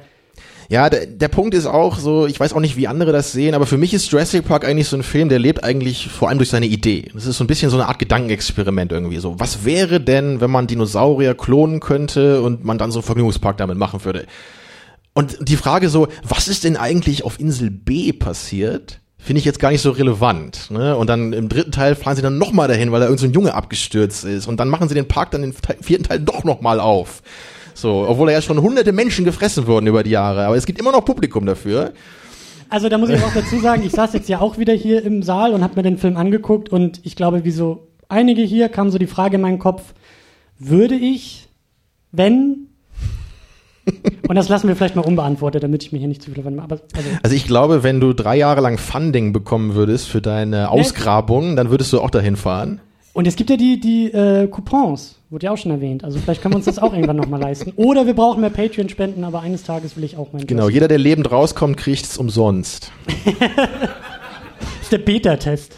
Ja, 0.70 0.88
der, 0.88 1.06
der 1.06 1.28
Punkt 1.28 1.54
ist 1.54 1.66
auch 1.66 1.98
so, 1.98 2.26
ich 2.26 2.40
weiß 2.40 2.52
auch 2.54 2.60
nicht, 2.60 2.76
wie 2.76 2.88
andere 2.88 3.12
das 3.12 3.32
sehen, 3.32 3.54
aber 3.54 3.66
für 3.66 3.76
mich 3.78 3.92
ist 3.92 4.10
Jurassic 4.10 4.46
Park 4.46 4.64
eigentlich 4.64 4.88
so 4.88 4.96
ein 4.96 5.02
Film, 5.02 5.28
der 5.28 5.38
lebt 5.38 5.62
eigentlich 5.62 6.08
vor 6.08 6.28
allem 6.28 6.38
durch 6.38 6.50
seine 6.50 6.66
Idee. 6.66 7.10
Das 7.14 7.26
ist 7.26 7.36
so 7.36 7.44
ein 7.44 7.46
bisschen 7.46 7.70
so 7.70 7.76
eine 7.76 7.86
Art 7.86 7.98
Gedankenexperiment 7.98 8.92
irgendwie 8.92 9.18
so. 9.18 9.38
Was 9.38 9.64
wäre 9.64 10.00
denn, 10.00 10.40
wenn 10.40 10.50
man 10.50 10.66
Dinosaurier 10.66 11.34
klonen 11.34 11.80
könnte 11.80 12.40
und 12.42 12.64
man 12.64 12.78
dann 12.78 12.90
so 12.90 13.00
einen 13.00 13.04
Vergnügungspark 13.06 13.56
damit 13.56 13.76
machen 13.78 14.04
würde? 14.04 14.26
Und 15.12 15.36
die 15.48 15.56
Frage 15.56 15.88
so, 15.90 16.08
was 16.26 16.48
ist 16.48 16.64
denn 16.64 16.76
eigentlich 16.76 17.24
auf 17.24 17.38
Insel 17.38 17.70
B 17.70 18.12
passiert? 18.12 19.00
Finde 19.18 19.38
ich 19.38 19.44
jetzt 19.46 19.58
gar 19.60 19.70
nicht 19.70 19.80
so 19.80 19.90
relevant. 19.90 20.70
Ne? 20.70 20.96
Und 20.96 21.08
dann 21.08 21.32
im 21.32 21.48
dritten 21.48 21.72
Teil 21.72 21.94
fahren 21.94 22.16
sie 22.16 22.20
dann 22.20 22.36
nochmal 22.36 22.68
dahin, 22.68 22.92
weil 22.92 23.00
da 23.00 23.06
irgendein 23.06 23.20
so 23.22 23.30
ein 23.30 23.32
Junge 23.32 23.54
abgestürzt 23.54 24.24
ist. 24.24 24.46
Und 24.46 24.58
dann 24.60 24.68
machen 24.68 24.88
sie 24.88 24.94
den 24.94 25.08
Park 25.08 25.30
dann 25.30 25.42
im 25.44 25.54
Te- 25.54 25.76
vierten 25.80 26.04
Teil 26.04 26.20
doch 26.20 26.44
nochmal 26.44 26.80
auf. 26.80 27.22
So, 27.74 28.06
obwohl 28.08 28.28
er 28.28 28.36
ja 28.36 28.42
schon 28.42 28.60
hunderte 28.60 28.92
Menschen 28.92 29.24
gefressen 29.24 29.66
wurden 29.66 29.86
über 29.86 30.02
die 30.02 30.10
Jahre. 30.10 30.46
Aber 30.46 30.56
es 30.56 30.64
gibt 30.64 30.78
immer 30.78 30.92
noch 30.92 31.04
Publikum 31.04 31.44
dafür. 31.44 31.92
Also 32.70 32.88
da 32.88 32.98
muss 32.98 33.10
ich 33.10 33.22
auch 33.22 33.34
dazu 33.34 33.60
sagen, 33.60 33.82
ich 33.84 33.92
saß 33.92 34.14
jetzt 34.14 34.28
ja 34.28 34.40
auch 34.40 34.58
wieder 34.58 34.72
hier 34.72 35.04
im 35.04 35.22
Saal 35.22 35.52
und 35.52 35.62
habe 35.62 35.76
mir 35.76 35.82
den 35.82 35.98
Film 35.98 36.16
angeguckt 36.16 36.70
und 36.70 37.00
ich 37.04 37.14
glaube, 37.14 37.44
wie 37.44 37.50
so 37.50 37.88
einige 38.08 38.42
hier 38.42 38.68
kam 38.68 38.90
so 38.90 38.98
die 38.98 39.06
Frage 39.06 39.36
in 39.36 39.42
meinen 39.42 39.58
Kopf, 39.58 39.94
würde 40.58 40.94
ich, 40.94 41.48
wenn, 42.10 42.68
und 44.28 44.34
das 44.34 44.48
lassen 44.48 44.66
wir 44.68 44.76
vielleicht 44.76 44.96
mal 44.96 45.04
unbeantwortet, 45.04 45.62
damit 45.62 45.82
ich 45.82 45.92
mir 45.92 45.98
hier 45.98 46.08
nicht 46.08 46.22
zu 46.22 46.30
viel 46.30 46.42
davon 46.42 46.56
mache, 46.56 46.80
also, 46.96 47.08
Also 47.22 47.36
ich 47.36 47.46
glaube, 47.46 47.82
wenn 47.82 48.00
du 48.00 48.12
drei 48.12 48.36
Jahre 48.36 48.60
lang 48.60 48.78
Funding 48.78 49.32
bekommen 49.32 49.74
würdest 49.74 50.08
für 50.08 50.22
deine 50.22 50.70
Ausgrabung, 50.70 51.56
dann 51.56 51.70
würdest 51.70 51.92
du 51.92 52.00
auch 52.00 52.10
dahin 52.10 52.36
fahren. 52.36 52.80
Und 53.14 53.26
es 53.26 53.36
gibt 53.36 53.48
ja 53.48 53.56
die, 53.56 53.80
die 53.80 54.12
äh, 54.12 54.46
Coupons, 54.48 55.18
wurde 55.30 55.46
ja 55.46 55.52
auch 55.52 55.56
schon 55.56 55.70
erwähnt, 55.70 56.04
also 56.04 56.18
vielleicht 56.18 56.42
können 56.42 56.52
wir 56.52 56.56
uns 56.58 56.66
das 56.66 56.78
auch 56.78 56.92
irgendwann 56.92 57.16
nochmal 57.16 57.40
leisten. 57.40 57.72
Oder 57.76 58.04
wir 58.06 58.14
brauchen 58.14 58.42
mehr 58.42 58.50
Patreon-Spenden, 58.50 59.24
aber 59.24 59.40
eines 59.40 59.62
Tages 59.62 59.96
will 59.96 60.04
ich 60.04 60.16
auch 60.18 60.32
meinen 60.34 60.46
Genau, 60.46 60.64
Kurs. 60.64 60.74
jeder, 60.74 60.88
der 60.88 60.98
lebend 60.98 61.30
rauskommt, 61.32 61.78
kriegt 61.78 62.04
es 62.04 62.18
umsonst. 62.18 62.92
Das 63.06 63.34
ist 64.82 64.92
der 64.92 64.98
Beta-Test. 64.98 65.76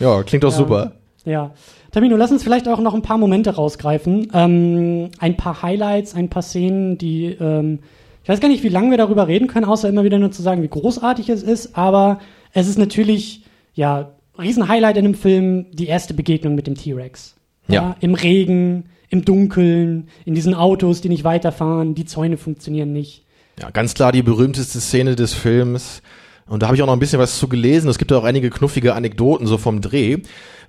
Ja, 0.00 0.22
klingt 0.22 0.44
doch 0.44 0.50
Ja. 0.52 0.56
super. 0.58 0.92
Ja. 1.24 1.50
Tamino, 1.90 2.16
lass 2.16 2.30
uns 2.30 2.42
vielleicht 2.42 2.68
auch 2.68 2.80
noch 2.80 2.94
ein 2.94 3.02
paar 3.02 3.18
Momente 3.18 3.54
rausgreifen. 3.54 4.28
Ähm, 4.34 5.08
ein 5.18 5.36
paar 5.36 5.62
Highlights, 5.62 6.14
ein 6.14 6.28
paar 6.28 6.42
Szenen, 6.42 6.98
die, 6.98 7.26
ähm, 7.40 7.78
ich 8.22 8.28
weiß 8.28 8.40
gar 8.40 8.48
nicht, 8.48 8.62
wie 8.62 8.68
lange 8.68 8.90
wir 8.90 8.98
darüber 8.98 9.26
reden 9.26 9.46
können, 9.48 9.64
außer 9.64 9.88
immer 9.88 10.04
wieder 10.04 10.18
nur 10.18 10.30
zu 10.30 10.42
sagen, 10.42 10.62
wie 10.62 10.68
großartig 10.68 11.30
es 11.30 11.42
ist, 11.42 11.76
aber 11.76 12.20
es 12.52 12.68
ist 12.68 12.78
natürlich, 12.78 13.42
ja, 13.74 14.10
Riesenhighlight 14.38 14.96
in 14.96 15.04
dem 15.04 15.14
Film, 15.14 15.66
die 15.72 15.86
erste 15.86 16.14
Begegnung 16.14 16.54
mit 16.54 16.66
dem 16.66 16.74
T-Rex. 16.74 17.34
Ja. 17.68 17.96
Im 18.00 18.14
Regen, 18.14 18.84
im 19.10 19.24
Dunkeln, 19.24 20.08
in 20.24 20.34
diesen 20.34 20.54
Autos, 20.54 21.00
die 21.00 21.08
nicht 21.08 21.24
weiterfahren, 21.24 21.94
die 21.94 22.04
Zäune 22.04 22.36
funktionieren 22.36 22.92
nicht. 22.92 23.24
Ja, 23.60 23.70
ganz 23.70 23.94
klar 23.94 24.12
die 24.12 24.22
berühmteste 24.22 24.80
Szene 24.80 25.16
des 25.16 25.34
Films. 25.34 26.02
Und 26.46 26.62
da 26.62 26.68
habe 26.68 26.76
ich 26.76 26.82
auch 26.82 26.86
noch 26.86 26.94
ein 26.94 26.98
bisschen 26.98 27.18
was 27.18 27.38
zu 27.38 27.48
gelesen. 27.48 27.90
Es 27.90 27.98
gibt 27.98 28.12
auch 28.12 28.24
einige 28.24 28.48
knuffige 28.48 28.94
Anekdoten 28.94 29.46
so 29.46 29.58
vom 29.58 29.80
Dreh, 29.82 30.18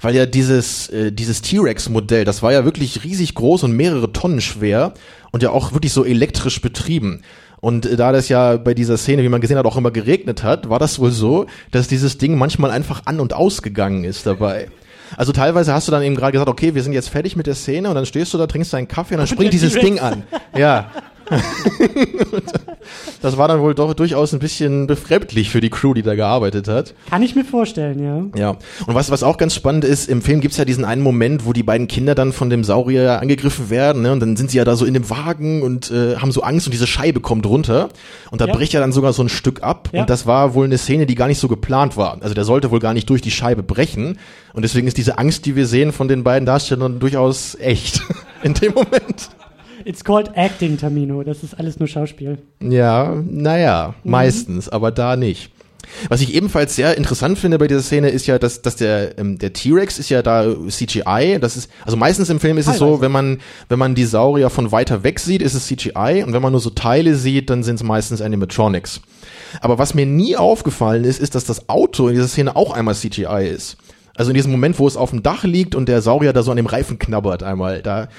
weil 0.01 0.15
ja 0.15 0.25
dieses 0.25 0.89
äh, 0.89 1.11
dieses 1.11 1.41
T-Rex-Modell, 1.41 2.25
das 2.25 2.43
war 2.43 2.51
ja 2.51 2.65
wirklich 2.65 3.03
riesig 3.05 3.33
groß 3.35 3.63
und 3.63 3.71
mehrere 3.71 4.11
Tonnen 4.11 4.41
schwer 4.41 4.93
und 5.31 5.41
ja 5.41 5.51
auch 5.51 5.71
wirklich 5.73 5.93
so 5.93 6.03
elektrisch 6.03 6.61
betrieben. 6.61 7.21
Und 7.61 7.85
äh, 7.85 7.95
da 7.95 8.11
das 8.11 8.29
ja 8.29 8.57
bei 8.57 8.73
dieser 8.73 8.97
Szene, 8.97 9.23
wie 9.23 9.29
man 9.29 9.41
gesehen 9.41 9.57
hat, 9.57 9.65
auch 9.65 9.77
immer 9.77 9.91
geregnet 9.91 10.43
hat, 10.43 10.69
war 10.69 10.79
das 10.79 10.99
wohl 10.99 11.11
so, 11.11 11.45
dass 11.71 11.87
dieses 11.87 12.17
Ding 12.17 12.37
manchmal 12.37 12.71
einfach 12.71 13.03
an 13.05 13.19
und 13.19 13.33
ausgegangen 13.33 14.03
ist 14.03 14.25
dabei. 14.25 14.69
Also 15.17 15.31
teilweise 15.31 15.73
hast 15.73 15.87
du 15.87 15.91
dann 15.91 16.03
eben 16.03 16.15
gerade 16.15 16.33
gesagt, 16.33 16.49
okay, 16.49 16.75
wir 16.75 16.83
sind 16.83 16.93
jetzt 16.93 17.09
fertig 17.09 17.35
mit 17.35 17.47
der 17.47 17.55
Szene 17.55 17.89
und 17.89 17.95
dann 17.95 18.05
stehst 18.05 18.33
du 18.33 18.37
da, 18.37 18.47
trinkst 18.47 18.73
deinen 18.73 18.87
Kaffee 18.87 19.15
und 19.15 19.19
dann 19.19 19.27
springt 19.27 19.53
dieses. 19.53 19.73
Ding 19.79 19.99
an. 19.99 20.23
Ja. 20.57 20.91
Das 23.21 23.37
war 23.37 23.47
dann 23.49 23.59
wohl 23.59 23.75
doch 23.75 23.93
durchaus 23.93 24.33
ein 24.33 24.39
bisschen 24.39 24.87
befremdlich 24.87 25.49
für 25.49 25.59
die 25.59 25.69
Crew, 25.69 25.93
die 25.93 26.01
da 26.01 26.15
gearbeitet 26.15 26.67
hat. 26.69 26.93
Kann 27.09 27.21
ich 27.21 27.35
mir 27.35 27.43
vorstellen, 27.43 28.01
ja. 28.33 28.39
Ja. 28.39 28.49
Und 28.87 28.95
was, 28.95 29.11
was 29.11 29.23
auch 29.23 29.37
ganz 29.37 29.53
spannend 29.53 29.83
ist, 29.83 30.07
im 30.09 30.21
Film 30.21 30.39
gibt's 30.39 30.57
ja 30.57 30.63
diesen 30.65 30.85
einen 30.85 31.01
Moment, 31.01 31.45
wo 31.45 31.51
die 31.53 31.61
beiden 31.63 31.87
Kinder 31.87 32.15
dann 32.15 32.31
von 32.31 32.49
dem 32.49 32.63
Saurier 32.63 33.19
angegriffen 33.19 33.69
werden, 33.69 34.01
ne? 34.03 34.13
Und 34.13 34.21
dann 34.21 34.37
sind 34.37 34.51
sie 34.51 34.57
ja 34.57 34.63
da 34.63 34.75
so 34.75 34.85
in 34.85 34.93
dem 34.93 35.09
Wagen 35.09 35.61
und 35.61 35.91
äh, 35.91 36.15
haben 36.15 36.31
so 36.31 36.41
Angst 36.43 36.67
und 36.67 36.71
diese 36.71 36.87
Scheibe 36.87 37.19
kommt 37.19 37.45
runter. 37.45 37.89
Und 38.31 38.39
da 38.41 38.45
Ja. 38.47 38.53
bricht 38.53 38.71
ja 38.73 38.79
dann 38.79 38.93
sogar 38.93 39.11
so 39.13 39.21
ein 39.21 39.29
Stück 39.29 39.61
ab. 39.63 39.89
Ja. 39.91 40.01
Und 40.01 40.09
das 40.09 40.25
war 40.25 40.53
wohl 40.53 40.65
eine 40.65 40.77
Szene, 40.77 41.05
die 41.05 41.15
gar 41.15 41.27
nicht 41.27 41.39
so 41.39 41.49
geplant 41.49 41.97
war. 41.97 42.17
Also 42.21 42.33
der 42.33 42.45
sollte 42.45 42.71
wohl 42.71 42.79
gar 42.79 42.93
nicht 42.93 43.09
durch 43.09 43.21
die 43.21 43.31
Scheibe 43.31 43.63
brechen. 43.63 44.17
Und 44.53 44.61
deswegen 44.63 44.87
ist 44.87 44.97
diese 44.97 45.17
Angst, 45.17 45.45
die 45.45 45.55
wir 45.57 45.67
sehen 45.67 45.91
von 45.91 46.07
den 46.07 46.23
beiden 46.23 46.45
Darstellern 46.45 46.99
durchaus 46.99 47.55
echt. 47.59 48.01
In 48.43 48.53
dem 48.53 48.73
Moment. 48.73 49.29
It's 49.85 50.03
called 50.03 50.31
acting, 50.35 50.77
Tamino. 50.77 51.23
Das 51.23 51.43
ist 51.43 51.53
alles 51.57 51.79
nur 51.79 51.87
Schauspiel. 51.87 52.37
Ja, 52.61 53.21
naja, 53.29 53.95
Mhm. 54.03 54.11
meistens, 54.11 54.69
aber 54.69 54.91
da 54.91 55.15
nicht. 55.15 55.51
Was 56.09 56.21
ich 56.21 56.35
ebenfalls 56.35 56.75
sehr 56.75 56.97
interessant 56.97 57.39
finde 57.39 57.57
bei 57.57 57.65
dieser 57.67 57.81
Szene 57.81 58.09
ist 58.09 58.27
ja, 58.27 58.37
dass, 58.37 58.61
dass 58.61 58.75
der, 58.75 59.17
ähm, 59.17 59.39
der 59.39 59.53
T-Rex 59.53 59.97
ist 59.97 60.09
ja 60.09 60.21
da 60.21 60.45
CGI. 60.69 61.39
Das 61.41 61.57
ist, 61.57 61.71
also 61.83 61.97
meistens 61.97 62.29
im 62.29 62.39
Film 62.39 62.57
ist 62.59 62.67
es 62.67 62.77
so, 62.77 62.85
Teilweise. 62.85 63.01
wenn 63.01 63.11
man, 63.11 63.37
wenn 63.69 63.79
man 63.79 63.95
die 63.95 64.05
Saurier 64.05 64.49
von 64.51 64.71
weiter 64.71 65.03
weg 65.03 65.19
sieht, 65.19 65.41
ist 65.41 65.55
es 65.55 65.65
CGI 65.65 66.23
und 66.25 66.33
wenn 66.33 66.41
man 66.43 66.51
nur 66.51 66.61
so 66.61 66.69
Teile 66.69 67.15
sieht, 67.15 67.49
dann 67.49 67.63
sind 67.63 67.75
es 67.75 67.83
meistens 67.83 68.21
Animatronics. 68.21 69.01
Aber 69.61 69.79
was 69.79 69.95
mir 69.95 70.05
nie 70.05 70.35
aufgefallen 70.35 71.05
ist, 71.05 71.19
ist, 71.19 71.33
dass 71.33 71.45
das 71.45 71.69
Auto 71.69 72.07
in 72.07 72.13
dieser 72.15 72.27
Szene 72.27 72.55
auch 72.55 72.71
einmal 72.73 72.93
CGI 72.93 73.47
ist. 73.49 73.77
Also 74.15 74.29
in 74.31 74.35
diesem 74.35 74.51
Moment, 74.51 74.77
wo 74.77 74.85
es 74.87 74.97
auf 74.97 75.09
dem 75.09 75.23
Dach 75.23 75.43
liegt 75.43 75.73
und 75.75 75.89
der 75.89 76.01
Saurier 76.01 76.33
da 76.33 76.43
so 76.43 76.51
an 76.51 76.57
dem 76.57 76.65
Reifen 76.67 76.99
knabbert 76.99 77.41
einmal, 77.41 77.81
da, 77.81 78.09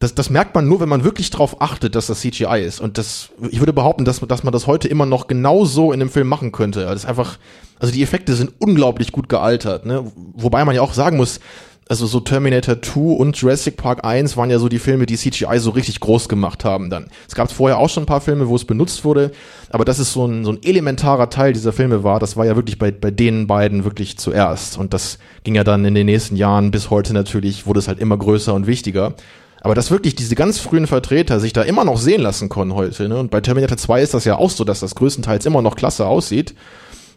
das, 0.00 0.14
das 0.14 0.30
merkt 0.30 0.54
man 0.54 0.66
nur, 0.66 0.80
wenn 0.80 0.88
man 0.88 1.04
wirklich 1.04 1.28
drauf 1.28 1.60
achtet, 1.60 1.94
dass 1.94 2.06
das 2.06 2.20
CGI 2.20 2.62
ist. 2.64 2.80
Und 2.80 2.96
das, 2.96 3.28
ich 3.50 3.60
würde 3.60 3.74
behaupten, 3.74 4.06
dass, 4.06 4.20
dass 4.20 4.42
man 4.42 4.52
das 4.52 4.66
heute 4.66 4.88
immer 4.88 5.04
noch 5.04 5.26
genau 5.26 5.66
so 5.66 5.92
in 5.92 6.00
dem 6.00 6.08
Film 6.08 6.26
machen 6.26 6.52
könnte. 6.52 6.80
Das 6.80 6.96
ist 6.96 7.04
einfach, 7.04 7.38
also 7.78 7.92
die 7.92 8.02
Effekte 8.02 8.34
sind 8.34 8.52
unglaublich 8.58 9.12
gut 9.12 9.28
gealtert, 9.28 9.84
ne? 9.84 10.10
Wobei 10.34 10.64
man 10.64 10.74
ja 10.74 10.80
auch 10.80 10.94
sagen 10.94 11.18
muss, 11.18 11.38
also 11.86 12.06
so 12.06 12.20
Terminator 12.20 12.80
2 12.80 13.00
und 13.00 13.36
Jurassic 13.36 13.76
Park 13.76 14.04
1 14.04 14.38
waren 14.38 14.48
ja 14.48 14.58
so 14.58 14.68
die 14.70 14.78
Filme, 14.78 15.04
die 15.04 15.16
CGI 15.16 15.58
so 15.58 15.70
richtig 15.70 16.00
groß 16.00 16.28
gemacht 16.28 16.64
haben 16.64 16.88
dann. 16.88 17.08
Es 17.28 17.34
gab 17.34 17.50
vorher 17.50 17.78
auch 17.78 17.90
schon 17.90 18.04
ein 18.04 18.06
paar 18.06 18.20
Filme, 18.20 18.48
wo 18.48 18.56
es 18.56 18.64
benutzt 18.64 19.04
wurde, 19.04 19.32
aber 19.70 19.84
das 19.84 19.98
ist 19.98 20.12
so 20.12 20.24
ein, 20.24 20.44
so 20.44 20.52
ein 20.52 20.62
elementarer 20.62 21.28
Teil 21.28 21.52
dieser 21.52 21.72
Filme 21.72 22.04
war, 22.04 22.20
das 22.20 22.36
war 22.36 22.46
ja 22.46 22.54
wirklich 22.54 22.78
bei, 22.78 22.90
bei 22.92 23.10
den 23.10 23.48
beiden 23.48 23.84
wirklich 23.84 24.16
zuerst. 24.18 24.78
Und 24.78 24.94
das 24.94 25.18
ging 25.42 25.56
ja 25.56 25.64
dann 25.64 25.84
in 25.84 25.94
den 25.94 26.06
nächsten 26.06 26.36
Jahren 26.36 26.70
bis 26.70 26.88
heute 26.88 27.12
natürlich, 27.12 27.66
wurde 27.66 27.80
es 27.80 27.88
halt 27.88 27.98
immer 27.98 28.16
größer 28.16 28.54
und 28.54 28.68
wichtiger. 28.68 29.14
Aber 29.62 29.74
dass 29.74 29.90
wirklich 29.90 30.14
diese 30.14 30.34
ganz 30.34 30.58
frühen 30.58 30.86
Vertreter 30.86 31.38
sich 31.40 31.52
da 31.52 31.62
immer 31.62 31.84
noch 31.84 31.98
sehen 31.98 32.22
lassen 32.22 32.48
konnten 32.48 32.74
heute, 32.74 33.08
ne? 33.08 33.18
Und 33.18 33.30
bei 33.30 33.40
Terminator 33.40 33.76
2 33.76 34.00
ist 34.02 34.14
das 34.14 34.24
ja 34.24 34.36
auch 34.38 34.50
so, 34.50 34.64
dass 34.64 34.80
das 34.80 34.94
größtenteils 34.94 35.44
immer 35.46 35.60
noch 35.62 35.76
klasse 35.76 36.06
aussieht. 36.06 36.54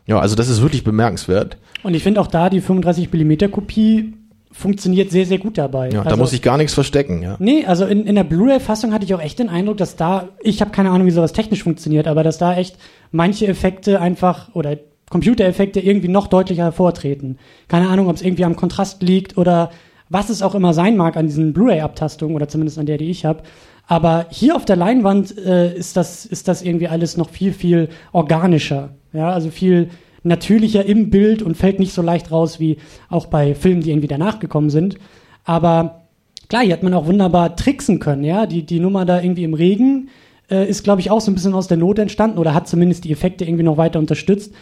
Ja, 0.06 0.20
also 0.20 0.36
das 0.36 0.50
ist 0.50 0.62
wirklich 0.62 0.84
bemerkenswert. 0.84 1.58
Und 1.84 1.94
ich 1.94 2.04
finde 2.04 2.20
auch 2.20 2.28
da 2.28 2.50
die 2.50 2.60
35 2.62 3.12
mm 3.14 3.50
Kopie 3.52 4.14
funktioniert 4.52 5.10
sehr, 5.10 5.26
sehr 5.26 5.40
gut 5.40 5.58
dabei. 5.58 5.90
Ja, 5.90 6.04
da 6.04 6.12
Also- 6.12 6.18
muss 6.18 6.34
ich 6.34 6.42
gar 6.42 6.58
nichts 6.58 6.74
verstecken, 6.74 7.24
ja. 7.24 7.38
Nee, 7.40 7.66
also 7.66 7.86
in, 7.86 8.06
in 8.06 8.16
der 8.16 8.24
Blu-ray-Fassung 8.24 8.94
hatte 8.94 9.06
ich 9.06 9.14
auch 9.16 9.22
echt 9.22 9.40
den 9.40 9.50
Eindruck, 9.50 9.78
dass 9.78 9.96
da, 9.96 10.30
ich 10.42 10.62
habe 10.62 10.72
keine 10.72 10.92
Ahnung, 10.92 11.08
wie 11.08 11.12
sowas 11.12 11.34
technisch 11.34 11.64
funktioniert, 11.64 12.08
aber 12.08 12.24
dass 12.24 12.38
da 12.38 12.56
echt 12.56 12.76
manche 13.12 13.48
Effekte 13.48 14.00
einfach 14.00 14.54
oder 14.54 14.78
Computereffekte 15.10 15.80
irgendwie 15.80 16.08
noch 16.08 16.28
deutlicher 16.28 16.64
hervortreten. 16.64 17.38
Keine 17.68 17.90
Ahnung, 17.90 18.10
ob 18.10 18.16
es 18.16 18.22
irgendwie 18.22 18.46
am 18.46 18.56
Kontrast 18.56 19.02
liegt 19.02 19.38
oder 19.38 19.72
was 20.14 20.30
es 20.30 20.44
auch 20.44 20.56
immer 20.56 20.74
sein 20.74 20.96
mag 20.96 21.18
an 21.18 21.28
diesen 21.28 21.54
Blu-ray-Abtastungen 21.54 22.36
oder 22.36 22.48
zumindest 22.48 22.78
an 22.78 22.86
der, 22.86 22.98
die 22.98 23.10
ich 23.10 23.26
habe. 23.26 23.42
Aber 23.88 24.28
hier 24.30 24.56
auf 24.56 24.64
der 24.64 24.76
Leinwand 24.76 25.38
äh, 25.38 25.76
ist, 25.76 25.98
das, 25.98 26.26
ist 26.26 26.48
das 26.48 26.62
irgendwie 26.62 26.88
alles 26.88 27.18
noch 27.18 27.30
viel, 27.30 27.52
viel 27.52 27.90
organischer. 28.12 28.92
Ja, 29.12 29.32
also 29.32 29.50
viel 29.50 29.90
natürlicher 30.24 30.86
im 30.86 31.10
Bild 31.10 31.42
und 31.42 31.58
fällt 31.58 31.80
nicht 31.80 31.94
so 31.94 32.02
leicht 32.02 32.32
raus 32.32 32.60
wie 32.60 32.78
auch 33.10 33.26
bei 33.26 33.56
Filmen, 33.56 33.82
die 33.82 33.90
irgendwie 33.90 34.08
danach 34.08 34.40
gekommen 34.40 34.70
sind. 34.70 34.96
Aber 35.44 36.04
klar, 36.48 36.64
hier 36.64 36.74
hat 36.74 36.84
man 36.84 36.94
auch 36.94 37.08
wunderbar 37.08 37.56
tricksen 37.56 38.00
können, 38.00 38.24
ja. 38.24 38.46
Die, 38.46 38.64
die 38.66 38.80
Nummer 38.80 39.06
da 39.06 39.20
irgendwie 39.20 39.44
im 39.44 39.54
Regen 39.54 40.10
äh, 40.50 40.70
ist, 40.70 40.84
glaube 40.84 41.02
ich, 41.02 41.12
auch 41.12 41.22
so 41.22 41.32
ein 41.32 41.36
bisschen 41.36 41.56
aus 41.56 41.68
der 41.68 41.78
Not 41.78 42.00
entstanden 42.00 42.38
oder 42.38 42.54
hat 42.54 42.68
zumindest 42.68 43.04
die 43.04 43.12
Effekte 43.12 43.46
irgendwie 43.46 43.64
noch 43.64 43.78
weiter 43.78 44.00
unterstützt. 44.00 44.54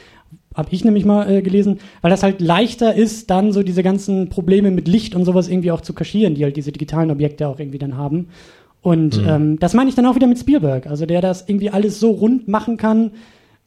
Habe 0.54 0.70
ich 0.72 0.84
nämlich 0.84 1.06
mal 1.06 1.30
äh, 1.30 1.42
gelesen, 1.42 1.80
weil 2.02 2.12
das 2.12 2.24
halt 2.24 2.42
leichter 2.42 2.94
ist, 2.94 3.30
dann 3.30 3.52
so 3.54 3.64
diese 3.64 3.84
ganzen 3.84 4.30
Probleme 4.30 4.72
mit 4.72 4.88
Licht 4.88 5.16
und 5.16 5.26
sowas 5.26 5.48
irgendwie 5.48 5.72
auch 5.72 5.82
zu 5.82 5.94
kaschieren, 5.94 6.36
die 6.36 6.44
halt 6.44 6.58
diese 6.58 6.72
digitalen 6.72 7.12
Objekte 7.12 7.48
auch 7.48 7.60
irgendwie 7.60 7.80
dann 7.80 7.98
haben. 7.98 8.28
Und 8.82 9.22
mhm. 9.22 9.28
ähm, 9.28 9.60
das 9.60 9.74
meine 9.74 9.90
ich 9.90 9.96
dann 9.96 10.06
auch 10.06 10.16
wieder 10.16 10.28
mit 10.28 10.40
Spielberg, 10.40 10.88
also 10.88 11.06
der 11.06 11.22
das 11.22 11.48
irgendwie 11.48 11.70
alles 11.70 12.00
so 12.00 12.12
rund 12.12 12.48
machen 12.48 12.78
kann, 12.78 13.12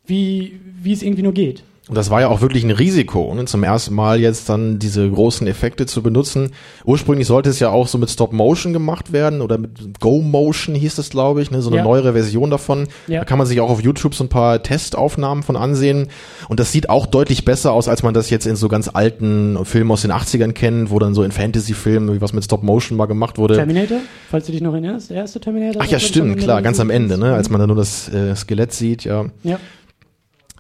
wie, 0.07 0.61
wie 0.83 0.93
es 0.93 1.03
irgendwie 1.03 1.23
nur 1.23 1.33
geht. 1.33 1.63
Und 1.87 1.97
das 1.99 2.09
war 2.09 2.23
ja 2.23 2.29
auch 2.29 2.41
wirklich 2.41 2.65
ein 2.65 2.71
Risiko, 2.71 3.35
ne? 3.35 3.45
zum 3.45 3.63
ersten 3.63 3.95
Mal 3.95 4.19
jetzt 4.19 4.49
dann 4.49 4.79
diese 4.79 5.07
großen 5.09 5.47
Effekte 5.47 5.85
zu 5.85 6.03
benutzen. 6.03 6.53
Ursprünglich 6.87 7.27
sollte 7.27 7.51
es 7.51 7.61
ja 7.61 7.69
auch 7.69 7.89
so 7.89 7.99
mit 7.99 8.09
Stop 8.09 8.33
Motion 8.33 8.73
gemacht 8.73 9.13
werden 9.13 9.43
oder 9.43 9.59
mit 9.59 10.01
Go 10.01 10.23
Motion 10.23 10.75
hieß 10.75 10.95
das, 10.95 11.11
glaube 11.11 11.43
ich, 11.43 11.51
ne? 11.51 11.61
so 11.61 11.69
eine 11.69 11.79
ja. 11.79 11.85
neuere 11.85 12.15
Version 12.15 12.49
davon. 12.51 12.89
Ja. 13.07 13.19
Da 13.21 13.27
kann 13.27 13.37
man 13.37 13.47
sich 13.47 13.61
auch 13.61 13.69
auf 13.69 13.83
YouTube 13.83 14.15
so 14.15 14.25
ein 14.25 14.31
paar 14.31 14.63
Testaufnahmen 14.63 15.43
von 15.43 15.57
ansehen. 15.57 16.09
Und 16.49 16.59
das 16.59 16.73
sieht 16.73 16.89
auch 16.89 17.05
deutlich 17.05 17.45
besser 17.45 17.73
aus, 17.73 17.87
als 17.87 18.03
man 18.03 18.15
das 18.15 18.31
jetzt 18.31 18.47
in 18.47 18.57
so 18.57 18.69
ganz 18.69 18.89
alten 18.89 19.63
Filmen 19.67 19.91
aus 19.91 20.01
den 20.01 20.13
80ern 20.13 20.53
kennt, 20.53 20.91
wo 20.91 20.99
dann 20.99 21.13
so 21.13 21.23
in 21.23 21.33
Fantasy-Filmen, 21.33 22.15
wie 22.15 22.21
was 22.23 22.33
mit 22.33 22.45
Stop 22.45 22.63
Motion 22.63 22.97
mal 22.97 23.07
gemacht 23.07 23.37
wurde. 23.37 23.57
Terminator, 23.57 23.99
falls 24.31 24.47
du 24.47 24.53
dich 24.53 24.63
noch 24.63 24.73
erinnerst, 24.73 25.11
der 25.11 25.19
erste 25.19 25.39
Terminator. 25.39 25.83
Ach 25.85 25.91
ja, 25.91 25.99
stimmt, 25.99 26.39
klar, 26.39 26.63
ganz 26.63 26.81
am 26.81 26.89
Ende, 26.89 27.19
ne? 27.19 27.35
als 27.35 27.51
man 27.51 27.61
dann 27.61 27.69
nur 27.69 27.77
das 27.77 28.09
äh, 28.09 28.35
Skelett 28.35 28.73
sieht, 28.73 29.05
ja. 29.05 29.27
Ja. 29.43 29.59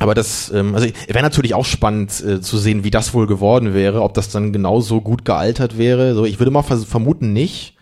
Aber 0.04 0.14
das, 0.14 0.52
ähm, 0.54 0.74
also 0.74 0.86
wäre 1.06 1.22
natürlich 1.22 1.54
auch 1.54 1.64
spannend 1.64 2.22
äh, 2.22 2.42
zu 2.42 2.58
sehen, 2.58 2.84
wie 2.84 2.90
das 2.90 3.14
wohl 3.14 3.26
geworden 3.26 3.72
wäre, 3.72 4.02
ob 4.02 4.12
das 4.12 4.28
dann 4.28 4.52
genauso 4.52 5.00
gut 5.00 5.24
gealtert 5.24 5.78
wäre. 5.78 6.14
So, 6.14 6.26
ich 6.26 6.38
würde 6.38 6.50
mal 6.50 6.62
vermuten 6.62 7.32
nicht. 7.32 7.74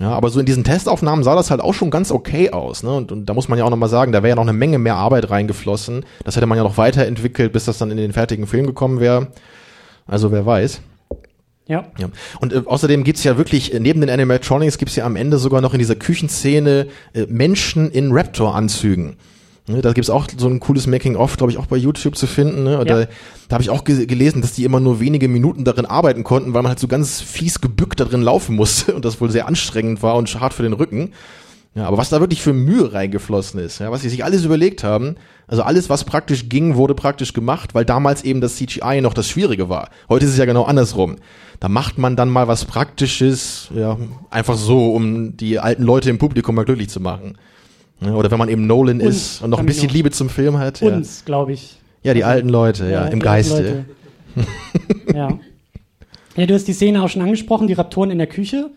Ja, 0.00 0.12
aber 0.12 0.30
so 0.30 0.40
in 0.40 0.46
diesen 0.46 0.64
Testaufnahmen 0.64 1.22
sah 1.24 1.34
das 1.34 1.50
halt 1.50 1.60
auch 1.60 1.74
schon 1.74 1.90
ganz 1.90 2.10
okay 2.10 2.52
aus. 2.52 2.82
Ne? 2.82 2.94
Und, 2.94 3.12
und 3.12 3.26
da 3.26 3.34
muss 3.34 3.48
man 3.48 3.58
ja 3.58 3.66
auch 3.66 3.70
nochmal 3.70 3.90
sagen, 3.90 4.12
da 4.12 4.22
wäre 4.22 4.30
ja 4.30 4.34
noch 4.36 4.44
eine 4.44 4.54
Menge 4.54 4.78
mehr 4.78 4.96
Arbeit 4.96 5.28
reingeflossen. 5.28 6.06
Das 6.24 6.36
hätte 6.36 6.46
man 6.46 6.56
ja 6.56 6.64
noch 6.64 6.78
weiterentwickelt, 6.78 7.52
bis 7.52 7.66
das 7.66 7.76
dann 7.76 7.90
in 7.90 7.98
den 7.98 8.14
fertigen 8.14 8.46
Film 8.46 8.64
gekommen 8.64 8.98
wäre. 8.98 9.28
Also 10.06 10.32
wer 10.32 10.46
weiß. 10.46 10.80
Ja. 11.66 11.84
ja. 11.98 12.08
Und 12.40 12.54
äh, 12.54 12.62
außerdem 12.64 13.04
gibt's 13.04 13.24
ja 13.24 13.36
wirklich, 13.36 13.74
äh, 13.74 13.80
neben 13.80 14.00
den 14.00 14.08
Animatronics 14.08 14.78
gibt's 14.78 14.96
ja 14.96 15.04
am 15.04 15.16
Ende 15.16 15.36
sogar 15.36 15.60
noch 15.60 15.74
in 15.74 15.80
dieser 15.80 15.96
Küchenszene 15.96 16.86
äh, 17.12 17.26
Menschen 17.28 17.90
in 17.90 18.10
Raptor-Anzügen. 18.10 19.18
Ne, 19.68 19.82
da 19.82 19.92
gibt's 19.92 20.08
auch 20.08 20.26
so 20.34 20.48
ein 20.48 20.60
cooles 20.60 20.86
Making-of, 20.86 21.36
glaube 21.36 21.52
ich, 21.52 21.58
auch 21.58 21.66
bei 21.66 21.76
YouTube 21.76 22.16
zu 22.16 22.26
finden. 22.26 22.64
Ne? 22.64 22.72
Ja. 22.72 22.84
Da, 22.84 23.06
da 23.48 23.54
habe 23.54 23.62
ich 23.62 23.68
auch 23.68 23.84
ge 23.84 24.06
gelesen, 24.06 24.40
dass 24.40 24.52
die 24.52 24.64
immer 24.64 24.80
nur 24.80 24.98
wenige 24.98 25.28
Minuten 25.28 25.64
darin 25.64 25.84
arbeiten 25.84 26.24
konnten, 26.24 26.54
weil 26.54 26.62
man 26.62 26.70
halt 26.70 26.78
so 26.78 26.88
ganz 26.88 27.20
fies 27.20 27.60
gebückt 27.60 28.00
da 28.00 28.04
drin 28.04 28.22
laufen 28.22 28.56
musste 28.56 28.94
und 28.96 29.04
das 29.04 29.20
wohl 29.20 29.30
sehr 29.30 29.46
anstrengend 29.46 30.02
war 30.02 30.16
und 30.16 30.40
hart 30.40 30.54
für 30.54 30.62
den 30.62 30.72
Rücken. 30.72 31.12
Ja, 31.74 31.86
aber 31.86 31.98
was 31.98 32.08
da 32.08 32.18
wirklich 32.18 32.42
für 32.42 32.54
Mühe 32.54 32.92
reingeflossen 32.92 33.60
ist, 33.60 33.78
ja, 33.78 33.92
was 33.92 34.00
sie 34.00 34.08
sich 34.08 34.24
alles 34.24 34.44
überlegt 34.44 34.82
haben, 34.82 35.16
also 35.46 35.62
alles, 35.62 35.90
was 35.90 36.04
praktisch 36.04 36.48
ging, 36.48 36.76
wurde 36.76 36.94
praktisch 36.94 37.34
gemacht, 37.34 37.74
weil 37.74 37.84
damals 37.84 38.24
eben 38.24 38.40
das 38.40 38.56
CGI 38.56 39.00
noch 39.02 39.14
das 39.14 39.28
Schwierige 39.28 39.68
war. 39.68 39.90
Heute 40.08 40.24
ist 40.24 40.32
es 40.32 40.38
ja 40.38 40.46
genau 40.46 40.64
andersrum. 40.64 41.16
Da 41.60 41.68
macht 41.68 41.98
man 41.98 42.16
dann 42.16 42.30
mal 42.30 42.48
was 42.48 42.64
Praktisches, 42.64 43.68
ja, 43.74 43.98
einfach 44.30 44.56
so, 44.56 44.92
um 44.92 45.36
die 45.36 45.58
alten 45.58 45.82
Leute 45.82 46.10
im 46.10 46.18
Publikum 46.18 46.54
mal 46.54 46.64
glücklich 46.64 46.88
zu 46.88 47.00
machen. 47.00 47.36
Ja, 48.00 48.14
oder 48.14 48.30
wenn 48.30 48.38
man 48.38 48.48
eben 48.48 48.66
Nolan 48.66 49.00
uns 49.00 49.16
ist 49.16 49.42
und 49.42 49.50
noch 49.50 49.58
ein 49.58 49.66
bisschen 49.66 49.88
Liebe 49.88 50.10
zum 50.10 50.28
Film 50.28 50.58
hat. 50.58 50.82
Uns, 50.82 51.20
ja. 51.20 51.26
glaube 51.26 51.52
ich. 51.52 51.78
Ja, 52.02 52.14
die 52.14 52.24
also, 52.24 52.36
alten 52.36 52.48
Leute, 52.48 52.84
ja, 52.84 52.90
ja 52.90 53.06
im 53.06 53.20
Geiste. 53.20 53.84
ja. 55.14 55.38
Ja, 56.36 56.46
du 56.46 56.54
hast 56.54 56.68
die 56.68 56.72
Szene 56.72 57.02
auch 57.02 57.08
schon 57.08 57.22
angesprochen, 57.22 57.66
die 57.66 57.72
Raptoren 57.72 58.10
in 58.10 58.18
der 58.18 58.28
Küche. 58.28 58.70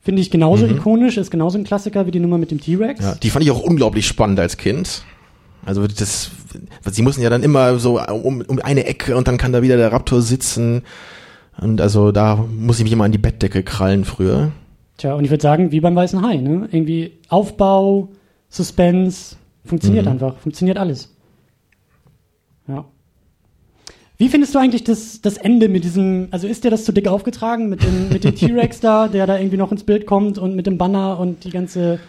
Finde 0.00 0.20
ich 0.20 0.30
genauso 0.30 0.66
mhm. 0.66 0.76
ikonisch, 0.76 1.16
ist 1.16 1.30
genauso 1.30 1.58
ein 1.58 1.64
Klassiker 1.64 2.06
wie 2.06 2.10
die 2.10 2.20
Nummer 2.20 2.38
mit 2.38 2.50
dem 2.50 2.60
T-Rex. 2.60 3.00
Ja, 3.00 3.14
die 3.14 3.30
fand 3.30 3.44
ich 3.44 3.50
auch 3.50 3.60
unglaublich 3.60 4.06
spannend 4.06 4.38
als 4.38 4.58
Kind. 4.58 5.02
Also 5.64 5.86
das, 5.86 6.30
sie 6.90 7.02
mussten 7.02 7.22
ja 7.22 7.30
dann 7.30 7.42
immer 7.42 7.78
so 7.78 8.00
um, 8.00 8.42
um 8.42 8.58
eine 8.60 8.84
Ecke 8.84 9.16
und 9.16 9.28
dann 9.28 9.38
kann 9.38 9.52
da 9.52 9.62
wieder 9.62 9.76
der 9.76 9.92
Raptor 9.92 10.22
sitzen. 10.22 10.82
Und 11.60 11.80
also 11.80 12.12
da 12.12 12.36
muss 12.36 12.78
ich 12.78 12.84
mich 12.84 12.92
immer 12.92 13.04
an 13.04 13.12
die 13.12 13.18
Bettdecke 13.18 13.62
krallen 13.62 14.04
früher. 14.04 14.52
Tja, 14.98 15.14
und 15.14 15.24
ich 15.24 15.30
würde 15.30 15.42
sagen, 15.42 15.72
wie 15.72 15.80
beim 15.80 15.96
Weißen 15.96 16.22
Hai, 16.22 16.36
ne? 16.36 16.68
Irgendwie 16.70 17.12
Aufbau, 17.28 18.08
Suspense, 18.48 19.36
funktioniert 19.64 20.06
mhm. 20.06 20.12
einfach, 20.12 20.38
funktioniert 20.38 20.78
alles. 20.78 21.14
Ja. 22.66 22.84
Wie 24.16 24.28
findest 24.28 24.54
du 24.54 24.58
eigentlich 24.58 24.82
das, 24.82 25.20
das 25.20 25.36
Ende 25.36 25.68
mit 25.68 25.84
diesem, 25.84 26.28
also 26.32 26.48
ist 26.48 26.64
dir 26.64 26.70
das 26.70 26.84
zu 26.84 26.92
dick 26.92 27.06
aufgetragen 27.06 27.68
mit 27.68 27.82
dem, 27.82 28.08
mit 28.08 28.24
dem 28.24 28.34
T-Rex 28.36 28.80
da, 28.80 29.08
der 29.08 29.26
da 29.26 29.38
irgendwie 29.38 29.56
noch 29.56 29.70
ins 29.70 29.84
Bild 29.84 30.06
kommt 30.06 30.38
und 30.38 30.56
mit 30.56 30.66
dem 30.66 30.76
Banner 30.76 31.20
und 31.20 31.44
die 31.44 31.50
ganze 31.50 32.00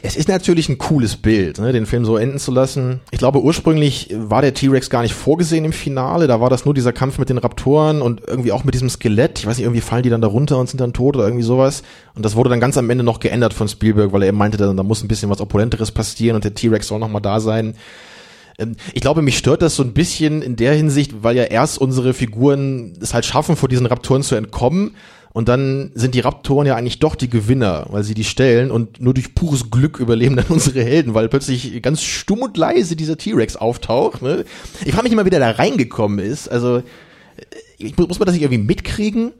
es 0.00 0.16
ist 0.16 0.28
natürlich 0.28 0.68
ein 0.68 0.78
cooles 0.78 1.16
Bild, 1.16 1.58
ne, 1.58 1.72
den 1.72 1.86
Film 1.86 2.04
so 2.04 2.16
enden 2.16 2.38
zu 2.38 2.50
lassen. 2.50 3.00
Ich 3.10 3.18
glaube, 3.18 3.42
ursprünglich 3.42 4.08
war 4.14 4.40
der 4.40 4.54
T-Rex 4.54 4.88
gar 4.88 5.02
nicht 5.02 5.14
vorgesehen 5.14 5.64
im 5.64 5.72
Finale. 5.72 6.26
Da 6.26 6.40
war 6.40 6.48
das 6.48 6.64
nur 6.64 6.72
dieser 6.72 6.92
Kampf 6.92 7.18
mit 7.18 7.28
den 7.28 7.38
Raptoren 7.38 8.00
und 8.00 8.22
irgendwie 8.26 8.52
auch 8.52 8.64
mit 8.64 8.74
diesem 8.74 8.88
Skelett. 8.88 9.40
Ich 9.40 9.46
weiß 9.46 9.58
nicht, 9.58 9.64
irgendwie 9.64 9.82
fallen 9.82 10.02
die 10.02 10.10
dann 10.10 10.22
da 10.22 10.28
runter 10.28 10.58
und 10.58 10.68
sind 10.68 10.80
dann 10.80 10.92
tot 10.92 11.16
oder 11.16 11.26
irgendwie 11.26 11.44
sowas. 11.44 11.82
Und 12.14 12.24
das 12.24 12.36
wurde 12.36 12.50
dann 12.50 12.60
ganz 12.60 12.78
am 12.78 12.88
Ende 12.88 13.04
noch 13.04 13.20
geändert 13.20 13.52
von 13.52 13.68
Spielberg, 13.68 14.12
weil 14.12 14.22
er 14.22 14.32
meinte, 14.32 14.56
da, 14.56 14.72
da 14.72 14.82
muss 14.82 15.02
ein 15.02 15.08
bisschen 15.08 15.30
was 15.30 15.40
Opulenteres 15.40 15.90
passieren 15.90 16.36
und 16.36 16.44
der 16.44 16.54
T-Rex 16.54 16.88
soll 16.88 16.98
noch 16.98 17.08
mal 17.08 17.20
da 17.20 17.40
sein. 17.40 17.74
Ähm, 18.58 18.76
ich 18.94 19.02
glaube, 19.02 19.22
mich 19.22 19.38
stört 19.38 19.62
das 19.62 19.76
so 19.76 19.82
ein 19.82 19.92
bisschen 19.92 20.42
in 20.42 20.56
der 20.56 20.74
Hinsicht, 20.74 21.22
weil 21.22 21.36
ja 21.36 21.44
erst 21.44 21.78
unsere 21.78 22.14
Figuren 22.14 22.94
es 23.00 23.14
halt 23.14 23.26
schaffen, 23.26 23.56
vor 23.56 23.68
diesen 23.68 23.86
Raptoren 23.86 24.22
zu 24.22 24.34
entkommen 24.34 24.94
und 25.32 25.48
dann 25.48 25.92
sind 25.94 26.14
die 26.14 26.20
Raptoren 26.20 26.66
ja 26.66 26.76
eigentlich 26.76 26.98
doch 26.98 27.14
die 27.14 27.30
Gewinner, 27.30 27.86
weil 27.90 28.04
sie 28.04 28.14
die 28.14 28.24
stellen 28.24 28.70
und 28.70 29.00
nur 29.00 29.14
durch 29.14 29.34
pures 29.34 29.70
Glück 29.70 29.98
überleben 29.98 30.36
dann 30.36 30.46
unsere 30.50 30.82
Helden, 30.82 31.14
weil 31.14 31.28
plötzlich 31.28 31.82
ganz 31.82 32.02
stumm 32.02 32.40
und 32.40 32.56
leise 32.56 32.96
dieser 32.96 33.16
T-Rex 33.16 33.56
auftaucht. 33.56 34.22
Ne? 34.22 34.44
Ich 34.84 34.92
frage 34.92 35.04
mich 35.04 35.12
immer, 35.12 35.24
wie 35.24 35.30
der 35.30 35.40
da 35.40 35.50
reingekommen 35.50 36.18
ist. 36.18 36.48
Also 36.48 36.78
äh, 36.78 36.82
ich, 37.78 37.96
muss 37.96 38.18
man 38.18 38.26
das 38.26 38.34
nicht 38.34 38.42
irgendwie 38.42 38.62
mitkriegen? 38.62 39.32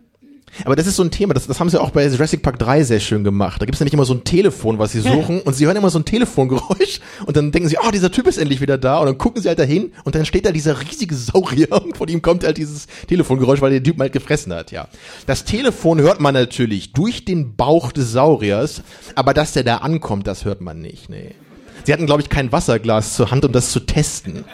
Aber 0.64 0.76
das 0.76 0.86
ist 0.86 0.96
so 0.96 1.02
ein 1.02 1.10
Thema, 1.10 1.34
das, 1.34 1.46
das 1.46 1.60
haben 1.60 1.70
sie 1.70 1.80
auch 1.80 1.90
bei 1.90 2.06
Jurassic 2.06 2.42
Park 2.42 2.58
3 2.58 2.84
sehr 2.84 3.00
schön 3.00 3.24
gemacht. 3.24 3.60
Da 3.60 3.64
gibt 3.64 3.74
es 3.74 3.80
ja 3.80 3.84
nicht 3.84 3.94
immer 3.94 4.04
so 4.04 4.14
ein 4.14 4.24
Telefon, 4.24 4.78
was 4.78 4.92
sie 4.92 5.00
suchen 5.00 5.40
und 5.40 5.54
sie 5.54 5.66
hören 5.66 5.76
immer 5.76 5.90
so 5.90 5.98
ein 5.98 6.04
Telefongeräusch 6.04 7.00
und 7.26 7.36
dann 7.36 7.52
denken 7.52 7.68
sie, 7.68 7.78
oh, 7.82 7.90
dieser 7.90 8.10
Typ 8.10 8.26
ist 8.26 8.36
endlich 8.36 8.60
wieder 8.60 8.76
da 8.76 8.98
und 8.98 9.06
dann 9.06 9.18
gucken 9.18 9.42
sie 9.42 9.48
halt 9.48 9.58
dahin 9.58 9.92
und 10.04 10.14
dann 10.14 10.26
steht 10.26 10.44
da 10.44 10.52
dieser 10.52 10.80
riesige 10.80 11.14
Saurier 11.14 11.72
und 11.82 11.96
von 11.96 12.08
ihm 12.08 12.20
kommt 12.20 12.44
halt 12.44 12.58
dieses 12.58 12.86
Telefongeräusch, 13.06 13.60
weil 13.60 13.70
der 13.70 13.82
Typ 13.82 13.98
halt 13.98 14.12
gefressen 14.12 14.52
hat, 14.52 14.70
ja. 14.72 14.88
Das 15.26 15.44
Telefon 15.44 16.00
hört 16.00 16.20
man 16.20 16.34
natürlich 16.34 16.92
durch 16.92 17.24
den 17.24 17.56
Bauch 17.56 17.92
des 17.92 18.12
Sauriers, 18.12 18.82
aber 19.14 19.34
dass 19.34 19.52
der 19.52 19.64
da 19.64 19.78
ankommt, 19.78 20.26
das 20.26 20.44
hört 20.44 20.60
man 20.60 20.80
nicht, 20.80 21.08
nee. 21.08 21.34
Sie 21.84 21.92
hatten, 21.92 22.06
glaube 22.06 22.22
ich, 22.22 22.28
kein 22.28 22.52
Wasserglas 22.52 23.14
zur 23.14 23.30
Hand, 23.30 23.44
um 23.44 23.52
das 23.52 23.72
zu 23.72 23.80
testen. 23.80 24.44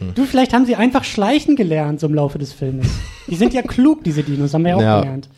Hm. 0.00 0.14
Du, 0.14 0.24
vielleicht 0.24 0.52
haben 0.52 0.66
sie 0.66 0.76
einfach 0.76 1.04
schleichen 1.04 1.56
gelernt 1.56 2.00
so 2.00 2.06
im 2.06 2.14
Laufe 2.14 2.38
des 2.38 2.52
Filmes. 2.52 2.88
Die 3.28 3.36
sind 3.36 3.54
ja 3.54 3.62
klug, 3.62 4.02
diese 4.02 4.22
Dinos, 4.22 4.52
haben 4.52 4.64
wir 4.64 4.70
ja 4.70 4.76
auch 4.76 4.80
ja. 4.80 5.00
gelernt. 5.00 5.28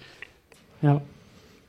Ja. 0.80 1.02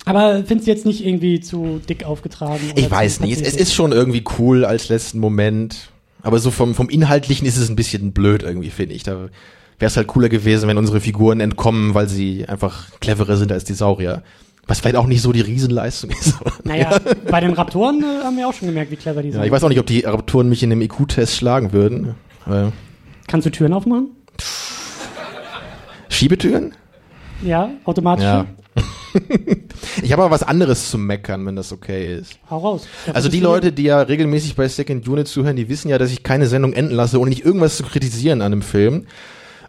Aber 0.06 0.44
findest 0.46 0.68
du 0.68 0.72
jetzt 0.72 0.86
nicht 0.86 1.06
irgendwie 1.06 1.40
zu 1.40 1.82
dick 1.88 2.04
aufgetragen? 2.04 2.62
Ich 2.76 2.90
weiß 2.90 3.22
nicht. 3.22 3.34
Es, 3.34 3.42
es, 3.42 3.56
ist 3.56 3.74
schon 3.74 3.92
irgendwie 3.92 4.24
cool 4.38 4.66
als 4.66 4.90
letzten 4.90 5.20
Moment. 5.20 5.90
Aber 6.22 6.40
so 6.40 6.52
vom, 6.52 6.76
vom 6.76 6.90
Inhaltlichen 6.90 7.48
ist 7.48 7.58
es 7.58 7.70
ein 7.70 7.76
bisschen 7.76 8.12
blöd 8.12 8.44
irgendwie, 8.44 8.70
finde 8.70 8.96
ich. 8.96 9.04
Da 9.04 9.14
wäre 9.14 9.30
es 9.80 9.98
halt 9.98 10.08
cooler 10.08 10.30
gewesen, 10.30 10.68
wenn 10.68 10.78
unsere 10.78 11.02
Figuren 11.02 11.40
entkommen, 11.40 11.94
weil 11.94 12.08
sie 12.08 12.48
einfach 12.48 12.88
cleverer 13.00 13.38
sind 13.38 13.52
als 13.52 13.64
die 13.64 13.74
Saurier. 13.74 14.24
Was 14.66 14.80
vielleicht 14.80 14.96
auch 14.96 15.08
nicht 15.08 15.22
so 15.22 15.34
die 15.34 15.42
Riesenleistung 15.42 16.12
ist. 16.12 16.36
Naja, 16.64 16.92
ja. 16.92 17.00
bei 17.30 17.42
den 17.42 17.52
Raptoren 17.52 18.02
äh, 18.02 18.24
haben 18.24 18.38
wir 18.38 18.48
auch 18.48 18.54
schon 18.54 18.70
gemerkt, 18.70 18.90
wie 18.90 18.96
clever 18.96 19.22
die 19.22 19.32
sind. 19.32 19.42
Ja, 19.42 19.46
ich 19.46 19.52
weiß 19.52 19.66
auch 19.66 19.70
nicht, 19.70 19.80
ob 19.80 19.86
die 19.86 20.00
Raptoren 20.02 20.48
mich 20.48 20.64
in 20.64 20.72
einem 20.72 20.82
IQ-Test 20.82 21.36
schlagen 21.36 21.74
würden. 21.74 22.16
Kannst 23.28 23.46
du 23.46 23.52
Türen 23.52 23.74
aufmachen? 23.74 24.10
Schiebetüren? 26.10 26.74
Ja, 27.44 27.70
automatisch. 27.86 28.24
Ja. 28.24 28.46
ich 30.02 30.12
habe 30.12 30.24
aber 30.24 30.32
was 30.32 30.44
anderes 30.44 30.90
zu 30.90 30.98
meckern, 30.98 31.46
wenn 31.46 31.56
das 31.56 31.72
okay 31.72 32.16
ist. 32.16 32.40
Hau 32.50 32.58
raus. 32.60 32.88
Also 33.14 33.30
die 33.30 33.40
Leute, 33.40 33.72
die 33.72 33.84
ja 33.84 34.02
regelmäßig 34.02 34.56
bei 34.56 34.68
Second 34.68 35.08
Unit 35.08 35.28
zuhören, 35.28 35.56
die 35.56 35.70
wissen 35.70 35.90
ja, 35.90 35.98
dass 35.98 36.12
ich 36.12 36.24
keine 36.24 36.48
Sendung 36.48 36.74
enden 36.74 36.96
lasse, 36.96 37.20
ohne 37.20 37.30
nicht 37.30 37.46
irgendwas 37.46 37.78
zu 37.78 37.84
kritisieren 37.84 38.42
an 38.42 38.54
einem 38.54 38.62
Film. 38.62 39.06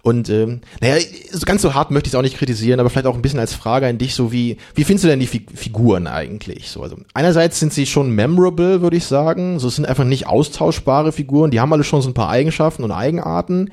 Und 0.05 0.29
ähm, 0.29 0.61
naja, 0.83 1.03
ganz 1.47 1.63
so 1.63 1.73
hart 1.73 1.91
möchte 1.91 2.09
ich 2.09 2.13
es 2.13 2.19
auch 2.19 2.23
nicht 2.23 2.37
kritisieren, 2.37 2.79
aber 2.79 2.91
vielleicht 2.91 3.07
auch 3.07 3.15
ein 3.15 3.23
bisschen 3.23 3.41
als 3.41 3.55
Frage 3.55 3.87
an 3.87 3.97
dich, 3.97 4.15
so 4.15 4.33
wie, 4.33 4.59
wie 4.75 4.85
findest 4.85 5.05
du 5.05 5.09
denn 5.09 5.19
die 5.19 5.27
Fi 5.27 5.47
Figuren 5.55 6.07
eigentlich? 6.07 6.69
So, 6.69 6.83
also 6.83 6.97
einerseits 7.15 7.59
sind 7.59 7.73
sie 7.73 7.87
schon 7.87 8.11
memorable, 8.11 8.83
würde 8.83 8.99
ich 8.99 9.07
sagen. 9.07 9.59
So 9.59 9.69
es 9.69 9.77
sind 9.77 9.87
einfach 9.87 10.05
nicht 10.05 10.27
austauschbare 10.27 11.11
Figuren, 11.11 11.51
die 11.51 11.59
haben 11.59 11.73
alle 11.73 11.85
schon 11.85 12.03
so 12.03 12.11
ein 12.11 12.15
paar 12.15 12.29
Eigenschaften 12.29 12.85
und 12.85 12.93
Eigenarten. 12.93 13.71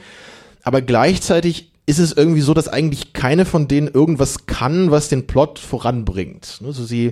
Aber 0.64 0.82
gleichzeitig 0.82 1.74
ist 1.86 2.00
es 2.00 2.14
irgendwie 2.14 2.40
so, 2.40 2.54
dass 2.54 2.70
eigentlich 2.70 3.12
keine 3.12 3.44
von 3.44 3.68
denen 3.68 3.90
irgendwas 3.90 4.46
kann, 4.46 4.90
was 4.90 5.10
den 5.10 5.28
Plot 5.28 5.60
voranbringt. 5.60 6.62
Also 6.64 6.86
sie 6.86 7.12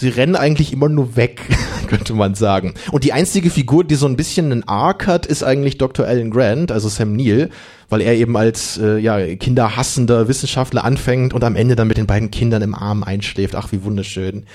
sie 0.00 0.08
rennen 0.08 0.34
eigentlich 0.34 0.72
immer 0.72 0.88
nur 0.88 1.14
weg, 1.14 1.42
könnte 1.86 2.14
man 2.14 2.34
sagen. 2.34 2.74
Und 2.90 3.04
die 3.04 3.12
einzige 3.12 3.50
Figur, 3.50 3.84
die 3.84 3.96
so 3.96 4.06
ein 4.06 4.16
bisschen 4.16 4.50
einen 4.50 4.66
Arc 4.66 5.06
hat, 5.06 5.26
ist 5.26 5.42
eigentlich 5.42 5.76
Dr. 5.76 6.06
Alan 6.06 6.30
Grant, 6.30 6.72
also 6.72 6.88
Sam 6.88 7.14
Neill, 7.14 7.50
weil 7.90 8.00
er 8.00 8.14
eben 8.14 8.36
als 8.36 8.78
äh, 8.78 8.98
ja, 8.98 9.36
kinderhassender 9.36 10.26
Wissenschaftler 10.26 10.84
anfängt 10.84 11.34
und 11.34 11.44
am 11.44 11.54
Ende 11.54 11.76
dann 11.76 11.88
mit 11.88 11.98
den 11.98 12.06
beiden 12.06 12.30
Kindern 12.30 12.62
im 12.62 12.74
Arm 12.74 13.04
einschläft. 13.04 13.54
Ach, 13.54 13.70
wie 13.72 13.84
wunderschön. 13.84 14.46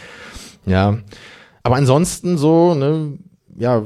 Ja. 0.66 0.98
Aber 1.62 1.76
ansonsten 1.76 2.38
so, 2.38 2.74
ne, 2.74 3.14
ja, 3.58 3.84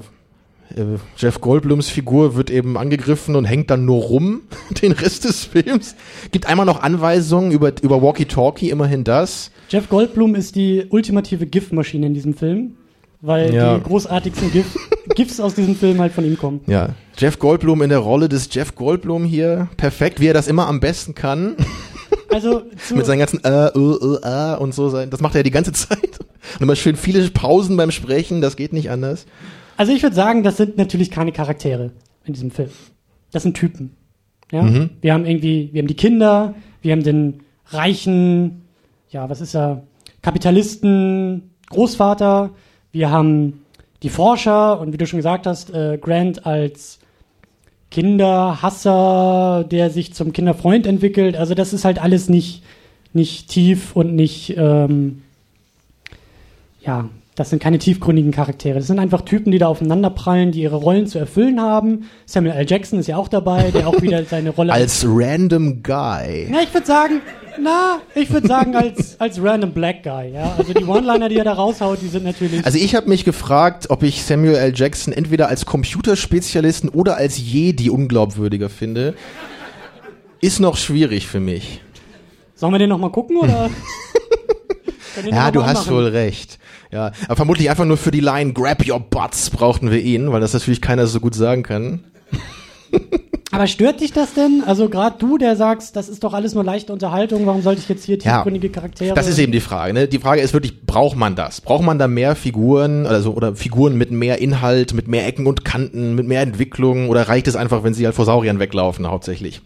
Jeff 1.18 1.42
Goldblums 1.42 1.90
Figur 1.90 2.36
wird 2.36 2.50
eben 2.50 2.78
angegriffen 2.78 3.36
und 3.36 3.46
hängt 3.46 3.70
dann 3.70 3.86
nur 3.86 4.04
rum 4.04 4.42
den 4.82 4.92
Rest 4.92 5.26
des 5.26 5.46
Films. 5.46 5.96
Gibt 6.32 6.46
einmal 6.48 6.66
noch 6.66 6.82
Anweisungen 6.82 7.52
über, 7.52 7.72
über 7.82 8.02
Walkie-Talkie, 8.02 8.70
immerhin 8.70 9.04
das. 9.04 9.52
Jeff 9.70 9.90
Goldblum 9.90 10.36
ist 10.36 10.56
die 10.56 10.86
ultimative 10.90 11.46
GIF-Maschine 11.46 12.08
in 12.08 12.14
diesem 12.14 12.34
Film, 12.34 12.76
weil 13.22 13.54
Ja. 13.54 13.78
die 13.78 13.84
großartigsten 13.84 14.52
GIF, 14.52 14.78
GIFs 15.16 15.40
aus 15.40 15.56
diesem 15.56 15.76
Film 15.76 16.00
halt 16.00 16.14
von 16.14 16.26
ihm 16.26 16.38
kommen. 16.38 16.62
Ja, 16.68 16.90
Jeff 17.18 17.40
Goldblum 17.40 17.82
in 17.82 17.90
der 17.90 18.00
Rolle 18.00 18.30
des 18.30 18.54
Jeff 18.54 18.76
Goldblum 18.76 19.24
hier. 19.24 19.70
Perfekt, 19.78 20.20
wie 20.20 20.28
er 20.28 20.34
das 20.34 20.48
immer 20.48 20.68
am 20.68 20.80
besten 20.80 21.16
kann. 21.16 21.56
Also 22.32 22.62
Mit 22.94 23.08
seinen 23.08 23.18
ganzen 23.18 23.44
äh, 23.44 23.70
äh, 23.70 23.70
äh, 23.76 24.54
äh 24.54 24.58
und 24.58 24.76
so 24.76 24.90
sein. 24.90 25.10
Das 25.10 25.20
macht 25.20 25.34
er 25.34 25.40
ja 25.40 25.44
die 25.44 25.50
ganze 25.50 25.72
Zeit. 25.72 26.20
Und 26.56 26.62
immer 26.62 26.76
schön 26.76 26.96
viele 26.96 27.28
Pausen 27.32 27.76
beim 27.76 27.90
Sprechen, 27.90 28.40
das 28.40 28.56
geht 28.56 28.72
nicht 28.72 28.92
anders. 28.92 29.26
Also 29.80 29.94
ich 29.94 30.04
würde 30.04 30.16
sagen, 30.16 30.44
das 30.44 30.58
sind 30.58 30.78
natürlich 30.78 31.10
keine 31.10 31.32
Charaktere 31.32 31.92
in 32.26 32.34
diesem 32.34 32.52
Film. 32.52 32.70
Das 33.32 33.44
sind 33.44 33.56
Typen. 33.56 33.96
Ja? 34.52 34.64
Mhm. 34.64 34.90
Wir 35.00 35.14
haben 35.14 35.26
irgendwie, 35.26 35.70
wir 35.72 35.82
haben 35.82 35.88
die 35.88 35.96
Kinder, 35.96 36.54
wir 36.82 36.92
haben 36.92 37.04
den 37.04 37.40
reichen, 37.68 38.66
ja, 39.10 39.30
was 39.30 39.40
ist 39.40 39.56
er, 39.56 39.84
Kapitalisten, 40.22 41.52
Großvater, 41.70 42.50
wir 42.92 43.10
haben 43.10 43.62
die 44.04 44.10
Forscher 44.10 44.82
und 44.82 44.92
wie 44.92 44.98
du 44.98 45.08
schon 45.08 45.20
gesagt 45.20 45.48
hast, 45.48 45.74
äh, 45.74 45.98
Grant 45.98 46.46
als 46.46 47.00
Kinderhasser, 47.90 49.64
der 49.64 49.92
sich 49.92 50.14
zum 50.14 50.34
Kinderfreund 50.34 50.88
entwickelt. 50.88 51.38
Also 51.38 51.54
das 51.54 51.72
ist 51.72 51.86
halt 51.86 52.02
alles 52.02 52.28
nicht, 52.28 52.64
nicht 53.14 53.48
tief 53.48 53.96
und 53.96 54.14
nicht, 54.14 54.58
ähm, 54.58 55.22
ja, 56.82 57.08
das 57.40 57.50
sind 57.50 57.62
keine 57.64 57.80
tiefgründigen 57.80 58.32
Charaktere. 58.34 58.80
Das 58.80 58.88
sind 58.88 59.00
einfach 59.00 59.22
Typen, 59.22 59.52
die 59.52 59.60
da 59.60 59.68
aufeinander 59.68 60.10
prallen, 60.10 60.52
die 60.52 60.62
ihre 60.62 60.76
Rollen 60.76 61.08
zu 61.08 61.18
erfüllen 61.20 61.62
haben. 61.62 62.10
Samuel 62.26 62.54
L. 62.56 62.66
Jackson 62.68 63.00
ist 63.00 63.08
ja 63.08 63.16
auch 63.16 63.30
dabei, 63.30 63.72
der 63.72 63.88
auch 63.88 64.02
wieder 64.02 64.26
seine 64.26 64.50
Rolle 64.50 64.74
Als 64.74 65.06
random 65.08 65.82
Guy. 65.82 66.48
na, 66.52 66.62
ich 66.62 66.74
würde 66.74 66.86
sagen, 66.86 67.22
na, 67.62 68.00
ich 68.14 68.30
würde 68.30 68.46
sagen 68.48 68.76
als, 68.76 69.20
als 69.22 69.42
random 69.42 69.72
Black 69.72 70.04
Guy, 70.04 70.34
ja. 70.34 70.54
Also 70.58 70.74
die 70.74 70.84
One-Liner, 70.84 71.30
die 71.30 71.38
er 71.38 71.46
da 71.46 71.54
raushaut, 71.54 72.02
die 72.02 72.08
sind 72.10 72.26
natürlich. 72.26 72.66
Also 72.66 72.78
ich 72.78 72.94
habe 72.94 73.08
mich 73.08 73.24
gefragt, 73.24 73.90
ob 73.90 74.04
ich 74.04 74.24
Samuel 74.24 74.56
L. 74.56 74.74
Jackson 74.76 75.14
entweder 75.14 75.48
als 75.48 75.66
Computerspezialisten 75.66 76.90
oder 76.90 77.16
als 77.16 77.38
Jedi 77.38 77.90
unglaubwürdiger 77.90 78.68
finde. 78.70 79.14
Ist 80.42 80.60
noch 80.60 80.76
schwierig 80.76 81.28
für 81.28 81.40
mich. 81.40 81.80
Sollen 82.56 82.74
wir 82.74 82.80
den 82.80 82.90
nochmal 82.90 83.12
gucken 83.12 83.38
oder? 83.38 83.70
Ja, 85.30 85.46
noch 85.48 85.52
du 85.52 85.60
mal 85.60 85.68
hast 85.68 85.86
machen? 85.88 85.96
wohl 85.98 86.08
recht. 86.08 86.60
Ja, 86.92 87.12
aber 87.26 87.36
vermutlich 87.36 87.70
einfach 87.70 87.86
nur 87.86 87.98
für 87.98 88.12
die 88.12 88.20
Line 88.20 88.54
Grab 88.54 88.88
your 88.88 89.00
butts 89.00 89.50
brauchten 89.50 89.92
wir 89.92 90.02
ihn, 90.02 90.32
weil 90.32 90.42
das 90.42 90.54
natürlich 90.54 90.82
keiner 90.82 91.08
so 91.08 91.20
gut 91.20 91.36
sagen 91.36 91.64
kann. 91.64 92.04
Aber 93.52 93.66
stört 93.66 94.02
dich 94.02 94.14
das 94.14 94.36
denn? 94.36 94.64
Also 94.66 94.90
gerade 94.90 95.18
du, 95.18 95.40
der 95.40 95.56
sagst, 95.56 95.96
das 95.96 96.08
ist 96.08 96.24
doch 96.24 96.34
alles 96.34 96.54
nur 96.54 96.64
leichte 96.64 96.94
Unterhaltung, 96.94 97.48
warum 97.48 97.64
sollte 97.64 97.82
ich 97.82 97.90
jetzt 97.90 98.06
hier 98.06 98.18
Ja, 98.20 98.38
tiefgründige 98.38 98.70
Charaktere? 98.70 99.16
Das 99.16 99.28
ist 99.28 99.40
eben 99.40 99.52
die 99.52 99.60
Frage. 99.60 99.94
Ne? 99.94 100.08
Die 100.08 100.20
Frage 100.20 100.42
ist 100.42 100.54
wirklich, 100.54 100.86
braucht 100.86 101.18
man 101.18 101.36
das? 101.36 101.60
Braucht 101.60 101.84
man 101.84 101.98
da 101.98 102.08
mehr 102.08 102.36
Figuren 102.36 103.08
also, 103.08 103.34
oder 103.34 103.56
Figuren 103.56 103.98
mit 103.98 104.12
mehr 104.12 104.40
Inhalt, 104.40 104.94
mit 104.94 105.08
mehr 105.08 105.26
Ecken 105.26 105.48
und 105.48 105.66
Kanten, 105.66 106.14
mit 106.14 106.28
mehr 106.28 106.42
Entwicklung 106.42 107.10
oder 107.10 107.28
reicht 107.28 107.48
es 107.48 107.56
einfach, 107.56 107.84
wenn 107.84 107.96
sie 107.96 108.06
halt 108.06 108.16
vor 108.16 108.26
Sauriern 108.26 108.60
weglaufen 108.60 109.08
hauptsächlich? 109.08 109.62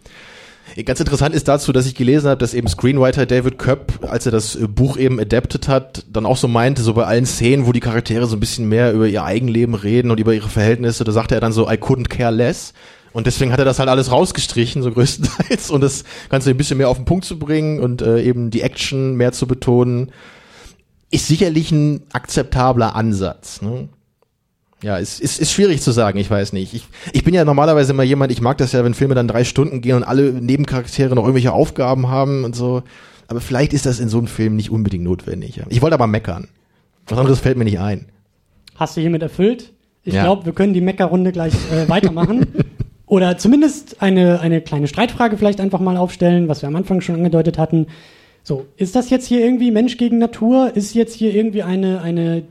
Ganz 0.82 0.98
interessant 0.98 1.36
ist 1.36 1.46
dazu, 1.46 1.72
dass 1.72 1.86
ich 1.86 1.94
gelesen 1.94 2.28
habe, 2.28 2.38
dass 2.38 2.52
eben 2.52 2.66
Screenwriter 2.66 3.26
David 3.26 3.58
Köpp, 3.58 4.00
als 4.02 4.26
er 4.26 4.32
das 4.32 4.56
äh, 4.56 4.66
Buch 4.66 4.96
eben 4.96 5.20
adapted 5.20 5.68
hat, 5.68 6.04
dann 6.10 6.26
auch 6.26 6.36
so 6.36 6.48
meinte, 6.48 6.82
so 6.82 6.94
bei 6.94 7.04
allen 7.04 7.26
Szenen, 7.26 7.66
wo 7.66 7.72
die 7.72 7.80
Charaktere 7.80 8.26
so 8.26 8.36
ein 8.36 8.40
bisschen 8.40 8.68
mehr 8.68 8.92
über 8.92 9.06
ihr 9.06 9.22
Eigenleben 9.22 9.76
reden 9.76 10.10
und 10.10 10.18
über 10.18 10.34
ihre 10.34 10.48
Verhältnisse, 10.48 11.04
da 11.04 11.12
sagte 11.12 11.36
er 11.36 11.40
dann 11.40 11.52
so, 11.52 11.70
I 11.70 11.74
couldn't 11.74 12.08
care 12.08 12.32
less. 12.32 12.72
Und 13.12 13.28
deswegen 13.28 13.52
hat 13.52 13.60
er 13.60 13.64
das 13.64 13.78
halt 13.78 13.88
alles 13.88 14.10
rausgestrichen, 14.10 14.82
so 14.82 14.90
größtenteils, 14.92 15.70
und 15.70 15.80
das 15.80 16.02
Ganze 16.28 16.50
ein 16.50 16.56
bisschen 16.56 16.78
mehr 16.78 16.88
auf 16.88 16.96
den 16.96 17.04
Punkt 17.04 17.24
zu 17.24 17.38
bringen 17.38 17.78
und 17.78 18.02
äh, 18.02 18.22
eben 18.22 18.50
die 18.50 18.62
Action 18.62 19.14
mehr 19.14 19.30
zu 19.30 19.46
betonen, 19.46 20.10
ist 21.12 21.28
sicherlich 21.28 21.70
ein 21.70 22.02
akzeptabler 22.12 22.96
Ansatz. 22.96 23.62
Ne? 23.62 23.88
Ja, 24.84 24.98
ist, 24.98 25.18
ist, 25.18 25.40
ist 25.40 25.50
schwierig 25.50 25.80
zu 25.80 25.92
sagen, 25.92 26.18
ich 26.18 26.30
weiß 26.30 26.52
nicht. 26.52 26.74
Ich, 26.74 26.86
ich 27.12 27.24
bin 27.24 27.32
ja 27.32 27.46
normalerweise 27.46 27.92
immer 27.92 28.02
jemand, 28.02 28.30
ich 28.30 28.42
mag 28.42 28.58
das 28.58 28.72
ja, 28.72 28.84
wenn 28.84 28.92
Filme 28.92 29.14
dann 29.14 29.26
drei 29.28 29.44
Stunden 29.44 29.80
gehen 29.80 29.96
und 29.96 30.04
alle 30.04 30.30
Nebencharaktere 30.32 31.14
noch 31.14 31.22
irgendwelche 31.22 31.52
Aufgaben 31.52 32.08
haben 32.08 32.44
und 32.44 32.54
so. 32.54 32.82
Aber 33.26 33.40
vielleicht 33.40 33.72
ist 33.72 33.86
das 33.86 33.98
in 33.98 34.10
so 34.10 34.18
einem 34.18 34.26
Film 34.26 34.56
nicht 34.56 34.70
unbedingt 34.70 35.02
notwendig. 35.04 35.58
Ich 35.70 35.80
wollte 35.80 35.94
aber 35.94 36.06
meckern. 36.06 36.48
Was 37.06 37.18
anderes 37.18 37.40
fällt 37.40 37.56
mir 37.56 37.64
nicht 37.64 37.78
ein. 37.80 38.04
Hast 38.76 38.96
du 38.96 39.00
hiermit 39.00 39.22
erfüllt? 39.22 39.72
Ich 40.02 40.12
Ja. 40.12 40.24
glaube, 40.24 40.44
wir 40.44 40.52
können 40.52 40.74
die 40.74 40.82
Meckerrunde 40.82 41.32
gleich 41.32 41.54
äh, 41.72 41.88
weitermachen. 41.88 42.46
Oder 43.06 43.38
zumindest 43.38 44.02
eine, 44.02 44.40
eine 44.40 44.60
kleine 44.60 44.86
Streitfrage 44.86 45.38
vielleicht 45.38 45.60
einfach 45.60 45.80
mal 45.80 45.96
aufstellen, 45.96 46.48
was 46.48 46.60
wir 46.60 46.68
am 46.68 46.76
Anfang 46.76 47.00
schon 47.00 47.14
angedeutet 47.16 47.56
hatten. 47.56 47.86
So, 48.42 48.66
ist 48.76 48.94
das 48.96 49.08
jetzt 49.08 49.26
hier 49.26 49.40
irgendwie 49.40 49.70
Mensch 49.70 49.96
gegen 49.96 50.18
Natur? 50.18 50.72
Ist 50.74 50.94
jetzt 50.94 51.14
hier 51.14 51.34
irgendwie 51.34 51.62
eine, 51.62 52.02
eine 52.02 52.42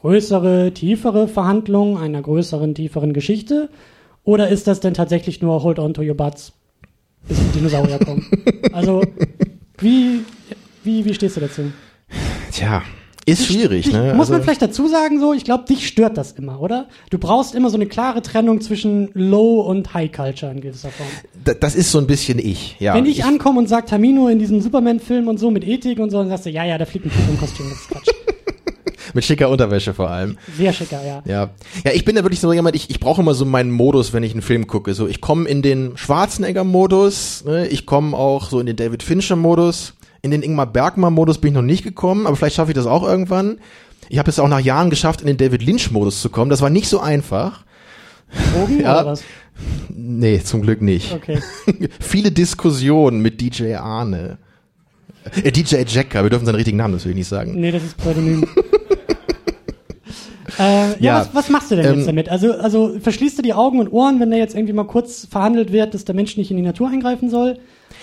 größere, 0.00 0.72
tiefere 0.74 1.28
Verhandlung 1.28 1.98
einer 1.98 2.22
größeren, 2.22 2.74
tieferen 2.74 3.12
Geschichte? 3.12 3.68
Oder 4.24 4.48
ist 4.48 4.66
das 4.66 4.80
denn 4.80 4.94
tatsächlich 4.94 5.40
nur 5.42 5.62
Hold 5.62 5.78
on 5.78 5.94
to 5.94 6.02
your 6.02 6.14
butts, 6.14 6.52
bis 7.26 7.38
die 7.38 7.58
Dinosaurier 7.58 7.98
kommen? 7.98 8.26
Also, 8.72 9.02
wie, 9.78 10.20
wie, 10.84 11.04
wie 11.04 11.14
stehst 11.14 11.36
du 11.36 11.40
dazu? 11.40 11.62
Tja, 12.52 12.82
ist 13.26 13.46
schwierig, 13.46 13.84
Dich, 13.86 13.92
ne? 13.94 14.14
Muss 14.14 14.28
man 14.28 14.36
Also- 14.36 14.44
vielleicht 14.44 14.62
dazu 14.62 14.86
sagen, 14.88 15.18
so, 15.20 15.32
ich 15.32 15.42
glaube, 15.44 15.64
dich 15.64 15.88
stört 15.88 16.16
das 16.16 16.32
immer, 16.32 16.60
oder? 16.60 16.86
Du 17.10 17.18
brauchst 17.18 17.54
immer 17.54 17.70
so 17.70 17.76
eine 17.76 17.86
klare 17.86 18.22
Trennung 18.22 18.60
zwischen 18.60 19.10
Low 19.14 19.60
und 19.62 19.94
High 19.94 20.12
Culture 20.12 20.52
in 20.52 20.60
gewisser 20.60 20.90
Form. 20.90 21.08
Da- 21.44 21.54
das 21.54 21.74
ist 21.74 21.90
so 21.90 21.98
ein 21.98 22.06
bisschen 22.06 22.38
ich, 22.38 22.76
ja. 22.78 22.94
Wenn 22.94 23.06
ich, 23.06 23.24
ankomme 23.24 23.58
und 23.58 23.68
sag 23.68 23.86
Tamino 23.86 24.28
in 24.28 24.38
diesem 24.38 24.60
Superman-Film 24.60 25.26
und 25.28 25.38
so 25.38 25.50
mit 25.50 25.66
Ethik 25.66 25.98
und 25.98 26.10
so, 26.10 26.18
dann 26.18 26.28
sagst 26.28 26.46
du, 26.46 26.50
ja, 26.50 26.64
ja, 26.64 26.78
da 26.78 26.84
fliegt 26.84 27.06
ein 27.06 27.10
Typ 27.10 27.28
im 27.28 27.38
Kostüm, 27.38 27.66
das 27.70 27.78
ist 27.80 27.88
Quatsch. 27.90 28.08
Mit 29.14 29.24
schicker 29.24 29.48
Unterwäsche 29.48 29.94
vor 29.94 30.10
allem. 30.10 30.38
Sehr 30.56 30.72
schicker, 30.72 31.00
ja. 31.04 31.22
Ja. 31.24 31.50
Ja, 31.84 31.92
ich 31.92 32.04
bin 32.04 32.16
da 32.16 32.22
wirklich 32.22 32.40
so 32.40 32.52
jemand, 32.52 32.76
ich, 32.76 32.90
ich 32.90 33.00
brauche 33.00 33.20
immer 33.22 33.34
so 33.34 33.44
meinen 33.44 33.70
Modus, 33.70 34.12
wenn 34.12 34.22
ich 34.22 34.32
einen 34.32 34.42
Film 34.42 34.66
gucke. 34.66 34.94
So, 34.94 35.06
ich 35.06 35.20
komme 35.20 35.48
in 35.48 35.62
den 35.62 35.96
Schwarzenegger-Modus, 35.96 37.44
ne? 37.44 37.66
ich 37.68 37.86
komme 37.86 38.16
auch 38.16 38.50
so 38.50 38.60
in 38.60 38.66
den 38.66 38.76
David 38.76 39.02
Fincher-Modus. 39.02 39.94
In 40.20 40.32
den 40.32 40.42
Ingmar 40.42 40.66
Bergmann-Modus 40.66 41.38
bin 41.38 41.48
ich 41.50 41.54
noch 41.54 41.62
nicht 41.62 41.84
gekommen, 41.84 42.26
aber 42.26 42.34
vielleicht 42.34 42.56
schaffe 42.56 42.72
ich 42.72 42.74
das 42.76 42.86
auch 42.86 43.04
irgendwann. 43.04 43.58
Ich 44.08 44.18
habe 44.18 44.28
es 44.30 44.38
auch 44.38 44.48
nach 44.48 44.60
Jahren 44.60 44.90
geschafft, 44.90 45.20
in 45.20 45.26
den 45.28 45.36
David 45.36 45.62
Lynch-Modus 45.62 46.20
zu 46.20 46.28
kommen. 46.28 46.50
Das 46.50 46.60
war 46.60 46.70
nicht 46.70 46.88
so 46.88 46.98
einfach. 47.00 47.64
Drogen 48.54 48.80
Ja. 48.82 49.00
oder 49.00 49.06
was? 49.12 49.22
Nee, 49.88 50.40
zum 50.42 50.62
Glück 50.62 50.82
nicht. 50.82 51.12
Okay. 51.12 51.40
Viele 52.00 52.30
Diskussionen 52.30 53.20
mit 53.20 53.40
DJ 53.40 53.74
Arne. 53.74 54.38
Äh, 55.42 55.52
DJ 55.52 55.76
Jacker, 55.86 56.22
wir 56.22 56.30
dürfen 56.30 56.46
seinen 56.46 56.54
richtigen 56.56 56.76
Namen 56.78 56.94
natürlich 56.94 57.16
nicht 57.16 57.28
sagen. 57.28 57.60
Nee, 57.60 57.70
das 57.72 57.82
ist 57.82 57.96
Pseudonym. 57.96 58.46
äh, 60.58 60.90
ja, 60.90 60.96
Ja, 61.00 61.20
was, 61.20 61.34
was 61.34 61.48
machst 61.48 61.70
du 61.70 61.76
denn 61.76 61.86
ähm, 61.86 61.94
jetzt 61.96 62.06
damit? 62.06 62.28
Also, 62.28 62.52
also 62.52 62.98
verschließt 63.00 63.38
du 63.38 63.42
die 63.42 63.54
Augen 63.54 63.80
und 63.80 63.92
Ohren, 63.92 64.20
wenn 64.20 64.30
da 64.30 64.36
jetzt 64.36 64.54
irgendwie 64.54 64.72
mal 64.72 64.84
kurz 64.84 65.26
verhandelt 65.30 65.72
wird, 65.72 65.94
dass 65.94 66.04
der 66.04 66.14
Mensch 66.14 66.36
nicht 66.36 66.50
in 66.50 66.56
die 66.56 66.62
Natur 66.62 66.88
eingreifen 66.88 67.30
soll? 67.30 67.58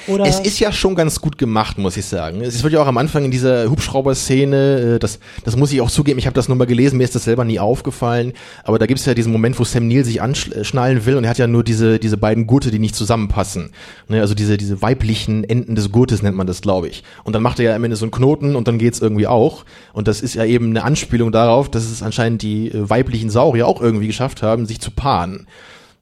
Oder 0.08 0.26
Es 0.26 0.40
ist 0.40 0.60
ja 0.60 0.72
schon 0.72 0.96
ganz 0.96 1.20
gut 1.20 1.38
gemacht, 1.38 1.78
muss 1.78 1.98
ich 1.98 2.06
sagen. 2.06 2.42
Es 2.42 2.62
wird 2.64 2.74
ja 2.74 2.82
auch 2.82 2.88
am 2.88 2.98
Anfang 2.98 3.26
in 3.26 3.32
dieser 3.32 3.70
Hubschrauber-Szene, 3.70 4.96
äh, 4.96 5.00
das, 5.00 5.20
das 5.44 5.56
muss 5.56 5.72
ich 5.72 5.82
auch 5.82 5.90
zugeben, 5.90 6.20
ich 6.20 6.28
habe 6.28 6.36
das 6.36 6.48
nur 6.48 6.58
mal 6.58 6.66
gelesen, 6.66 6.98
mir 6.98 7.04
ist 7.04 7.16
das 7.16 7.24
selber 7.24 7.44
nie 7.44 7.60
aufgefallen, 7.60 8.34
aber 8.64 8.78
da 8.78 8.86
gibt 8.86 9.00
es 9.00 9.06
ja 9.06 9.14
diesen 9.14 9.32
Moment, 9.32 9.60
wo 9.60 9.64
Sam 9.64 9.88
Neill 9.88 10.06
sich 10.06 10.22
anschnallen 10.22 11.06
will 11.06 11.16
und 11.16 11.24
er 11.24 11.32
hat 11.32 11.38
ja 11.38 11.48
nur 11.48 11.64
diese, 11.64 11.98
diese 12.00 12.18
beiden 12.18 12.46
Gurte, 12.46 12.72
die 12.72 12.80
nicht 12.80 12.96
zusammenpassen. 12.96 13.72
Ne, 14.08 14.22
also 14.22 14.36
diese, 14.36 14.58
diese 14.58 14.82
weiblichen 14.82 15.44
Enden 15.44 15.76
des 15.76 15.92
Gurtes 15.92 16.22
nennt 16.22 16.38
man 16.38 16.48
das, 16.48 16.62
glaube 16.62 16.88
ich. 16.88 17.04
Und 17.24 17.34
dann 17.34 17.42
macht 17.42 17.60
er 17.60 17.66
ja 17.66 17.76
am 17.76 17.84
Ende 17.84 17.98
so 17.98 18.06
einen 18.06 18.12
Knoten 18.12 18.56
und 18.56 18.68
dann 18.68 18.78
geht's 18.78 19.00
irgendwie 19.00 19.28
auch. 19.28 19.66
Und 19.94 20.08
das 20.08 20.22
ist 20.22 20.36
ja 20.36 20.46
eben 20.46 20.70
eine 20.70 20.84
Anspielung 20.84 21.32
darauf, 21.32 21.70
dass 21.70 21.86
es 21.86 22.04
anscheinend 22.04 22.42
die 22.42 22.70
äh, 22.70 22.90
weiblichen 22.90 23.30
Saurier 23.30 23.68
auch 23.68 23.82
irgendwie 23.82 24.08
geschafft 24.08 24.44
haben, 24.44 24.66
sich 24.66 24.80
zu 24.80 24.92
paaren. 24.92 25.48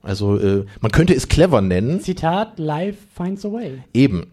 Also 0.04 0.38
äh, 0.38 0.66
man 0.82 0.92
könnte 0.92 1.16
es 1.16 1.30
clever 1.30 1.62
nennen. 1.62 2.02
Zitat, 2.02 2.60
Life 2.60 3.00
finds 3.16 3.46
a 3.46 3.52
way. 3.52 3.84
Eben. 3.94 4.28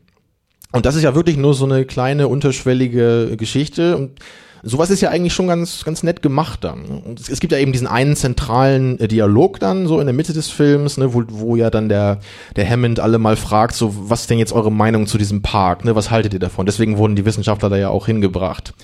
Und 0.73 0.85
das 0.85 0.97
ist 0.97 1.03
ja 1.03 1.15
wirklich 1.15 1.37
nur 1.37 1.55
so 1.55 1.65
eine 1.65 1.85
kleine 1.85 2.29
unterschwellige 2.29 3.37
Geschichte. 3.37 3.97
Und 3.97 4.19
sowas 4.63 4.91
ist 4.91 5.01
ja 5.01 5.11
eigentlich 5.11 5.33
schon 5.33 5.47
ganz, 5.47 5.85
ganz 5.85 6.03
nett 6.03 6.23
gemacht 6.23 6.65
dann. 6.65 6.85
Und 6.85 7.21
es, 7.21 7.29
es 7.29 7.41
gibt 7.41 7.53
ja 7.53 7.59
eben 7.59 7.73
diesen 7.73 7.87
einen 7.87 8.17
zentralen 8.17 8.99
äh, 8.99 9.09
Dialog 9.09 9.61
dann 9.61 9.87
so 9.87 10.01
in 10.01 10.07
der 10.07 10.15
Mitte 10.15 10.33
des 10.33 10.51
Films, 10.51 10.97
ne, 10.97 11.15
wo, 11.15 11.23
wo 11.29 11.57
ja 11.57 11.71
dann 11.71 11.89
der, 11.89 12.19
der 12.57 12.69
Hammond 12.69 13.01
alle 13.01 13.19
mal 13.19 13.37
fragt, 13.37 13.75
so, 13.75 13.95
was 14.11 14.23
ist 14.23 14.31
denn 14.31 14.39
jetzt 14.39 14.53
eure 14.53 14.73
Meinung 14.73 15.07
zu 15.07 15.19
diesem 15.19 15.43
Park? 15.43 15.85
Ne, 15.85 15.95
was 15.95 16.11
haltet 16.11 16.35
ihr 16.35 16.41
davon? 16.41 16.67
Deswegen 16.67 16.99
wurden 16.99 17.17
die 17.17 17.25
Wissenschaftler 17.25 17.71
da 17.71 17.77
ja 17.77 17.89
auch 17.89 18.07
hingebracht. 18.07 18.75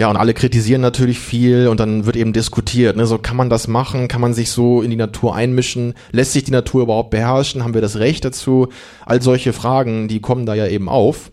Ja, 0.00 0.08
und 0.08 0.16
alle 0.16 0.32
kritisieren 0.32 0.80
natürlich 0.80 1.18
viel 1.18 1.68
und 1.68 1.78
dann 1.78 2.06
wird 2.06 2.16
eben 2.16 2.32
diskutiert, 2.32 2.96
ne, 2.96 3.04
so 3.04 3.18
kann 3.18 3.36
man 3.36 3.50
das 3.50 3.68
machen, 3.68 4.08
kann 4.08 4.22
man 4.22 4.32
sich 4.32 4.50
so 4.50 4.80
in 4.80 4.88
die 4.88 4.96
Natur 4.96 5.34
einmischen, 5.36 5.92
lässt 6.10 6.32
sich 6.32 6.42
die 6.42 6.52
Natur 6.52 6.84
überhaupt 6.84 7.10
beherrschen, 7.10 7.62
haben 7.62 7.74
wir 7.74 7.82
das 7.82 7.98
Recht 7.98 8.24
dazu? 8.24 8.68
All 9.04 9.20
solche 9.20 9.52
Fragen, 9.52 10.08
die 10.08 10.22
kommen 10.22 10.46
da 10.46 10.54
ja 10.54 10.66
eben 10.66 10.88
auf. 10.88 11.30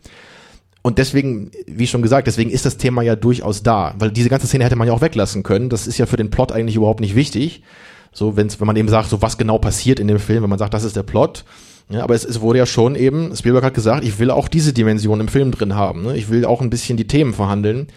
Und 0.81 0.97
deswegen, 0.97 1.49
wie 1.65 1.87
schon 1.87 2.01
gesagt, 2.01 2.27
deswegen 2.27 2.49
ist 2.49 2.65
das 2.65 2.75
Thema 2.75 3.03
ja 3.03 3.15
durchaus 3.15 3.63
da, 3.63 3.95
weil 3.99 4.11
diese 4.11 4.27
ganze 4.27 4.47
Szene 4.47 4.65
hätte 4.65 4.75
man 4.75 4.89
ja 4.89 4.93
auch 4.93 4.99
weglassen 4.99 5.43
können. 5.43 5.69
Das 5.69 5.87
ist 5.87 5.97
ja 5.97 6.05
für 6.05 6.17
den 6.17 6.29
Plot 6.29 6.51
eigentlich 6.51 6.75
überhaupt 6.75 6.99
nicht 6.99 7.15
wichtig. 7.15 7.63
So, 8.11 8.35
wenn's, 8.35 8.59
wenn 8.59 8.67
man 8.67 8.75
eben 8.75 8.89
sagt, 8.89 9.07
so 9.07 9.21
was 9.21 9.37
genau 9.37 9.59
passiert 9.59 10.01
in 10.01 10.09
dem 10.09 10.19
Film, 10.19 10.43
wenn 10.43 10.49
man 10.49 10.59
sagt, 10.59 10.73
das 10.73 10.83
ist 10.83 10.97
der 10.97 11.03
Plot. 11.03 11.45
Ja, 11.89 12.03
aber 12.03 12.15
es, 12.15 12.25
es 12.25 12.41
wurde 12.41 12.59
ja 12.59 12.65
schon 12.65 12.95
eben, 12.95 13.33
Spielberg 13.33 13.63
hat 13.63 13.75
gesagt, 13.75 14.03
ich 14.03 14.19
will 14.19 14.29
auch 14.29 14.49
diese 14.49 14.73
Dimension 14.73 15.21
im 15.21 15.29
Film 15.29 15.51
drin 15.51 15.75
haben. 15.75 16.03
Ne? 16.03 16.17
Ich 16.17 16.29
will 16.29 16.43
auch 16.43 16.59
ein 16.59 16.69
bisschen 16.69 16.97
die 16.97 17.07
Themen 17.07 17.33
verhandeln. 17.33 17.87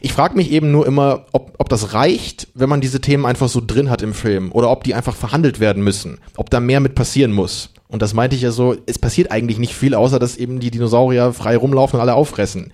Ich 0.00 0.12
frage 0.12 0.36
mich 0.36 0.50
eben 0.50 0.70
nur 0.70 0.86
immer, 0.86 1.26
ob, 1.32 1.54
ob 1.58 1.68
das 1.68 1.94
reicht, 1.94 2.48
wenn 2.54 2.68
man 2.68 2.80
diese 2.80 3.00
Themen 3.00 3.26
einfach 3.26 3.48
so 3.48 3.62
drin 3.64 3.90
hat 3.90 4.02
im 4.02 4.14
Film 4.14 4.52
oder 4.52 4.70
ob 4.70 4.84
die 4.84 4.94
einfach 4.94 5.14
verhandelt 5.14 5.60
werden 5.60 5.82
müssen, 5.82 6.18
ob 6.36 6.50
da 6.50 6.60
mehr 6.60 6.80
mit 6.80 6.94
passieren 6.94 7.32
muss. 7.32 7.70
Und 7.88 8.02
das 8.02 8.14
meinte 8.14 8.34
ich 8.34 8.42
ja 8.42 8.50
so, 8.50 8.76
es 8.86 8.98
passiert 8.98 9.30
eigentlich 9.30 9.58
nicht 9.58 9.74
viel, 9.74 9.94
außer 9.94 10.18
dass 10.18 10.36
eben 10.36 10.58
die 10.58 10.70
Dinosaurier 10.70 11.32
frei 11.32 11.56
rumlaufen 11.56 11.96
und 11.96 12.00
alle 12.00 12.14
auffressen. 12.14 12.72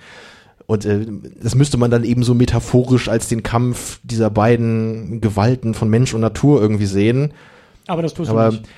Und 0.66 0.84
äh, 0.84 1.04
das 1.42 1.54
müsste 1.54 1.78
man 1.78 1.90
dann 1.90 2.04
eben 2.04 2.22
so 2.22 2.32
metaphorisch 2.32 3.08
als 3.08 3.28
den 3.28 3.42
Kampf 3.42 4.00
dieser 4.04 4.30
beiden 4.30 5.20
Gewalten 5.20 5.74
von 5.74 5.90
Mensch 5.90 6.14
und 6.14 6.20
Natur 6.20 6.62
irgendwie 6.62 6.86
sehen. 6.86 7.32
Aber 7.86 8.02
das 8.02 8.14
tust 8.14 8.30
Aber 8.30 8.50
du 8.50 8.56
nicht. 8.56 8.68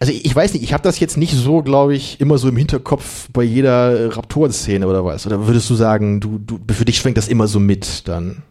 Also 0.00 0.12
ich, 0.12 0.34
weiß 0.34 0.54
nicht, 0.54 0.62
ich 0.62 0.72
habe 0.72 0.82
das 0.82 1.00
jetzt 1.00 1.16
nicht 1.16 1.34
so, 1.34 1.62
glaube 1.62 1.94
ich, 1.94 2.20
immer 2.20 2.38
so 2.38 2.48
im 2.48 2.56
Hinterkopf 2.56 3.28
bei 3.32 3.42
jeder 3.42 4.16
Raptoren-Szene 4.16 4.86
oder 4.86 5.04
was. 5.04 5.26
Oder 5.26 5.46
würdest 5.46 5.68
du 5.70 5.74
sagen, 5.74 6.20
du, 6.20 6.38
du, 6.38 6.58
für 6.72 6.84
dich 6.84 6.98
schwenkt 6.98 7.18
das 7.18 7.28
immer 7.28 7.46
so 7.46 7.60
mit 7.60 8.06
dann? 8.08 8.42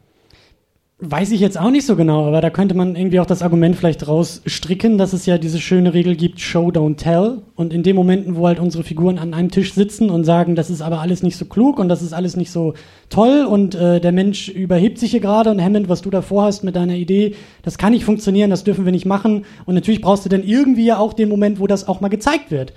Weiß 0.99 1.29
ich 1.29 1.41
jetzt 1.41 1.59
auch 1.59 1.69
nicht 1.69 1.85
so 1.85 1.95
genau, 1.95 2.25
aber 2.25 2.41
da 2.41 2.49
könnte 2.49 2.73
man 2.73 2.95
irgendwie 2.95 3.19
auch 3.19 3.27
das 3.27 3.43
Argument 3.43 3.75
vielleicht 3.75 4.07
rausstricken, 4.07 4.97
dass 4.97 5.13
es 5.13 5.27
ja 5.27 5.37
diese 5.37 5.59
schöne 5.59 5.93
Regel 5.93 6.15
gibt, 6.15 6.39
Show, 6.39 6.69
don't 6.69 6.95
tell. 6.97 7.43
Und 7.55 7.71
in 7.71 7.83
den 7.83 7.95
Momenten, 7.95 8.35
wo 8.35 8.47
halt 8.47 8.59
unsere 8.59 8.83
Figuren 8.83 9.19
an 9.19 9.35
einem 9.35 9.51
Tisch 9.51 9.75
sitzen 9.75 10.09
und 10.09 10.23
sagen, 10.23 10.55
das 10.55 10.71
ist 10.71 10.81
aber 10.81 10.99
alles 10.99 11.21
nicht 11.21 11.37
so 11.37 11.45
klug 11.45 11.77
und 11.77 11.87
das 11.87 12.01
ist 12.01 12.13
alles 12.13 12.35
nicht 12.35 12.49
so 12.49 12.73
toll 13.09 13.45
und 13.47 13.75
äh, 13.75 14.01
der 14.01 14.11
Mensch 14.11 14.49
überhebt 14.49 14.97
sich 14.97 15.11
hier 15.11 15.19
gerade 15.19 15.51
und 15.51 15.63
Hammond, 15.63 15.87
was 15.87 16.01
du 16.01 16.09
da 16.09 16.23
vorhast 16.23 16.63
mit 16.63 16.75
deiner 16.75 16.95
Idee, 16.95 17.35
das 17.61 17.77
kann 17.77 17.93
nicht 17.93 18.03
funktionieren, 18.03 18.49
das 18.49 18.63
dürfen 18.63 18.83
wir 18.83 18.91
nicht 18.91 19.05
machen. 19.05 19.45
Und 19.67 19.75
natürlich 19.75 20.01
brauchst 20.01 20.25
du 20.25 20.29
dann 20.29 20.41
irgendwie 20.41 20.85
ja 20.85 20.97
auch 20.97 21.13
den 21.13 21.29
Moment, 21.29 21.59
wo 21.59 21.67
das 21.67 21.87
auch 21.87 22.01
mal 22.01 22.07
gezeigt 22.07 22.49
wird. 22.49 22.73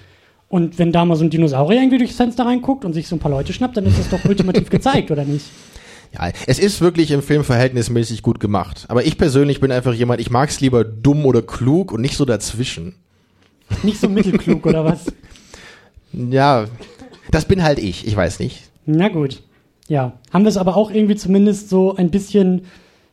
Und 0.50 0.78
wenn 0.78 0.92
da 0.92 1.06
mal 1.06 1.16
so 1.16 1.24
ein 1.24 1.30
Dinosaurier 1.30 1.80
irgendwie 1.80 1.96
durchs 1.96 2.16
Fenster 2.16 2.44
reinguckt 2.44 2.84
und 2.84 2.92
sich 2.92 3.08
so 3.08 3.16
ein 3.16 3.20
paar 3.20 3.30
Leute 3.30 3.54
schnappt, 3.54 3.78
dann 3.78 3.86
ist 3.86 3.98
das 3.98 4.10
doch 4.10 4.28
ultimativ 4.28 4.68
gezeigt, 4.70 5.10
oder 5.10 5.24
nicht? 5.24 5.46
Ja, 6.12 6.30
es 6.46 6.58
ist 6.58 6.80
wirklich 6.80 7.12
im 7.12 7.22
Film 7.22 7.44
verhältnismäßig 7.44 8.22
gut 8.22 8.40
gemacht. 8.40 8.86
Aber 8.88 9.06
ich 9.06 9.16
persönlich 9.16 9.60
bin 9.60 9.70
einfach 9.70 9.94
jemand, 9.94 10.20
ich 10.20 10.30
mag 10.30 10.48
es 10.48 10.60
lieber 10.60 10.84
dumm 10.84 11.24
oder 11.24 11.42
klug 11.42 11.92
und 11.92 12.00
nicht 12.00 12.16
so 12.16 12.24
dazwischen. 12.24 12.94
Nicht 13.82 14.00
so 14.00 14.08
mittelklug, 14.08 14.66
oder 14.66 14.84
was? 14.84 15.06
Ja, 16.12 16.64
das 17.30 17.44
bin 17.44 17.62
halt 17.62 17.78
ich, 17.78 18.04
ich 18.04 18.16
weiß 18.16 18.40
nicht. 18.40 18.64
Na 18.84 19.06
gut. 19.06 19.42
Ja, 19.86 20.14
haben 20.32 20.42
wir 20.42 20.48
es 20.48 20.56
aber 20.56 20.76
auch 20.76 20.90
irgendwie 20.90 21.14
zumindest 21.14 21.68
so 21.68 21.94
ein 21.94 22.10
bisschen 22.10 22.62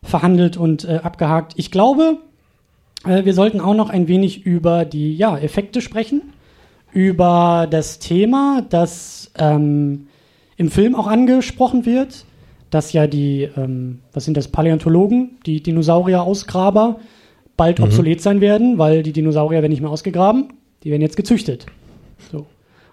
verhandelt 0.02 0.58
und 0.58 0.84
äh, 0.84 1.00
abgehakt. 1.04 1.54
Ich 1.58 1.70
glaube, 1.70 2.18
äh, 3.06 3.26
wir 3.26 3.34
sollten 3.34 3.60
auch 3.62 3.74
noch 3.76 3.89
ein 3.89 4.08
wenig 4.08 4.45
über 4.45 4.86
die 4.86 5.16
ja, 5.16 5.38
Effekte 5.38 5.82
sprechen, 5.82 6.34
über 6.91 7.68
das 7.70 8.00
Thema, 8.00 8.64
das 8.68 9.32
ähm, 9.38 10.08
im 10.56 10.72
Film 10.72 10.95
auch 10.95 11.08
angesprochen 11.08 11.86
wird, 11.86 12.26
dass 12.70 12.93
ja 12.93 13.07
die, 13.07 13.47
ähm, 13.57 13.99
was 14.13 14.26
sind 14.26 14.38
das, 14.38 14.47
Paläontologen, 14.49 15.38
die 15.45 15.61
Dinosaurier-Ausgraber, 15.63 16.99
bald 17.55 17.80
Mhm. 17.80 17.86
obsolet 17.86 18.22
sein 18.22 18.41
werden, 18.41 18.78
weil 18.78 19.03
die 19.03 19.13
Dinosaurier 19.13 19.61
werden 19.61 19.72
nicht 19.72 19.82
mehr 19.82 19.89
ausgegraben, 19.89 20.49
die 20.84 20.91
werden 20.91 21.01
jetzt 21.01 21.18
gezüchtet. 21.18 21.65
So. 22.32 22.45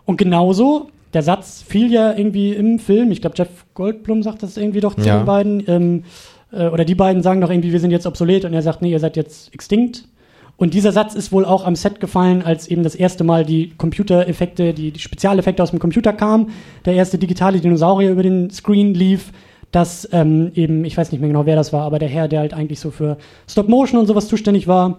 Und 0.07 0.16
genauso, 0.16 0.89
der 1.12 1.22
Satz 1.22 1.62
fiel 1.66 1.93
ja 1.93 2.16
irgendwie 2.16 2.53
im 2.53 2.79
Film, 2.79 3.11
ich 3.11 3.20
glaube, 3.20 3.37
Jeff 3.37 3.66
Goldblum 3.75 4.22
sagt 4.22 4.43
das 4.43 4.57
irgendwie 4.57 4.81
doch 4.81 4.95
zu 4.95 5.07
Ja. 5.07 5.18
den 5.18 5.27
beiden, 5.27 5.64
ähm, 5.66 6.05
äh, 6.53 6.68
oder 6.68 6.85
die 6.85 6.95
beiden 6.95 7.22
sagen 7.22 7.41
doch 7.41 7.51
irgendwie, 7.51 7.72
wir 7.72 7.81
sind 7.81 7.91
jetzt 7.91 8.07
obsolet 8.07 8.45
und 8.45 8.55
er 8.55 8.62
sagt, 8.62 8.81
nee, 8.83 8.91
ihr 8.91 9.01
seid 9.01 9.16
jetzt 9.16 9.53
extinct. 9.55 10.09
Und 10.57 10.72
dieser 10.72 10.93
Satz 10.93 11.14
ist 11.16 11.33
wohl 11.33 11.45
auch 11.45 11.66
am 11.66 11.75
Set 11.75 11.99
gefallen, 11.99 12.41
als 12.43 12.68
eben 12.68 12.85
das 12.85 12.95
erste 12.95 13.25
Mal 13.25 13.45
die 13.45 13.70
Computereffekte, 13.77 14.72
die, 14.72 14.93
die 14.93 15.01
Spezialeffekte 15.01 15.62
aus 15.62 15.70
dem 15.70 15.81
Computer 15.81 16.12
kamen, 16.12 16.51
der 16.85 16.95
erste 16.95 17.18
digitale 17.18 17.59
Dinosaurier 17.61 18.12
über 18.12 18.22
den 18.22 18.51
Screen 18.51 18.95
lief, 18.95 19.33
dass 19.75 20.09
ähm, 20.12 20.53
eben, 20.55 20.85
ich 20.85 20.97
weiß 20.97 21.11
nicht 21.11 21.20
mehr 21.20 21.29
genau, 21.29 21.47
wer 21.47 21.57
das 21.57 21.72
war, 21.72 21.83
aber 21.83 21.99
der 21.99 22.09
Herr, 22.09 22.29
der 22.29 22.41
halt 22.41 22.55
eigentlich 22.55 22.79
so 22.79 22.93
für 22.93 23.18
Stop 23.49 23.68
Motion 23.68 23.99
und 23.99 24.07
sowas 24.07 24.29
zuständig 24.29 24.68
war, 24.68 24.99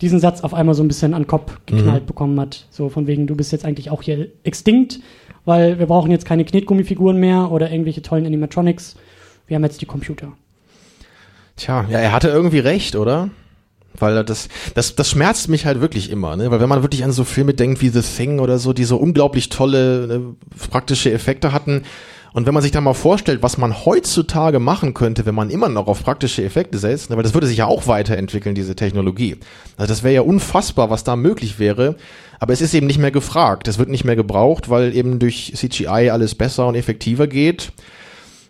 diesen 0.00 0.20
Satz 0.20 0.42
auf 0.42 0.54
einmal 0.54 0.76
so 0.76 0.82
ein 0.84 0.88
bisschen 0.88 1.12
an 1.12 1.22
den 1.22 1.28
Kopf 1.28 1.58
geknallt 1.66 2.06
bekommen 2.06 2.38
hat. 2.38 2.66
So 2.70 2.88
von 2.88 3.08
wegen, 3.08 3.26
du 3.26 3.34
bist 3.34 3.50
jetzt 3.50 3.64
eigentlich 3.64 3.90
auch 3.90 4.00
hier 4.00 4.28
extinct, 4.44 5.00
weil 5.44 5.80
wir 5.80 5.86
brauchen 5.86 6.12
jetzt 6.12 6.24
keine 6.24 6.44
Knetgummifiguren 6.44 7.18
mehr 7.18 7.50
oder 7.50 7.72
irgendwelche 7.72 8.02
tollen 8.02 8.24
Animatronics. 8.24 8.96
Wir 9.48 9.56
haben 9.56 9.64
jetzt 9.64 9.80
die 9.80 9.86
Computer. 9.86 10.32
Tja, 11.56 11.84
ja, 11.90 11.98
er 11.98 12.12
hatte 12.12 12.28
irgendwie 12.28 12.60
recht, 12.60 12.94
oder? 12.94 13.30
Weil 13.98 14.24
das, 14.24 14.48
das, 14.74 14.94
das 14.94 15.10
schmerzt 15.10 15.48
mich 15.48 15.66
halt 15.66 15.80
wirklich 15.80 16.10
immer, 16.10 16.36
ne? 16.36 16.50
Weil 16.50 16.60
wenn 16.60 16.68
man 16.68 16.82
wirklich 16.82 17.04
an 17.04 17.12
so 17.12 17.24
Filme 17.24 17.54
denkt 17.54 17.82
wie 17.82 17.88
The 17.88 18.02
Thing 18.02 18.38
oder 18.38 18.58
so, 18.58 18.72
die 18.72 18.84
so 18.84 18.96
unglaublich 18.96 19.48
tolle 19.48 20.06
ne, 20.06 20.36
praktische 20.70 21.12
Effekte 21.12 21.52
hatten, 21.52 21.82
und 22.34 22.46
wenn 22.46 22.54
man 22.54 22.62
sich 22.62 22.72
dann 22.72 22.84
mal 22.84 22.94
vorstellt, 22.94 23.42
was 23.42 23.58
man 23.58 23.84
heutzutage 23.84 24.58
machen 24.58 24.94
könnte, 24.94 25.26
wenn 25.26 25.34
man 25.34 25.50
immer 25.50 25.68
noch 25.68 25.86
auf 25.86 26.02
praktische 26.02 26.44
Effekte 26.44 26.78
setzt, 26.78 27.10
ne, 27.10 27.16
weil 27.16 27.22
das 27.22 27.34
würde 27.34 27.46
sich 27.46 27.58
ja 27.58 27.66
auch 27.66 27.86
weiterentwickeln, 27.86 28.54
diese 28.54 28.74
Technologie. 28.74 29.36
Also 29.76 29.92
das 29.92 30.02
wäre 30.02 30.14
ja 30.14 30.20
unfassbar, 30.22 30.90
was 30.90 31.04
da 31.04 31.16
möglich 31.16 31.58
wäre. 31.58 31.96
Aber 32.38 32.52
es 32.52 32.60
ist 32.60 32.74
eben 32.74 32.86
nicht 32.86 32.98
mehr 32.98 33.10
gefragt. 33.10 33.68
Es 33.68 33.78
wird 33.78 33.88
nicht 33.88 34.04
mehr 34.04 34.16
gebraucht, 34.16 34.68
weil 34.68 34.96
eben 34.96 35.18
durch 35.18 35.52
CGI 35.54 36.10
alles 36.10 36.34
besser 36.34 36.66
und 36.66 36.74
effektiver 36.74 37.26
geht. 37.26 37.72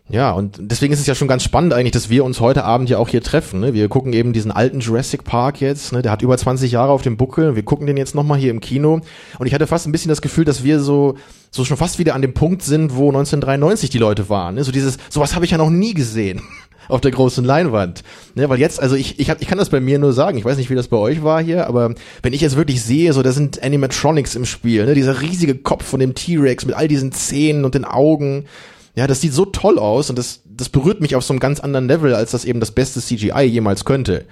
Ja, 0.09 0.33
und 0.33 0.57
deswegen 0.61 0.93
ist 0.93 1.01
es 1.01 1.07
ja 1.07 1.15
schon 1.15 1.29
ganz 1.29 1.43
spannend 1.43 1.73
eigentlich, 1.73 1.93
dass 1.93 2.11
wir 2.11 2.25
uns 2.25 2.41
heute 2.41 2.65
Abend 2.65 2.91
ja 2.91 2.99
auch 2.99 3.09
hier 3.09 3.23
treffen. 3.23 3.61
Ne? 3.61 3.73
Wir 3.73 3.89
gucken 3.89 4.13
eben 4.13 4.33
diesen 4.33 4.51
alten 4.51 4.81
Jurassic 4.81 5.25
Park 5.25 5.61
jetzt, 5.61 5.93
ne? 5.93 6.03
der 6.03 6.13
hat 6.13 6.23
über 6.23 6.37
20 6.37 6.71
Jahre 6.73 6.93
auf 6.93 7.03
dem 7.03 7.17
Buckel. 7.17 7.57
Wir 7.57 7.63
gucken 7.63 7.87
den 7.87 7.97
jetzt 7.97 8.15
nochmal 8.15 8.39
hier 8.39 8.51
im 8.51 8.61
Kino. 8.61 9.01
Und 9.39 9.47
ich 9.47 9.55
hatte 9.55 9.67
fast 9.67 9.87
ein 9.87 9.93
bisschen 9.93 10.11
das 10.11 10.21
Gefühl, 10.21 10.45
dass 10.45 10.65
wir 10.65 10.81
so, 10.81 11.17
so 11.53 11.65
schon 11.67 11.77
fast 11.77 11.99
wieder 11.99 12.15
an 12.15 12.23
dem 12.23 12.33
Punkt 12.33 12.63
sind, 12.63 12.97
wo 12.97 13.09
1993 13.09 13.91
die 13.91 13.99
Leute 13.99 14.29
waren. 14.29 14.57
Ne? 14.57 14.65
So 14.65 14.73
dieses, 14.73 14.97
sowas 15.11 15.35
habe 15.35 15.45
ich 15.45 15.51
ja 15.51 15.59
noch 15.59 15.71
nie 15.71 15.93
gesehen 15.93 16.41
auf 16.89 17.03
der 17.03 17.11
großen 17.11 17.45
Leinwand. 17.45 18.03
Ne? 18.35 18.49
Weil 18.49 18.59
jetzt, 18.59 18.81
also 18.81 18.97
ich, 18.97 19.21
ich, 19.21 19.29
hab, 19.29 19.41
ich 19.41 19.49
kann 19.49 19.59
das 19.59 19.69
bei 19.69 19.79
mir 19.79 19.99
nur 19.99 20.15
sagen, 20.15 20.39
ich 20.39 20.47
weiß 20.47 20.57
nicht, 20.57 20.71
wie 20.71 20.75
das 20.75 20.89
bei 20.89 20.97
euch 20.97 21.23
war 21.23 21.43
hier, 21.43 21.67
aber 21.67 21.95
wenn 22.23 22.33
ich 22.33 22.41
jetzt 22.41 22.57
wirklich 22.57 22.83
sehe, 22.83 23.13
so 23.13 23.23
da 23.23 23.33
sind 23.33 23.63
Animatronics 23.63 24.35
im 24.35 24.47
Spiel, 24.47 24.87
ne? 24.87 24.95
dieser 24.95 25.21
riesige 25.21 25.55
Kopf 25.55 25.85
von 25.85 26.01
dem 26.01 26.15
T-Rex 26.15 26.65
mit 26.65 26.75
all 26.75 26.89
diesen 26.89 27.13
Zähnen 27.13 27.67
und 27.67 27.75
den 27.75 27.85
Augen. 27.85 28.47
Ja, 28.95 29.07
das 29.07 29.21
sieht 29.21 29.35
so 29.35 29.45
toll 29.45 29.79
aus 29.79 30.09
und 30.09 30.19
das, 30.19 30.41
das 30.47 30.71
berührt 30.71 31.03
mich 31.03 31.17
auf 31.17 31.25
so 31.25 31.35
einem 31.35 31.41
ganz 31.41 31.61
anderen 31.61 31.87
Level, 31.87 32.15
als 32.15 32.31
das 32.31 32.47
eben 32.47 32.61
das 32.61 32.73
beste 32.73 33.01
CGI 33.01 33.43
jemals 33.43 33.85
könnte. 33.85 34.25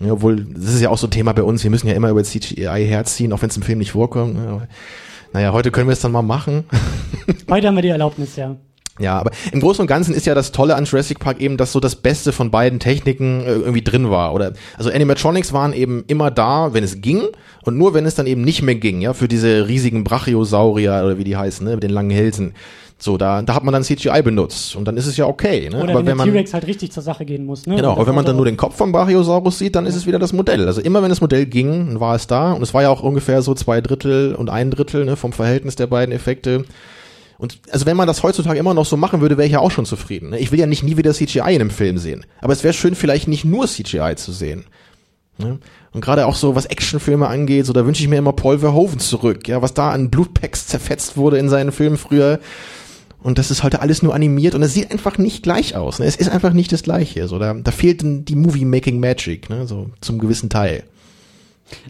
Ja, 0.00 0.12
obwohl, 0.12 0.44
das 0.44 0.74
ist 0.74 0.80
ja 0.82 0.90
auch 0.90 0.98
so 0.98 1.06
ein 1.06 1.10
Thema 1.10 1.32
bei 1.32 1.42
uns, 1.42 1.64
wir 1.64 1.70
müssen 1.70 1.88
ja 1.88 1.94
immer 1.94 2.10
über 2.10 2.22
CGI 2.22 2.86
herziehen, 2.86 3.32
auch 3.32 3.40
wenn 3.40 3.50
es 3.50 3.56
im 3.56 3.62
Film 3.62 3.78
nicht 3.78 3.92
vorkommt. 3.92 4.34
ne, 4.34 4.68
Naja, 5.32 5.52
heute 5.52 5.70
können 5.70 5.88
wir 5.88 5.92
es 5.92 6.00
dann 6.00 6.12
mal 6.12 6.22
machen. 6.22 6.64
Heute 7.50 7.66
haben 7.66 7.74
wir 7.74 7.82
die 7.82 7.88
Erlaubnis, 7.88 8.36
ja. 8.36 8.56
Ja, 8.98 9.18
aber 9.18 9.30
im 9.52 9.60
Großen 9.60 9.80
und 9.80 9.86
Ganzen 9.86 10.14
ist 10.14 10.26
ja 10.26 10.34
das 10.34 10.52
Tolle 10.52 10.76
an 10.76 10.84
Jurassic 10.84 11.18
Park 11.18 11.40
eben, 11.40 11.56
dass 11.56 11.72
so 11.72 11.80
das 11.80 11.96
Beste 11.96 12.32
von 12.32 12.50
beiden 12.50 12.80
Techniken 12.80 13.40
äh, 13.40 13.52
irgendwie 13.52 13.82
drin 13.82 14.10
war. 14.10 14.34
Oder 14.34 14.52
also 14.76 14.90
Animatronics 14.90 15.52
waren 15.52 15.72
eben 15.72 16.04
immer 16.08 16.30
da, 16.30 16.74
wenn 16.74 16.84
es 16.84 17.00
ging, 17.00 17.22
und 17.64 17.76
nur 17.76 17.94
wenn 17.94 18.06
es 18.06 18.14
dann 18.14 18.26
eben 18.26 18.42
nicht 18.42 18.62
mehr 18.62 18.74
ging, 18.76 19.00
ja, 19.00 19.12
für 19.12 19.28
diese 19.28 19.68
riesigen 19.68 20.04
Brachiosaurier 20.04 21.02
oder 21.04 21.18
wie 21.18 21.24
die 21.24 21.36
heißen, 21.36 21.66
ne, 21.66 21.74
mit 21.74 21.82
den 21.82 21.90
langen 21.90 22.10
Hälsen. 22.10 22.54
So, 23.00 23.16
da, 23.16 23.42
da 23.42 23.54
hat 23.54 23.62
man 23.62 23.72
dann 23.72 23.84
CGI 23.84 24.22
benutzt 24.22 24.74
und 24.74 24.84
dann 24.86 24.96
ist 24.96 25.06
es 25.06 25.16
ja 25.16 25.26
okay. 25.26 25.70
Ne? 25.70 25.76
Oder 25.76 25.90
aber 25.90 26.00
wenn, 26.00 26.06
wenn 26.06 26.16
man 26.16 26.32
T-Rex 26.32 26.52
halt 26.52 26.66
richtig 26.66 26.90
zur 26.90 27.04
Sache 27.04 27.24
gehen 27.24 27.46
muss. 27.46 27.64
Ne? 27.64 27.76
Genau, 27.76 27.90
Und 27.90 27.98
aber 27.98 28.08
wenn 28.08 28.14
man 28.16 28.24
dann 28.24 28.34
nur 28.34 28.44
den 28.44 28.56
Kopf 28.56 28.76
vom 28.76 28.90
Brachiosaurus 28.90 29.58
sieht, 29.58 29.76
dann 29.76 29.86
ist 29.86 29.94
es 29.94 30.06
wieder 30.06 30.18
das 30.18 30.32
Modell. 30.32 30.66
Also 30.66 30.80
immer 30.80 31.00
wenn 31.00 31.08
das 31.08 31.20
Modell 31.20 31.46
ging, 31.46 31.86
dann 31.86 32.00
war 32.00 32.16
es 32.16 32.26
da. 32.26 32.52
Und 32.52 32.62
es 32.62 32.74
war 32.74 32.82
ja 32.82 32.90
auch 32.90 33.04
ungefähr 33.04 33.40
so 33.42 33.54
zwei 33.54 33.80
Drittel 33.80 34.34
und 34.34 34.50
ein 34.50 34.72
Drittel 34.72 35.04
ne, 35.04 35.14
vom 35.14 35.32
Verhältnis 35.32 35.76
der 35.76 35.86
beiden 35.86 36.12
Effekte. 36.12 36.64
Und 37.38 37.60
also 37.70 37.86
wenn 37.86 37.96
man 37.96 38.08
das 38.08 38.22
heutzutage 38.24 38.58
immer 38.58 38.74
noch 38.74 38.84
so 38.84 38.96
machen 38.96 39.20
würde, 39.20 39.36
wäre 39.36 39.46
ich 39.46 39.52
ja 39.52 39.60
auch 39.60 39.70
schon 39.70 39.86
zufrieden. 39.86 40.30
Ne? 40.30 40.38
Ich 40.40 40.50
will 40.50 40.58
ja 40.58 40.66
nicht 40.66 40.82
nie 40.82 40.96
wieder 40.96 41.14
CGI 41.14 41.38
in 41.38 41.60
einem 41.60 41.70
Film 41.70 41.96
sehen. 41.96 42.26
Aber 42.40 42.52
es 42.52 42.64
wäre 42.64 42.74
schön, 42.74 42.96
vielleicht 42.96 43.28
nicht 43.28 43.44
nur 43.44 43.68
CGI 43.68 44.16
zu 44.16 44.32
sehen. 44.32 44.64
Ne? 45.38 45.58
Und 45.92 46.00
gerade 46.00 46.26
auch 46.26 46.34
so, 46.34 46.56
was 46.56 46.66
Actionfilme 46.66 47.28
angeht, 47.28 47.66
so 47.66 47.72
da 47.72 47.86
wünsche 47.86 48.02
ich 48.02 48.08
mir 48.08 48.16
immer 48.16 48.32
Paul 48.32 48.58
Verhoeven 48.58 48.98
zurück. 48.98 49.46
Ja, 49.46 49.62
was 49.62 49.72
da 49.72 49.92
an 49.92 50.10
Blutpacks 50.10 50.66
zerfetzt 50.66 51.16
wurde 51.16 51.38
in 51.38 51.48
seinen 51.48 51.70
Filmen 51.70 51.96
früher. 51.96 52.40
Und 53.22 53.38
das 53.38 53.52
ist 53.52 53.62
heute 53.62 53.80
alles 53.80 54.02
nur 54.02 54.14
animiert 54.14 54.54
und 54.54 54.62
es 54.62 54.74
sieht 54.74 54.90
einfach 54.90 55.18
nicht 55.18 55.42
gleich 55.42 55.76
aus. 55.76 55.98
Ne? 56.00 56.06
Es 56.06 56.16
ist 56.16 56.30
einfach 56.30 56.52
nicht 56.52 56.72
das 56.72 56.82
Gleiche. 56.82 57.28
So, 57.28 57.38
da, 57.38 57.54
da 57.54 57.70
fehlt 57.70 58.02
die 58.02 58.36
Movie-Making-Magic, 58.36 59.48
ne? 59.50 59.66
so 59.66 59.90
zum 60.00 60.18
gewissen 60.18 60.50
Teil. 60.50 60.84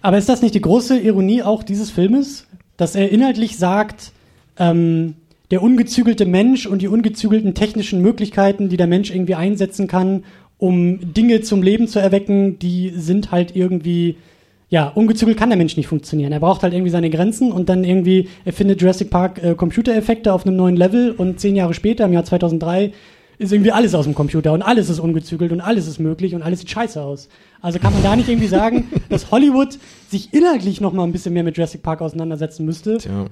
Aber 0.03 0.19
ist 0.19 0.29
das 0.29 0.43
nicht 0.43 0.55
die 0.55 0.61
große 0.61 0.99
Ironie 0.99 1.43
auch 1.43 1.63
dieses 1.63 1.91
Filmes, 1.91 2.47
dass 2.77 2.95
er 2.95 3.11
inhaltlich 3.11 3.59
sagt, 3.59 4.13
ähm, 4.59 5.15
der 5.51 5.63
ungezügelte 5.63 6.27
Mensch 6.27 6.67
und 6.67 6.83
die 6.83 6.89
ungezügelten 6.89 7.55
technischen 7.55 8.03
Möglichkeiten, 8.03 8.69
die 8.69 8.77
der 8.77 8.87
Mensch 8.87 9.11
irgendwie 9.11 9.35
einsetzen 9.35 9.87
kann, 9.87 10.25
um 10.59 11.15
Dinge 11.15 11.41
zum 11.41 11.63
Leben 11.63 11.89
zu 11.89 12.01
erwecken, 12.01 12.59
die 12.59 12.93
sind 12.95 13.31
halt 13.31 13.55
irgendwie, 13.57 14.17
ja, 14.69 14.89
ungezügelt 14.89 15.39
kann 15.39 15.51
der 15.51 15.57
Mensch 15.57 15.77
nicht 15.77 15.87
funktionieren. 15.87 16.33
Er 16.33 16.41
braucht 16.41 16.63
halt 16.63 16.75
irgendwie 16.75 16.91
seine 16.91 17.11
Grenzen 17.11 17.53
und 17.53 17.69
dann 17.69 17.85
irgendwie 17.85 18.29
erfindet 18.45 18.83
Jurassic 18.83 19.09
Park 19.09 19.43
äh, 19.43 19.55
Computereffekte 19.55 20.33
auf 20.33 20.45
einem 20.45 20.57
neuen 20.57 20.77
Level 20.77 21.13
und 21.13 21.41
zehn 21.41 21.57
Jahre 21.57 21.75
später, 21.75 22.05
im 22.05 22.13
Jahr 22.13 22.25
2003, 22.25 22.93
ist 23.39 23.53
irgendwie 23.53 23.71
alles 23.71 23.95
aus 23.95 24.05
dem 24.05 24.17
Computer 24.17 24.53
und 24.53 24.63
alles 24.63 24.91
ist 24.91 24.99
ungezügelt 24.99 25.53
und 25.53 25.61
alles 25.61 25.87
ist 25.87 26.01
möglich 26.01 26.35
und 26.35 26.43
alles 26.43 26.61
sieht 26.61 26.71
scheiße 26.71 27.01
aus. 27.01 27.29
Also 27.63 27.79
kann 27.79 27.93
man 27.93 28.03
da 28.03 28.17
nicht 28.17 28.29
irgendwie 28.29 28.49
sagen, 28.49 28.89
dass 29.09 29.31
Hollywood 29.31 29.79
sich 30.09 30.35
inhaltlich 30.35 30.81
noch 30.81 30.93
mal 30.93 31.05
ein 31.05 31.13
bisschen 31.13 31.35
mehr 31.35 31.45
mit 31.45 31.57
Jurassic 31.57 31.83
Park 31.83 32.03
auseinandersetzen 32.03 32.67
müsste? 32.67 32.99
Tja. 32.99 33.27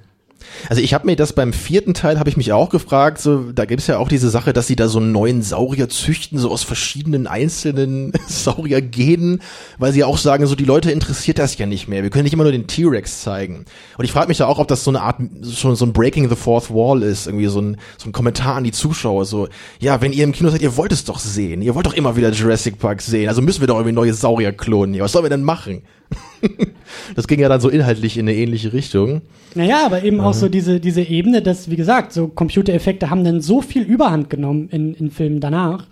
Also 0.69 0.83
ich 0.83 0.95
habe 0.95 1.07
mir 1.07 1.17
das 1.17 1.33
beim 1.33 1.53
vierten 1.53 1.95
Teil 1.95 2.19
habe 2.19 2.29
ich 2.29 2.37
mich 2.37 2.53
auch 2.53 2.71
gefragt, 2.71 3.21
so 3.21 3.53
da 3.53 3.65
gibt's 3.65 3.87
ja 3.87 3.99
auch 3.99 4.09
diese 4.09 4.31
Sache, 4.31 4.53
dass 4.53 4.67
sie 4.67 4.77
da 4.77 4.89
so 4.89 4.99
einen 4.99 5.13
neuen 5.13 5.43
Saurier 5.43 5.89
züchten, 5.89 6.39
so 6.39 6.51
aus 6.51 6.63
verschiedenen 6.63 7.27
einzelnen 7.27 8.13
Sauriergenen, 8.29 9.43
weil 9.79 9.93
sie 9.93 10.05
auch 10.05 10.19
sagen, 10.19 10.47
so 10.47 10.55
die 10.55 10.65
Leute 10.65 10.91
interessiert 10.91 11.39
das 11.39 11.57
ja 11.59 11.67
nicht 11.67 11.89
mehr. 11.89 12.03
Wir 12.03 12.11
können 12.11 12.25
nicht 12.25 12.33
immer 12.33 12.45
nur 12.45 12.53
den 12.53 12.67
T-Rex 12.67 13.23
zeigen. 13.23 13.65
Und 13.99 14.05
ich 14.05 14.13
frage 14.13 14.29
mich 14.29 14.39
da 14.39 14.47
auch, 14.47 14.59
ob 14.59 14.69
das 14.69 14.85
so 14.85 14.91
eine 14.91 15.03
Art 15.03 15.21
schon 15.53 15.77
so 15.77 15.85
ein 15.85 15.93
Breaking 15.93 16.29
the 16.29 16.37
Fourth 16.37 16.71
Wall 16.71 17.03
ist, 17.03 17.27
irgendwie 17.27 17.47
so 17.47 17.61
ein 17.61 17.77
so 17.99 18.09
ein 18.09 18.13
Kommentar 18.13 18.57
an 18.57 18.65
die 18.65 18.73
Zuschauer, 18.73 19.25
so 19.25 19.49
ja, 19.81 20.01
wenn 20.01 20.13
ihr 20.13 20.25
im 20.25 20.33
Kino 20.33 20.51
seid, 20.51 20.63
ihr 20.63 20.77
wollt 20.77 20.93
es 20.93 21.05
doch 21.05 21.19
sehen, 21.19 21.63
ihr 21.63 21.75
wollt 21.75 21.87
doch 21.87 21.95
immer 21.95 22.17
wieder 22.17 22.31
Jurassic 22.31 22.79
Park 22.79 23.03
sehen, 23.03 23.29
also 23.29 23.43
müssen 23.43 23.61
wir 23.61 23.67
doch 23.67 23.77
irgendwie 23.77 23.93
neue 23.93 24.15
Saurier 24.15 24.53
klonen. 24.53 25.01
Was 25.01 25.13
sollen 25.13 25.25
wir 25.25 25.31
denn 25.31 25.43
machen? 25.43 25.83
das 27.15 27.27
ging 27.27 27.41
ja 27.41 27.49
dann 27.49 27.61
so 27.61 27.69
inhaltlich 27.69 28.17
in 28.17 28.29
eine 28.29 28.37
ähnliche 28.37 28.73
Richtung. 28.73 29.23
Naja, 29.55 29.87
aber 29.87 30.03
eben 30.05 30.21
auch 30.21 30.35
so 30.35 30.49
diese, 30.49 30.81
diese 30.81 31.03
Ebene, 31.03 31.43
dass, 31.43 31.71
wie 31.71 31.77
gesagt, 31.77 32.13
so 32.13 32.29
Computereffekte 32.29 33.11
haben 33.11 33.25
dann 33.25 33.41
so 33.41 33.63
viel 33.63 33.83
Überhand 33.83 34.31
genommen 34.31 34.69
in, 34.71 34.95
in 34.95 35.11
Filmen 35.11 35.41
danach. 35.41 35.87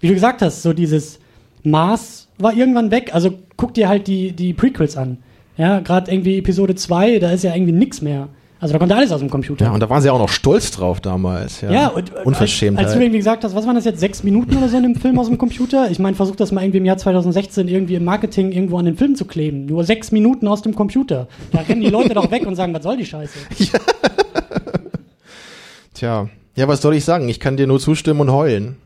Wie 0.00 0.08
du 0.08 0.14
gesagt 0.14 0.42
hast, 0.42 0.62
so 0.62 0.72
dieses 0.72 1.20
Maß 1.62 2.28
war 2.38 2.56
irgendwann 2.56 2.90
weg. 2.90 3.14
Also 3.14 3.34
guck 3.56 3.74
dir 3.74 3.88
halt 3.88 4.06
die, 4.06 4.32
die 4.32 4.52
Prequels 4.52 4.96
an. 4.96 5.18
Ja, 5.56 5.80
gerade 5.80 6.10
irgendwie 6.10 6.38
Episode 6.38 6.74
2, 6.74 7.18
da 7.18 7.30
ist 7.30 7.44
ja 7.44 7.54
irgendwie 7.54 7.72
nix 7.72 8.00
mehr. 8.00 8.28
Also 8.62 8.74
da 8.74 8.78
kommt 8.78 8.92
alles 8.92 9.10
aus 9.10 9.18
dem 9.18 9.28
Computer. 9.28 9.64
Ja, 9.64 9.72
und 9.72 9.80
da 9.80 9.90
waren 9.90 10.00
sie 10.00 10.08
auch 10.08 10.20
noch 10.20 10.28
stolz 10.28 10.70
drauf 10.70 11.00
damals. 11.00 11.62
Ja, 11.62 11.72
Ja, 11.72 11.88
und 11.88 12.14
Unverschämt. 12.24 12.78
Als, 12.78 12.86
als 12.86 12.94
du 12.94 13.00
irgendwie 13.02 13.18
gesagt 13.18 13.42
hast, 13.42 13.56
was 13.56 13.66
waren 13.66 13.74
das 13.74 13.84
jetzt, 13.84 13.98
sechs 13.98 14.22
Minuten 14.22 14.56
oder 14.56 14.68
so 14.68 14.76
in 14.76 14.84
dem 14.84 14.94
Film 14.94 15.18
aus 15.18 15.26
dem 15.26 15.36
Computer? 15.36 15.90
Ich 15.90 15.98
meine, 15.98 16.14
versuch 16.14 16.36
das 16.36 16.52
mal 16.52 16.62
irgendwie 16.62 16.78
im 16.78 16.84
Jahr 16.84 16.96
2016 16.96 17.66
irgendwie 17.66 17.96
im 17.96 18.04
Marketing 18.04 18.52
irgendwo 18.52 18.78
an 18.78 18.84
den 18.84 18.96
Film 18.96 19.16
zu 19.16 19.24
kleben. 19.24 19.66
Nur 19.66 19.82
sechs 19.82 20.12
Minuten 20.12 20.46
aus 20.46 20.62
dem 20.62 20.76
Computer. 20.76 21.26
Da 21.50 21.62
rennen 21.62 21.80
die 21.80 21.88
Leute 21.88 22.14
doch 22.14 22.30
weg 22.30 22.46
und 22.46 22.54
sagen, 22.54 22.72
was 22.72 22.84
soll 22.84 22.96
die 22.96 23.04
Scheiße? 23.04 23.36
Tja, 25.94 26.28
ja, 26.54 26.68
was 26.68 26.82
soll 26.82 26.94
ich 26.94 27.04
sagen? 27.04 27.28
Ich 27.28 27.40
kann 27.40 27.56
dir 27.56 27.66
nur 27.66 27.80
zustimmen 27.80 28.20
und 28.20 28.30
heulen. 28.30 28.76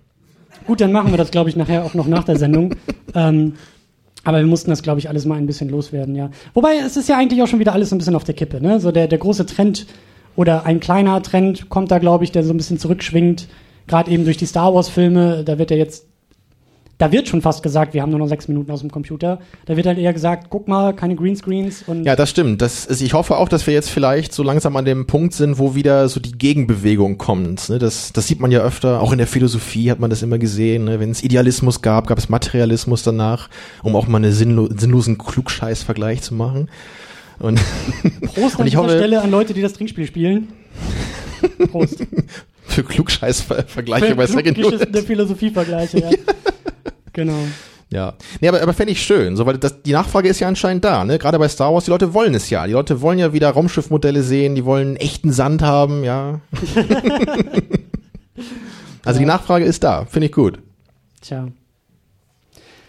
Gut, 0.66 0.80
dann 0.80 0.90
machen 0.90 1.10
wir 1.10 1.18
das, 1.18 1.30
glaube 1.30 1.50
ich, 1.50 1.56
nachher 1.56 1.84
auch 1.84 1.92
noch 1.92 2.06
nach 2.06 2.24
der 2.24 2.38
Sendung. 2.38 2.74
ähm, 3.14 3.56
aber 4.26 4.38
wir 4.38 4.46
mussten 4.46 4.70
das, 4.70 4.82
glaube 4.82 4.98
ich, 4.98 5.08
alles 5.08 5.24
mal 5.24 5.36
ein 5.36 5.46
bisschen 5.46 5.68
loswerden, 5.68 6.16
ja. 6.16 6.30
Wobei, 6.52 6.78
es 6.84 6.96
ist 6.96 7.08
ja 7.08 7.16
eigentlich 7.16 7.40
auch 7.42 7.46
schon 7.46 7.60
wieder 7.60 7.72
alles 7.72 7.92
ein 7.92 7.98
bisschen 7.98 8.16
auf 8.16 8.24
der 8.24 8.34
Kippe, 8.34 8.60
ne? 8.60 8.80
So 8.80 8.90
der, 8.90 9.06
der 9.06 9.18
große 9.18 9.46
Trend 9.46 9.86
oder 10.34 10.66
ein 10.66 10.80
kleiner 10.80 11.22
Trend 11.22 11.68
kommt 11.68 11.92
da, 11.92 11.98
glaube 11.98 12.24
ich, 12.24 12.32
der 12.32 12.42
so 12.42 12.52
ein 12.52 12.56
bisschen 12.56 12.78
zurückschwingt. 12.78 13.46
Gerade 13.86 14.10
eben 14.10 14.24
durch 14.24 14.36
die 14.36 14.46
Star 14.46 14.74
Wars-Filme, 14.74 15.44
da 15.44 15.58
wird 15.58 15.70
ja 15.70 15.76
jetzt, 15.76 16.08
da 16.98 17.12
wird 17.12 17.28
schon 17.28 17.42
fast 17.42 17.62
gesagt, 17.62 17.92
wir 17.92 18.00
haben 18.00 18.10
nur 18.10 18.18
noch 18.18 18.28
sechs 18.28 18.48
Minuten 18.48 18.70
aus 18.70 18.80
dem 18.80 18.90
Computer. 18.90 19.38
Da 19.66 19.76
wird 19.76 19.86
halt 19.86 19.98
eher 19.98 20.12
gesagt, 20.14 20.46
guck 20.48 20.66
mal, 20.66 20.94
keine 20.94 21.14
Greenscreens 21.14 21.84
und 21.86 22.04
Ja, 22.04 22.16
das 22.16 22.30
stimmt. 22.30 22.62
Das 22.62 22.86
ist, 22.86 23.02
ich 23.02 23.12
hoffe 23.12 23.36
auch, 23.36 23.48
dass 23.48 23.66
wir 23.66 23.74
jetzt 23.74 23.90
vielleicht 23.90 24.32
so 24.32 24.42
langsam 24.42 24.76
an 24.76 24.86
dem 24.86 25.06
Punkt 25.06 25.34
sind, 25.34 25.58
wo 25.58 25.74
wieder 25.74 26.08
so 26.08 26.20
die 26.20 26.32
Gegenbewegung 26.32 27.18
kommt. 27.18 27.68
Ne? 27.68 27.78
Das, 27.78 28.12
das 28.12 28.26
sieht 28.26 28.40
man 28.40 28.50
ja 28.50 28.60
öfter. 28.60 29.02
Auch 29.02 29.12
in 29.12 29.18
der 29.18 29.26
Philosophie 29.26 29.90
hat 29.90 30.00
man 30.00 30.08
das 30.08 30.22
immer 30.22 30.38
gesehen. 30.38 30.84
Ne? 30.84 30.98
Wenn 30.98 31.10
es 31.10 31.22
Idealismus 31.22 31.82
gab, 31.82 32.06
gab 32.06 32.16
es 32.16 32.30
Materialismus 32.30 33.02
danach, 33.02 33.50
um 33.82 33.94
auch 33.94 34.06
mal 34.06 34.18
einen 34.18 34.32
sinnlo 34.32 34.68
sinnlosen 34.74 35.18
Klugscheiß-Vergleich 35.18 36.22
zu 36.22 36.34
machen. 36.34 36.70
Und, 37.38 37.60
Prost 38.34 38.54
an 38.54 38.60
und 38.62 38.66
ich 38.66 38.72
dieser 38.72 38.78
hoffe, 38.78 38.96
Stelle 38.96 39.20
an 39.20 39.30
Leute, 39.30 39.52
die 39.52 39.60
das 39.60 39.74
Trinkspiel 39.74 40.06
spielen. 40.06 40.48
Prost. 41.70 42.06
Für 42.76 42.84
Klugscheiß-Vergleiche 42.84 44.14
bei 44.14 44.26
Second 44.26 44.58
Unit. 44.58 44.98
Philosophievergleiche, 44.98 45.98
ja. 46.00 46.10
Genau. 47.14 47.38
Ja. 47.90 48.14
Nee, 48.40 48.48
aber, 48.48 48.60
aber 48.60 48.74
fände 48.74 48.92
ich 48.92 49.02
schön, 49.02 49.36
so, 49.36 49.46
weil 49.46 49.56
das, 49.56 49.82
die 49.82 49.92
Nachfrage 49.92 50.28
ist 50.28 50.40
ja 50.40 50.48
anscheinend 50.48 50.84
da, 50.84 51.04
ne? 51.04 51.18
Gerade 51.18 51.38
bei 51.38 51.48
Star 51.48 51.72
Wars, 51.72 51.86
die 51.86 51.90
Leute 51.90 52.12
wollen 52.12 52.34
es 52.34 52.50
ja. 52.50 52.66
Die 52.66 52.74
Leute 52.74 53.00
wollen 53.00 53.18
ja 53.18 53.32
wieder 53.32 53.48
Raumschiffmodelle 53.50 54.22
sehen, 54.22 54.54
die 54.54 54.64
wollen 54.64 54.96
echten 54.96 55.32
Sand 55.32 55.62
haben, 55.62 56.04
ja. 56.04 56.40
also 59.04 59.18
die 59.18 59.24
Nachfrage 59.24 59.64
ist 59.64 59.82
da, 59.82 60.04
finde 60.04 60.26
ich 60.26 60.32
gut. 60.32 60.58
Tja. 61.22 61.48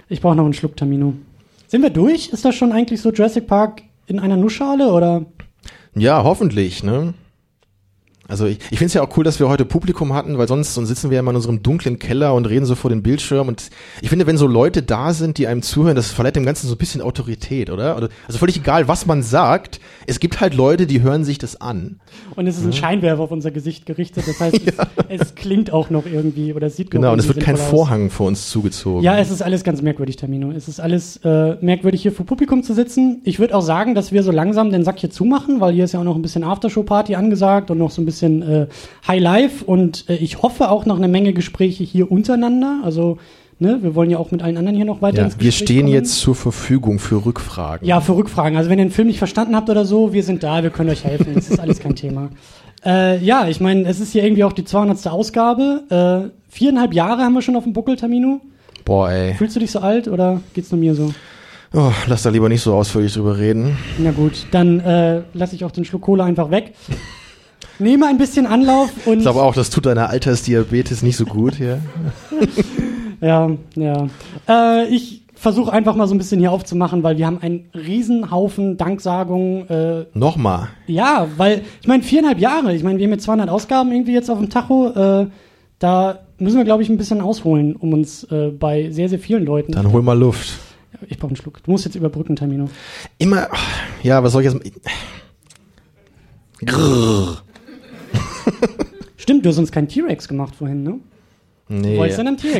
Ich 0.09 0.19
brauche 0.19 0.35
noch 0.35 0.45
einen 0.45 0.53
Schluck 0.53 0.75
Tamino. 0.75 1.13
Sind 1.67 1.81
wir 1.81 1.91
durch? 1.91 2.29
Ist 2.29 2.43
das 2.43 2.55
schon 2.55 2.73
eigentlich 2.73 3.01
so 3.01 3.11
Jurassic 3.11 3.47
Park 3.47 3.83
in 4.07 4.19
einer 4.19 4.35
Nussschale 4.35 4.91
oder? 4.91 5.25
Ja, 5.95 6.23
hoffentlich, 6.23 6.83
ne? 6.83 7.13
Also 8.27 8.45
ich, 8.45 8.59
ich 8.71 8.77
finde 8.77 8.85
es 8.85 8.93
ja 8.93 9.01
auch 9.03 9.15
cool, 9.17 9.23
dass 9.23 9.39
wir 9.39 9.47
heute 9.49 9.65
Publikum 9.65 10.13
hatten, 10.13 10.37
weil 10.37 10.47
sonst, 10.47 10.73
sonst 10.73 10.89
sitzen 10.89 11.09
wir 11.09 11.15
ja 11.15 11.19
immer 11.21 11.31
in 11.31 11.37
unserem 11.37 11.63
dunklen 11.63 11.97
Keller 11.99 12.33
und 12.33 12.45
reden 12.45 12.65
so 12.65 12.75
vor 12.75 12.89
dem 12.89 13.01
Bildschirm. 13.03 13.47
Und 13.47 13.69
ich 14.01 14.09
finde, 14.09 14.27
wenn 14.27 14.37
so 14.37 14.47
Leute 14.47 14.81
da 14.83 15.13
sind, 15.13 15.37
die 15.37 15.47
einem 15.47 15.61
zuhören, 15.61 15.95
das 15.95 16.11
verleiht 16.11 16.35
dem 16.35 16.45
Ganzen 16.45 16.67
so 16.67 16.75
ein 16.75 16.77
bisschen 16.77 17.01
Autorität, 17.01 17.69
oder? 17.69 17.95
Oder- 17.97 18.09
Also 18.27 18.39
völlig 18.39 18.57
egal, 18.57 18.87
was 18.87 19.05
man 19.05 19.23
sagt, 19.23 19.79
es 20.07 20.19
gibt 20.19 20.41
halt 20.41 20.53
Leute, 20.55 20.87
die 20.87 21.01
hören 21.01 21.23
sich 21.23 21.37
das 21.37 21.59
an. 21.61 21.99
Und 22.35 22.47
es 22.47 22.57
ist 22.57 22.65
ein 22.65 22.73
Scheinwerfer 22.73 23.23
auf 23.23 23.31
unser 23.31 23.51
Gesicht 23.51 23.85
gerichtet. 23.85 24.25
Das 24.27 24.39
heißt, 24.39 24.59
es, 25.09 25.21
es 25.21 25.35
klingt 25.35 25.71
auch 25.71 25.89
noch 25.89 26.05
irgendwie 26.05 26.53
oder 26.53 26.69
sieht 26.69 26.91
Genau, 26.91 27.13
und 27.13 27.19
es 27.19 27.27
wird 27.27 27.39
kein 27.39 27.55
sinnvoll 27.55 27.79
aus. 27.79 27.87
Vorhang 27.87 28.09
vor 28.09 28.27
uns 28.27 28.49
zugezogen. 28.49 29.03
Ja, 29.03 29.17
es 29.17 29.31
ist 29.31 29.41
alles 29.41 29.63
ganz 29.63 29.81
merkwürdig, 29.81 30.17
Tamino. 30.17 30.51
Es 30.51 30.67
ist 30.67 30.79
alles 30.79 31.17
äh, 31.23 31.55
merkwürdig, 31.61 32.01
hier 32.01 32.11
vor 32.11 32.25
Publikum 32.25 32.63
zu 32.63 32.73
sitzen. 32.73 33.21
Ich 33.23 33.39
würde 33.39 33.55
auch 33.55 33.61
sagen, 33.61 33.95
dass 33.95 34.11
wir 34.11 34.23
so 34.23 34.31
langsam 34.31 34.71
den 34.71 34.83
Sack 34.83 34.99
hier 34.99 35.09
zumachen, 35.09 35.59
weil 35.61 35.73
hier 35.73 35.85
ist 35.85 35.93
ja 35.93 35.99
auch 35.99 36.03
noch 36.03 36.15
ein 36.15 36.21
bisschen 36.21 36.43
Aftershow-Party 36.43 37.15
angesagt 37.15 37.71
und 37.71 37.77
noch 37.77 37.91
so 37.91 38.01
ein 38.01 38.05
bisschen 38.05 38.16
äh, 38.23 38.67
High 39.07 39.21
Life. 39.21 39.65
Und 39.65 40.09
äh, 40.09 40.15
ich 40.15 40.41
hoffe 40.41 40.69
auch 40.69 40.85
noch 40.85 40.97
eine 40.97 41.07
Menge 41.07 41.33
Gespräche 41.33 41.83
hier 41.83 42.11
untereinander. 42.11 42.81
Also, 42.83 43.17
ne, 43.59 43.79
wir 43.81 43.95
wollen 43.95 44.09
ja 44.09 44.17
auch 44.17 44.31
mit 44.31 44.41
allen 44.41 44.57
anderen 44.57 44.75
hier 44.75 44.85
noch 44.85 45.01
weiter 45.01 45.17
ja, 45.17 45.25
ins 45.25 45.39
wir 45.39 45.47
Gespräch 45.47 45.65
stehen 45.65 45.81
kommen. 45.81 45.93
jetzt 45.93 46.19
zur 46.19 46.35
Verfügung 46.35 46.99
für 46.99 47.25
Rückfragen. 47.25 47.87
Ja, 47.87 48.01
für 48.01 48.15
Rückfragen. 48.15 48.57
Also 48.57 48.69
wenn 48.69 48.79
ihr 48.79 48.85
den 48.85 48.91
Film 48.91 49.07
nicht 49.07 49.19
verstanden 49.19 49.55
habt 49.55 49.69
oder 49.69 49.85
so, 49.85 50.13
wir 50.13 50.23
sind 50.23 50.43
da, 50.43 50.63
wir 50.63 50.69
können 50.69 50.89
euch 50.89 51.03
helfen. 51.03 51.33
Das 51.35 51.49
ist 51.49 51.59
alles 51.59 51.79
kein 51.79 51.95
Thema. 51.95 52.29
Äh, 52.85 53.17
ja, 53.17 53.47
ich 53.47 53.59
meine, 53.59 53.87
es 53.87 53.99
ist 53.99 54.11
hier 54.11 54.23
irgendwie 54.23 54.43
auch 54.43 54.53
die 54.53 54.63
200. 54.63 55.07
Ausgabe. 55.07 55.83
Äh, 55.89 56.29
viereinhalb 56.47 56.93
Jahre 56.93 57.23
haben 57.23 57.33
wir 57.33 57.41
schon 57.41 57.55
auf 57.55 57.63
dem 57.63 57.73
Buckel, 57.73 57.95
Tamino. 57.95 58.39
Boah, 58.85 59.09
ey. 59.09 59.33
Fühlst 59.33 59.55
du 59.55 59.59
dich 59.59 59.71
so 59.71 59.79
alt 59.79 60.07
oder 60.07 60.41
geht's 60.53 60.71
nur 60.71 60.79
mir 60.79 60.93
so? 60.93 61.11
Oh, 61.73 61.91
lass 62.07 62.23
da 62.23 62.29
lieber 62.29 62.47
nicht 62.47 62.61
so 62.61 62.73
ausführlich 62.73 63.13
drüber 63.13 63.37
reden. 63.37 63.77
Na 63.97 64.11
gut, 64.11 64.45
dann 64.51 64.79
äh, 64.79 65.21
lasse 65.33 65.55
ich 65.55 65.65
auch 65.65 65.71
den 65.71 65.83
Schluck 65.83 66.03
Cola 66.03 66.23
einfach 66.23 66.49
weg. 66.49 66.73
Nehme 67.79 68.07
ein 68.07 68.17
bisschen 68.17 68.45
Anlauf 68.47 68.89
und 69.05 69.17
Ich 69.17 69.23
glaube 69.23 69.41
auch, 69.43 69.53
das 69.53 69.69
tut 69.69 69.85
deiner 69.85 70.09
Altersdiabetes 70.09 71.03
nicht 71.03 71.17
so 71.17 71.25
gut 71.25 71.55
hier. 71.55 71.81
ja, 73.21 73.49
ja. 73.75 74.07
Äh, 74.47 74.87
ich 74.87 75.23
versuche 75.35 75.71
einfach 75.71 75.95
mal 75.95 76.07
so 76.07 76.15
ein 76.15 76.17
bisschen 76.17 76.39
hier 76.39 76.51
aufzumachen, 76.51 77.03
weil 77.03 77.17
wir 77.17 77.27
haben 77.27 77.39
einen 77.41 77.69
Riesenhaufen 77.75 78.77
Danksagungen. 78.77 79.69
Äh, 79.69 80.05
Nochmal. 80.13 80.69
ja, 80.87 81.27
weil 81.37 81.61
ich 81.81 81.87
meine 81.87 82.03
viereinhalb 82.03 82.39
Jahre. 82.39 82.73
Ich 82.73 82.83
meine, 82.83 82.97
wir 82.97 83.05
haben 83.05 83.13
jetzt 83.13 83.25
200 83.25 83.49
Ausgaben 83.49 83.91
irgendwie 83.91 84.13
jetzt 84.13 84.29
auf 84.31 84.39
dem 84.39 84.49
Tacho. 84.49 84.89
Äh, 85.21 85.27
da 85.79 86.19
müssen 86.39 86.57
wir, 86.57 86.65
glaube 86.65 86.81
ich, 86.81 86.89
ein 86.89 86.97
bisschen 86.97 87.21
ausholen, 87.21 87.75
um 87.75 87.93
uns 87.93 88.23
äh, 88.25 88.47
bei 88.49 88.89
sehr, 88.91 89.09
sehr 89.09 89.19
vielen 89.19 89.45
Leuten. 89.45 89.73
Dann 89.73 89.91
hol 89.91 90.01
mal 90.01 90.17
Luft. 90.17 90.53
ich 91.07 91.19
brauche 91.19 91.29
einen 91.29 91.35
Schluck. 91.35 91.61
Du 91.63 91.69
musst 91.69 91.85
jetzt 91.85 91.95
überbrücken, 91.95 92.35
Termino. 92.35 92.69
Immer, 93.19 93.47
ja, 94.01 94.23
was 94.23 94.31
soll 94.33 94.43
ich 94.43 94.51
jetzt? 94.51 94.71
Grrr. 96.65 97.43
Stimmt, 99.27 99.43
du 99.43 99.49
hast 99.49 99.57
uns 99.57 99.73
keinen 99.73 99.89
T-Rex 99.89 100.29
gemacht 100.29 100.55
vorhin, 100.55 100.83
ne? 100.83 100.99
Nee. 101.67 101.99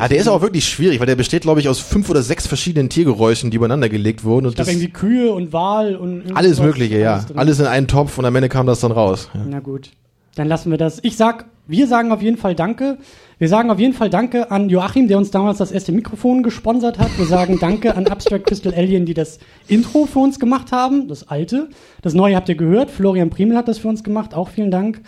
ah, 0.02 0.08
der 0.10 0.18
ist 0.18 0.28
auch 0.28 0.42
wirklich 0.42 0.68
schwierig, 0.68 1.00
weil 1.00 1.08
der 1.08 1.16
besteht, 1.16 1.44
glaube 1.44 1.62
ich, 1.62 1.70
aus 1.70 1.80
fünf 1.80 2.10
oder 2.10 2.22
sechs 2.22 2.46
verschiedenen 2.46 2.90
Tiergeräuschen, 2.90 3.52
die 3.52 3.56
übereinander 3.56 3.88
gelegt 3.88 4.26
wurden. 4.26 4.48
Und 4.48 4.52
Ich 4.52 4.56
glaube 4.58 4.72
irgendwie 4.72 4.90
Kühe 4.90 5.32
und 5.32 5.54
Wal 5.54 5.96
und 5.96 6.36
alles 6.36 6.60
Mögliche, 6.60 7.00
ja. 7.00 7.20
drin. 7.20 7.38
Alles 7.38 7.62
in 7.62 7.68
einen 7.68 7.88
Topf 7.88 8.18
und 8.18 8.26
am 8.26 8.36
Ende 8.36 8.50
kam 8.50 8.68
das 8.68 8.82
dann 8.82 8.92
raus. 8.92 9.30
Ja. 9.34 9.46
Na 9.48 9.62
gut, 9.62 9.92
dann 10.36 10.50
lassen 10.50 10.72
wir 10.72 10.78
das. 10.78 11.00
Ich 11.04 11.16
sag, 11.16 11.46
wir 11.68 11.88
sagen 11.88 12.12
auf 12.12 12.22
jeden 12.22 12.36
Fall 12.36 12.54
Danke. 12.54 12.98
Wir 13.40 13.48
sagen 13.48 13.72
auf 13.72 13.80
jeden 13.80 13.94
Fall 13.94 14.10
Danke 14.10 14.52
an 14.52 14.68
Joachim, 14.68 15.08
der 15.08 15.18
uns 15.18 15.32
damals 15.32 15.60
das 15.60 15.72
erste 15.72 15.94
Mikrofon 15.94 16.44
gesponsert 16.44 17.00
hat. 17.00 17.18
Wir 17.18 17.28
sagen 17.28 17.60
Danke 17.62 17.96
an 17.96 18.08
Abstract 18.08 18.48
Crystal 18.48 18.74
Alien, 18.74 19.06
die 19.06 19.14
das 19.14 19.40
Intro 19.70 20.06
für 20.06 20.20
uns 20.20 20.38
gemacht 20.38 20.74
haben, 20.74 21.08
das 21.08 21.30
alte. 21.30 21.70
Das 22.02 22.14
neue 22.14 22.36
habt 22.36 22.50
ihr 22.50 22.56
gehört. 22.56 22.92
Florian 22.92 23.30
Primel 23.30 23.56
hat 23.56 23.70
das 23.70 23.78
für 23.78 23.88
uns 23.88 24.04
gemacht. 24.04 24.34
Auch 24.34 24.50
vielen 24.50 24.72
Dank. 24.72 25.02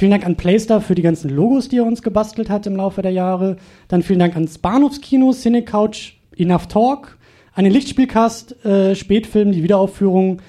Vielen 0.00 0.12
Dank 0.12 0.24
an 0.24 0.36
Playstar 0.36 0.80
für 0.80 0.94
die 0.94 1.02
ganzen 1.02 1.28
Logos, 1.28 1.68
die 1.68 1.76
er 1.76 1.84
uns 1.84 2.00
gebastelt 2.00 2.48
hat 2.48 2.66
im 2.66 2.74
Laufe 2.74 3.02
der 3.02 3.10
Jahre. 3.10 3.58
Dann 3.88 4.02
vielen 4.02 4.18
Dank 4.18 4.34
ans 4.34 4.56
Bahnhofskino, 4.56 5.32
Cinecouch, 5.34 6.14
Enough 6.38 6.68
Talk, 6.68 7.18
an 7.52 7.64
den 7.64 7.72
Lichtspielcast, 7.74 8.64
äh, 8.64 8.94
Spätfilm, 8.94 9.52
die 9.52 9.62
Wiederaufführung, 9.62 10.40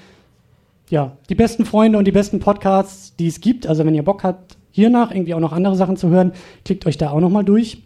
ja, 0.88 1.18
die 1.28 1.34
besten 1.34 1.66
Freunde 1.66 1.98
und 1.98 2.06
die 2.06 2.12
besten 2.12 2.40
Podcasts, 2.40 3.14
die 3.16 3.26
es 3.26 3.42
gibt. 3.42 3.66
Also 3.66 3.84
wenn 3.84 3.94
ihr 3.94 4.04
Bock 4.04 4.24
habt, 4.24 4.56
hiernach 4.70 5.10
irgendwie 5.10 5.34
auch 5.34 5.38
noch 5.38 5.52
andere 5.52 5.76
Sachen 5.76 5.98
zu 5.98 6.08
hören, 6.08 6.32
klickt 6.64 6.86
euch 6.86 6.96
da 6.96 7.10
auch 7.10 7.20
nochmal 7.20 7.44
durch. 7.44 7.82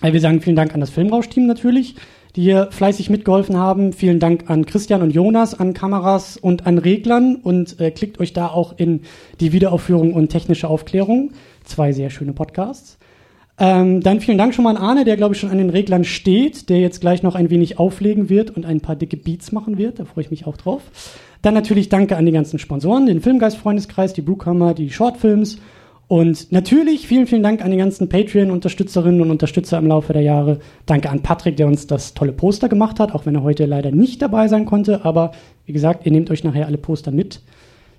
Äh, 0.00 0.14
Wir 0.14 0.20
sagen 0.22 0.40
vielen 0.40 0.56
Dank 0.56 0.72
an 0.72 0.80
das 0.80 0.88
Filmrausch-Team 0.88 1.44
natürlich, 1.46 1.94
die 2.36 2.42
hier 2.42 2.68
fleißig 2.70 3.10
mitgeholfen 3.10 3.56
haben. 3.56 3.92
Vielen 3.92 4.18
Dank 4.18 4.48
an 4.48 4.66
Christian 4.66 5.02
und 5.02 5.10
Jonas, 5.10 5.58
an 5.58 5.74
Kameras 5.74 6.36
und 6.36 6.66
an 6.66 6.78
Reglern 6.78 7.36
und 7.36 7.78
äh, 7.80 7.90
klickt 7.90 8.20
euch 8.20 8.32
da 8.32 8.48
auch 8.48 8.74
in 8.76 9.02
die 9.40 9.52
Wiederaufführung 9.52 10.14
und 10.14 10.28
technische 10.28 10.68
Aufklärung. 10.68 11.32
Zwei 11.64 11.92
sehr 11.92 12.10
schöne 12.10 12.32
Podcasts. 12.32 12.98
Ähm, 13.58 14.00
dann 14.00 14.20
vielen 14.20 14.38
Dank 14.38 14.54
schon 14.54 14.64
mal 14.64 14.76
an 14.76 14.82
Arne, 14.82 15.04
der 15.04 15.16
glaube 15.16 15.34
ich 15.34 15.40
schon 15.40 15.50
an 15.50 15.58
den 15.58 15.70
Reglern 15.70 16.04
steht, 16.04 16.68
der 16.70 16.80
jetzt 16.80 17.00
gleich 17.00 17.22
noch 17.22 17.34
ein 17.34 17.50
wenig 17.50 17.78
auflegen 17.78 18.30
wird 18.30 18.50
und 18.50 18.64
ein 18.64 18.80
paar 18.80 18.96
dicke 18.96 19.16
Beats 19.16 19.52
machen 19.52 19.76
wird. 19.76 19.98
Da 19.98 20.04
freue 20.04 20.24
ich 20.24 20.30
mich 20.30 20.46
auch 20.46 20.56
drauf. 20.56 20.82
Dann 21.42 21.54
natürlich 21.54 21.88
danke 21.88 22.16
an 22.16 22.24
die 22.24 22.32
ganzen 22.32 22.58
Sponsoren, 22.58 23.06
den 23.06 23.20
Filmgeist-Freundeskreis, 23.20 24.14
die 24.14 24.22
Brewkammer, 24.22 24.74
die 24.74 24.90
Shortfilms 24.90 25.58
und 26.08 26.52
natürlich 26.52 27.06
vielen, 27.06 27.26
vielen 27.26 27.42
Dank 27.42 27.64
an 27.64 27.70
die 27.70 27.76
ganzen 27.76 28.08
Patreon-Unterstützerinnen 28.08 29.20
und 29.22 29.30
Unterstützer 29.30 29.78
im 29.78 29.86
Laufe 29.86 30.12
der 30.12 30.22
Jahre. 30.22 30.58
Danke 30.84 31.08
an 31.08 31.22
Patrick, 31.22 31.56
der 31.56 31.66
uns 31.66 31.86
das 31.86 32.12
tolle 32.14 32.32
Poster 32.32 32.68
gemacht 32.68 33.00
hat, 33.00 33.14
auch 33.14 33.24
wenn 33.24 33.34
er 33.34 33.42
heute 33.42 33.64
leider 33.64 33.90
nicht 33.90 34.20
dabei 34.20 34.48
sein 34.48 34.66
konnte. 34.66 35.04
Aber 35.04 35.32
wie 35.64 35.72
gesagt, 35.72 36.04
ihr 36.04 36.12
nehmt 36.12 36.30
euch 36.30 36.44
nachher 36.44 36.66
alle 36.66 36.78
Poster 36.78 37.10
mit. 37.10 37.40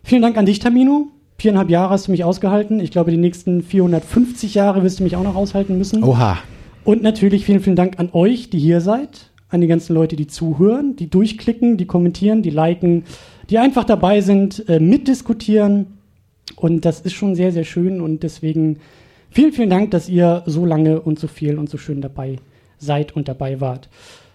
Vielen 0.03 0.21
Dank 0.21 0.37
an 0.37 0.45
dich, 0.45 0.59
Tamino. 0.59 1.07
Viereinhalb 1.37 1.69
Jahre 1.69 1.89
hast 1.89 2.07
du 2.07 2.11
mich 2.11 2.23
ausgehalten. 2.23 2.79
Ich 2.79 2.91
glaube, 2.91 3.11
die 3.11 3.17
nächsten 3.17 3.63
450 3.63 4.53
Jahre 4.53 4.83
wirst 4.83 4.99
du 4.99 5.03
mich 5.03 5.15
auch 5.15 5.23
noch 5.23 5.35
aushalten 5.35 5.77
müssen. 5.77 6.03
Oha. 6.03 6.37
Und 6.83 7.01
natürlich 7.01 7.45
vielen, 7.45 7.61
vielen 7.61 7.75
Dank 7.75 7.99
an 7.99 8.09
euch, 8.13 8.49
die 8.49 8.59
hier 8.59 8.81
seid, 8.81 9.31
an 9.49 9.61
die 9.61 9.67
ganzen 9.67 9.93
Leute, 9.93 10.15
die 10.15 10.27
zuhören, 10.27 10.95
die 10.95 11.09
durchklicken, 11.09 11.77
die 11.77 11.85
kommentieren, 11.85 12.41
die 12.43 12.49
liken, 12.49 13.03
die 13.49 13.57
einfach 13.57 13.85
dabei 13.85 14.21
sind, 14.21 14.67
äh, 14.69 14.79
mitdiskutieren. 14.79 15.87
Und 16.55 16.85
das 16.85 17.01
ist 17.01 17.13
schon 17.13 17.35
sehr, 17.35 17.51
sehr 17.51 17.63
schön. 17.63 18.01
Und 18.01 18.23
deswegen 18.23 18.79
vielen, 19.29 19.53
vielen 19.53 19.69
Dank, 19.69 19.91
dass 19.91 20.09
ihr 20.09 20.43
so 20.45 20.65
lange 20.65 21.01
und 21.01 21.19
so 21.19 21.27
viel 21.27 21.57
und 21.57 21.69
so 21.69 21.77
schön 21.77 22.01
dabei 22.01 22.37
seid 22.77 23.15
und 23.15 23.27
dabei 23.27 23.61
wart. 23.61 23.89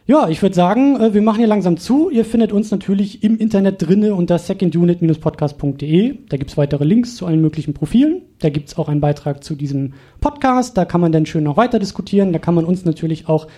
Ja, 0.09 0.27
ich 0.31 0.41
würde 0.41 0.55
sagen, 0.55 0.99
äh, 0.99 1.13
wir 1.13 1.21
machen 1.21 1.41
hier 1.41 1.47
langsam 1.47 1.77
zu. 1.77 2.09
Ihr 2.09 2.25
findet 2.25 2.51
uns 2.51 2.71
natürlich 2.71 3.23
im 3.23 3.37
Internet 3.37 3.87
drinne 3.87 4.15
unter 4.15 4.39
secondunit-podcast.de. 4.39 6.15
Da 6.31 6.39
gibt's 6.39 6.57
weitere 6.57 6.85
Links 6.85 7.17
zu 7.17 7.27
allen 7.27 7.43
möglichen 7.43 7.75
Profilen. 7.75 8.23
Da 8.39 8.49
gibt's 8.49 8.79
auch 8.79 8.89
einen 8.89 9.03
Beitrag 9.03 9.45
zu 9.45 9.55
diesem 9.55 9.93
Podcast. 10.21 10.79
Da 10.79 10.87
kann 10.87 11.03
man 11.03 11.13
dann 11.13 11.27
schön 11.27 11.45
noch 11.45 11.59
weiter 11.59 11.79
diskutieren. 11.79 12.33
Da 12.33 12.39
kann 12.39 12.55
man 12.55 12.65
uns 12.65 12.87
natürlich 12.87 13.29
auch 13.29 13.49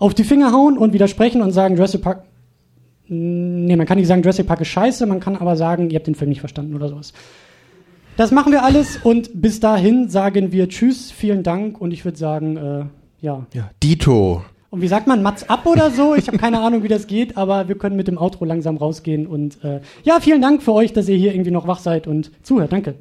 auf 0.00 0.12
die 0.12 0.24
Finger 0.24 0.50
hauen 0.50 0.78
und 0.78 0.92
widersprechen 0.92 1.42
und 1.42 1.52
sagen, 1.52 1.76
Jurassic 1.76 2.02
Park. 2.02 2.24
Nee, 3.06 3.76
man 3.76 3.86
kann 3.86 3.98
nicht 3.98 4.08
sagen, 4.08 4.22
Jurassic 4.22 4.48
Park 4.48 4.62
ist 4.62 4.68
scheiße, 4.68 5.06
man 5.06 5.20
kann 5.20 5.36
aber 5.36 5.54
sagen, 5.54 5.90
ihr 5.90 5.96
habt 5.96 6.08
den 6.08 6.16
Film 6.16 6.30
nicht 6.30 6.40
verstanden 6.40 6.74
oder 6.74 6.88
sowas. 6.88 7.12
Das 8.16 8.30
machen 8.30 8.52
wir 8.52 8.64
alles 8.64 8.98
und 9.02 9.30
bis 9.40 9.60
dahin 9.60 10.08
sagen 10.08 10.52
wir 10.52 10.68
Tschüss, 10.68 11.10
vielen 11.10 11.42
Dank 11.42 11.80
und 11.80 11.92
ich 11.92 12.04
würde 12.04 12.18
sagen, 12.18 12.56
äh, 12.56 12.84
ja. 13.20 13.46
Ja, 13.54 13.70
Dito. 13.82 14.42
Und 14.70 14.82
wie 14.82 14.88
sagt 14.88 15.08
man, 15.08 15.22
Mats 15.22 15.48
ab 15.48 15.66
oder 15.66 15.90
so? 15.90 16.14
Ich 16.14 16.28
habe 16.28 16.38
keine 16.38 16.60
Ahnung, 16.60 16.84
wie 16.84 16.88
das 16.88 17.06
geht, 17.08 17.36
aber 17.36 17.66
wir 17.66 17.76
können 17.76 17.96
mit 17.96 18.06
dem 18.06 18.18
Outro 18.18 18.44
langsam 18.44 18.76
rausgehen 18.76 19.26
und 19.26 19.62
äh, 19.64 19.80
ja, 20.04 20.20
vielen 20.20 20.40
Dank 20.40 20.62
für 20.62 20.72
euch, 20.72 20.92
dass 20.92 21.08
ihr 21.08 21.16
hier 21.16 21.34
irgendwie 21.34 21.50
noch 21.50 21.66
wach 21.66 21.80
seid 21.80 22.06
und 22.06 22.30
zuhört. 22.42 22.72
Danke. 22.72 22.94